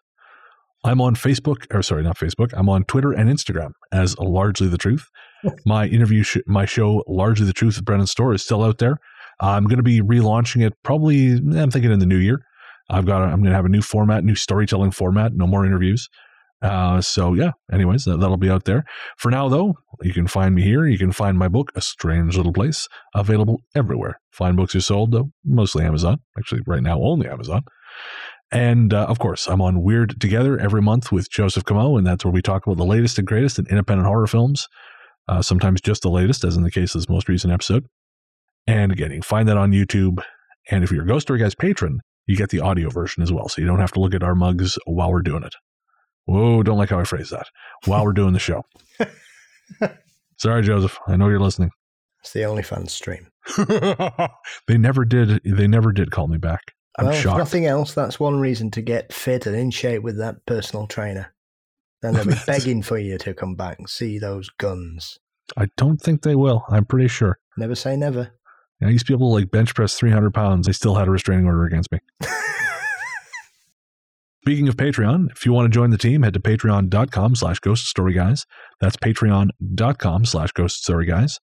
[0.84, 2.52] I'm on Facebook, or sorry, not Facebook.
[2.54, 5.08] I'm on Twitter and Instagram as Largely the Truth.
[5.66, 8.96] my interview, sh- my show, Largely the Truth with Brennan Storr is still out there.
[9.40, 11.32] I'm going to be relaunching it probably.
[11.34, 12.44] I'm thinking in the new year.
[12.90, 13.22] I've got.
[13.22, 15.34] A, I'm going to have a new format, new storytelling format.
[15.34, 16.08] No more interviews.
[16.62, 18.84] Uh, so yeah, anyways, that, that'll be out there.
[19.18, 20.86] For now, though, you can find me here.
[20.86, 24.20] You can find my book, A Strange Little Place, available everywhere.
[24.30, 26.20] Fine books are sold, though, mostly Amazon.
[26.38, 27.62] Actually, right now, only Amazon.
[28.52, 32.24] And uh, of course, I'm on Weird Together every month with Joseph Camo, and that's
[32.24, 34.68] where we talk about the latest and greatest in independent horror films.
[35.26, 37.86] Uh, sometimes just the latest, as in the case of this most recent episode.
[38.66, 40.22] And again, you can find that on YouTube.
[40.70, 43.48] And if you're a Ghost Story Guys patron, you get the audio version as well,
[43.48, 45.54] so you don't have to look at our mugs while we're doing it.
[46.24, 47.46] Whoa, don't like how I phrase that.
[47.86, 48.64] While we're doing the show.
[50.38, 50.98] Sorry, Joseph.
[51.06, 51.70] I know you're listening.
[52.20, 53.28] It's the OnlyFans stream.
[54.68, 55.40] they never did.
[55.44, 56.60] They never did call me back.
[56.98, 57.34] I'm well, shocked.
[57.34, 60.86] If nothing else, that's one reason to get fit and in shape with that personal
[60.86, 61.34] trainer.
[62.02, 65.18] Then they'll be begging for you to come back and see those guns.
[65.56, 66.64] I don't think they will.
[66.68, 67.38] I'm pretty sure.
[67.56, 68.32] Never say never.
[68.82, 70.66] I used to be able to like bench press 300 pounds.
[70.66, 72.00] They still had a restraining order against me.
[74.44, 77.86] Speaking of Patreon, if you want to join the team, head to patreon.com slash ghost
[77.86, 78.44] story guys.
[78.80, 81.38] That's patreon.com slash ghost story guys.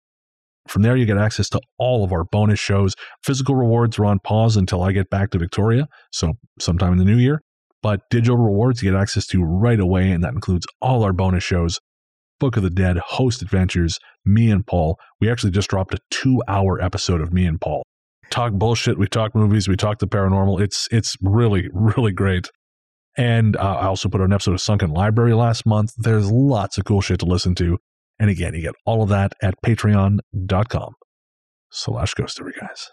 [0.70, 2.94] From there, you get access to all of our bonus shows.
[3.22, 7.04] Physical rewards are on pause until I get back to Victoria, so sometime in the
[7.04, 7.42] new year.
[7.84, 11.44] But digital rewards you get access to right away, and that includes all our bonus
[11.44, 11.82] shows
[12.40, 14.98] Book of the Dead, Host Adventures, me and Paul.
[15.20, 17.84] We actually just dropped a two hour episode of me and Paul.
[18.30, 20.62] Talk bullshit, we talk movies, we talk the paranormal.
[20.62, 22.50] It's it's really, really great.
[23.18, 25.94] And uh, I also put out an episode of Sunken Library last month.
[25.98, 27.78] There's lots of cool shit to listen to.
[28.20, 30.94] And again, you get all of that at patreon.com
[31.70, 32.90] slash ghost story guys.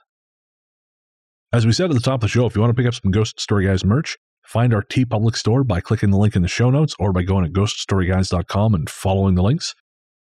[1.52, 2.94] As we said at the top of the show, if you want to pick up
[2.94, 6.48] some Ghost Story Guys merch, find our TeePublic store by clicking the link in the
[6.48, 9.74] show notes or by going to ghoststoryguys.com and following the links.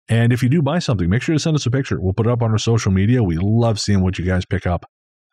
[0.07, 1.99] And if you do buy something, make sure to send us a picture.
[1.99, 3.22] We'll put it up on our social media.
[3.22, 4.86] We love seeing what you guys pick up.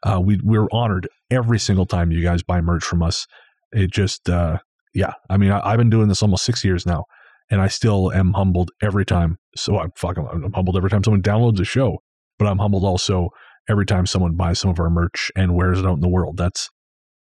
[0.03, 3.27] Uh, we, we're honored every single time you guys buy merch from us
[3.73, 4.59] it just uh,
[4.95, 7.05] yeah i mean I, have been doing this almost six years now
[7.51, 11.23] and i still am humbled every time so i'm fucking i'm humbled every time someone
[11.23, 11.99] downloads a show
[12.39, 13.31] but i'm humbled also
[13.69, 16.37] every time someone buys some of our merch and wears it out in the world
[16.37, 16.71] that's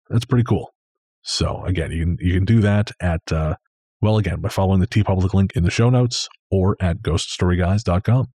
[0.09, 0.73] that's pretty cool
[1.21, 3.55] so again you can you can do that at uh,
[4.01, 8.25] Well, again, by following the TeePublic link in the show notes or at ghoststoryguys.com.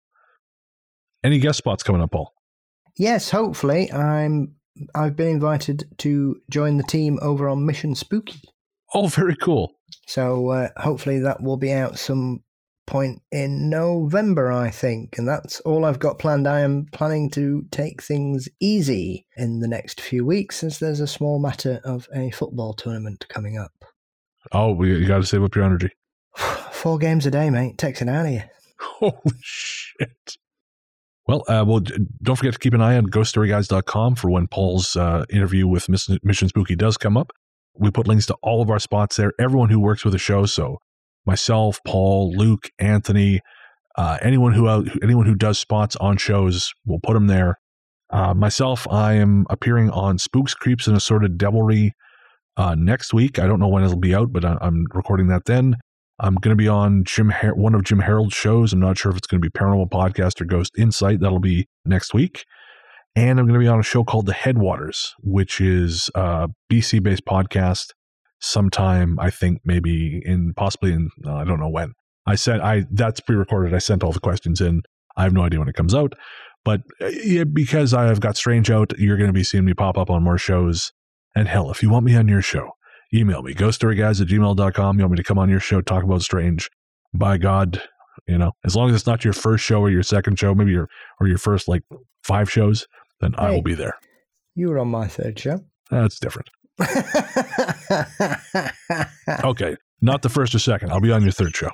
[1.25, 2.33] Any guest spots coming up, Paul?
[2.97, 3.93] Yes, hopefully.
[3.93, 4.56] I'm
[4.95, 8.41] I've been invited to join the team over on Mission Spooky.
[8.95, 9.73] Oh, very cool.
[10.07, 12.43] So uh, hopefully that will be out some
[12.87, 15.19] point in November, I think.
[15.19, 16.47] And that's all I've got planned.
[16.47, 21.07] I am planning to take things easy in the next few weeks as there's a
[21.07, 23.73] small matter of a football tournament coming up.
[24.53, 25.91] Oh, you got to save up your energy.
[26.37, 27.79] Four games a day, mate.
[27.79, 28.43] Takes it out of you.
[28.79, 30.37] Holy shit.
[31.27, 31.81] Well, uh, well,
[32.23, 36.49] don't forget to keep an eye on ghoststoryguys.com for when Paul's uh, interview with Mission
[36.49, 37.33] Spooky does come up.
[37.75, 39.33] We put links to all of our spots there.
[39.39, 40.79] Everyone who works with the show, so
[41.27, 43.41] myself, Paul, Luke, Anthony,
[43.97, 47.59] uh, anyone who uh, anyone who does spots on shows, we'll put them there.
[48.11, 51.93] Uh, myself, I am appearing on Spooks, Creeps, and Assorted Devilry
[52.57, 53.39] uh, next week.
[53.39, 55.77] I don't know when it'll be out, but I, am recording that then.
[56.19, 58.73] I'm going to be on Jim one of Jim Harold's shows.
[58.73, 61.21] I'm not sure if it's going to be Paranormal Podcast or Ghost Insight.
[61.21, 62.45] That'll be next week.
[63.15, 67.03] And I'm going to be on a show called The Headwaters, which is a BC
[67.03, 67.93] based podcast
[68.41, 71.93] sometime, I think maybe in possibly in, uh, I don't know when.
[72.27, 73.75] I said, I that's pre recorded.
[73.75, 74.83] I sent all the questions in.
[75.17, 76.13] I have no idea when it comes out.
[76.65, 79.97] But uh, because I have got Strange out, you're going to be seeing me pop
[79.97, 80.93] up on more shows.
[81.35, 82.71] And hell, if you want me on your show,
[83.15, 84.99] email me, ghoststoryguys at gmail.com.
[84.99, 86.69] You want me to come on your show, talk about Strange.
[87.15, 87.81] By God,
[88.27, 90.73] you know, as long as it's not your first show or your second show, maybe
[90.73, 90.89] your
[91.21, 91.83] or your first like
[92.25, 92.87] five shows,
[93.21, 93.95] then hey, I will be there.
[94.55, 95.61] You were on my third show.
[95.91, 96.49] That's different.
[99.45, 100.91] okay, not the first or second.
[100.91, 101.71] I'll be on your third show.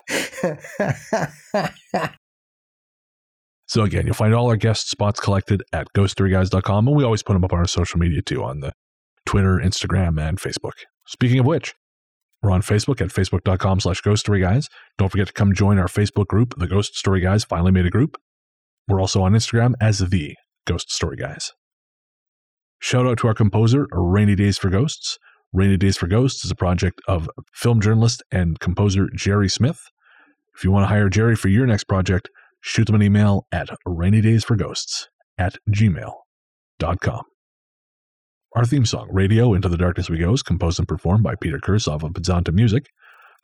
[3.66, 7.32] so again, you'll find all our guest spots collected at ghoststoryguys.com, and we always put
[7.32, 8.72] them up on our social media too, on the
[9.26, 10.72] Twitter, Instagram, and Facebook.
[11.06, 11.74] Speaking of which,
[12.42, 14.68] we're on Facebook at facebook.com slash ghost story guys.
[14.98, 17.90] Don't forget to come join our Facebook group, The Ghost Story Guys finally made a
[17.90, 18.16] group.
[18.88, 20.34] We're also on Instagram as The
[20.66, 21.52] Ghost Story Guys.
[22.80, 25.18] Shout out to our composer, Rainy Days for Ghosts.
[25.52, 29.80] Rainy Days for Ghosts is a project of film journalist and composer Jerry Smith.
[30.56, 32.28] If you want to hire Jerry for your next project,
[32.60, 35.06] shoot them an email at rainydaysforghosts
[35.38, 37.22] at gmail.com.
[38.54, 41.58] Our theme song, Radio Into the Darkness We Go, is composed and performed by Peter
[41.58, 42.90] Kursov of Podzontom Music.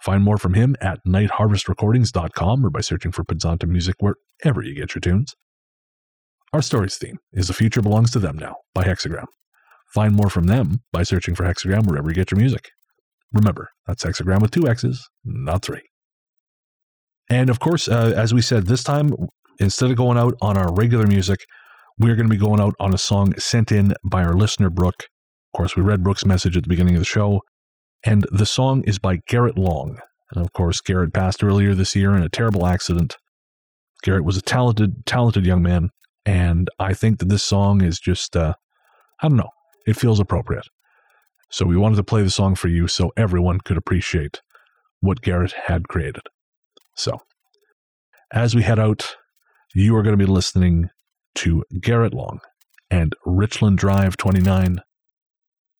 [0.02, 4.94] Find more from him at nightharvestrecordings.com or by searching for Podzontom Music wherever you get
[4.94, 5.34] your tunes.
[6.52, 9.24] Our story's theme is The Future Belongs to Them Now by Hexxagram.
[9.94, 12.68] Find more from them by searching for Hexxagram wherever you get your music.
[13.32, 15.82] Remember, that's Hexxagram with two X's, not three.
[17.30, 19.14] And of course, uh, as we said, this time,
[19.58, 21.40] instead of going out on our regular music,
[21.98, 25.08] we're going to be going out on a song sent in by our listener, Brooke.
[25.52, 27.42] Of course, we read Brooke's message at the beginning of the show,
[28.04, 29.98] and the song is by Garrett Long.
[30.32, 33.16] And of course, Garrett passed earlier this year in a terrible accident.
[34.02, 35.90] Garrett was a talented, talented young man,
[36.24, 38.54] and I think that this song is just, uh,
[39.20, 39.50] I don't know,
[39.86, 40.68] it feels appropriate.
[41.50, 44.42] So we wanted to play the song for you so everyone could appreciate
[45.00, 46.22] what Garrett had created.
[46.94, 47.18] So,
[48.32, 49.16] as we head out,
[49.74, 50.90] you are going to be listening
[51.38, 52.40] to Garrett Long
[52.90, 54.80] and Richland Drive 29.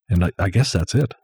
[0.09, 1.15] And I, I guess that's it.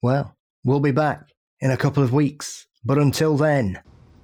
[0.00, 1.28] Well, we'll be back
[1.60, 2.66] in a couple of weeks.
[2.82, 3.78] But until then,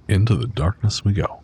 [0.09, 1.43] into the darkness we go.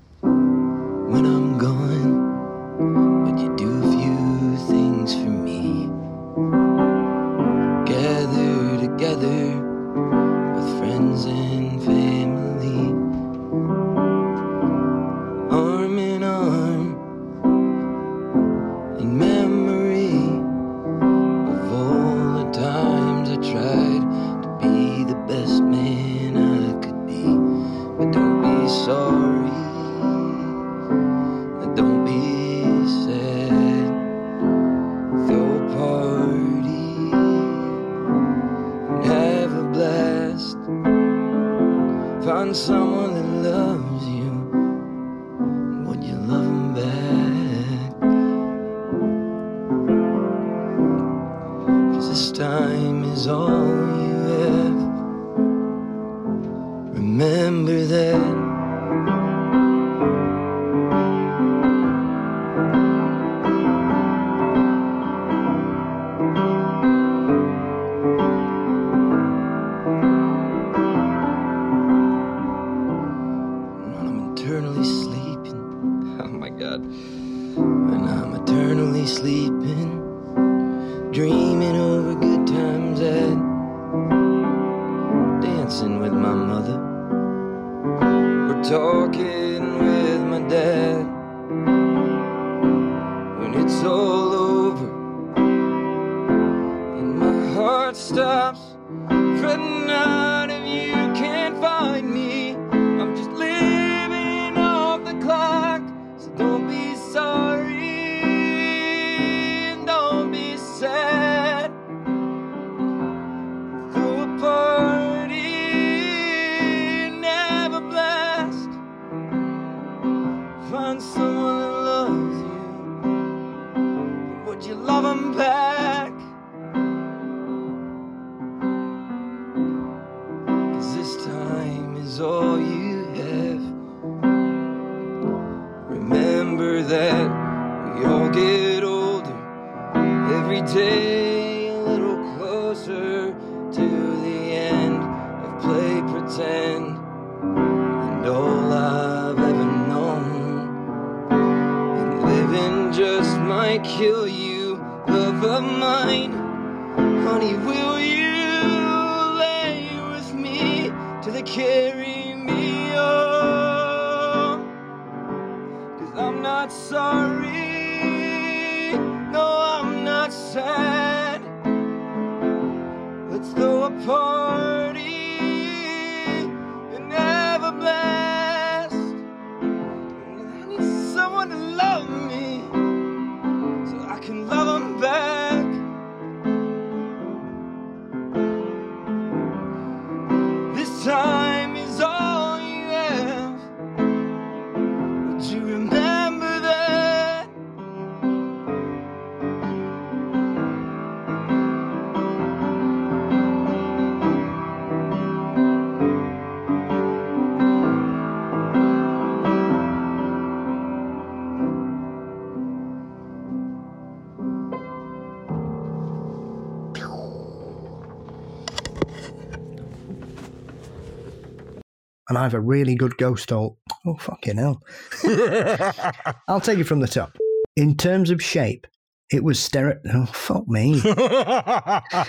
[222.42, 223.78] Have a really good ghost hole.
[224.06, 224.82] Oh, fucking hell.
[226.48, 227.36] I'll take it from the top.
[227.76, 228.86] In terms of shape,
[229.32, 229.98] it was stereo.
[230.12, 231.00] Oh, fuck me.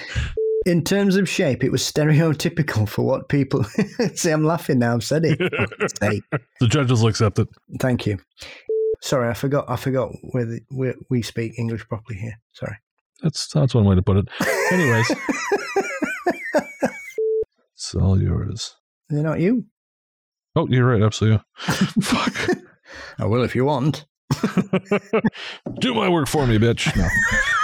[0.65, 3.63] In terms of shape, it was stereotypical for what people.
[4.15, 4.93] See, I'm laughing now.
[4.93, 5.37] I've said it.
[5.37, 6.23] For fuck's sake.
[6.61, 7.49] the judges will accept it.
[7.79, 8.17] Thank you.
[9.01, 9.65] Sorry, I forgot.
[9.67, 12.39] I forgot where, the, where we speak English properly here.
[12.53, 12.77] Sorry.
[13.21, 14.25] That's that's one way to put it.
[14.71, 15.11] Anyways,
[17.73, 18.75] it's all yours.
[19.09, 19.65] They're not you.
[20.55, 21.01] Oh, you're right.
[21.01, 21.43] Absolutely.
[21.57, 22.49] Fuck.
[22.49, 24.05] Oh, I will if you want.
[25.79, 26.95] Do my work for me, bitch.
[26.95, 27.07] No.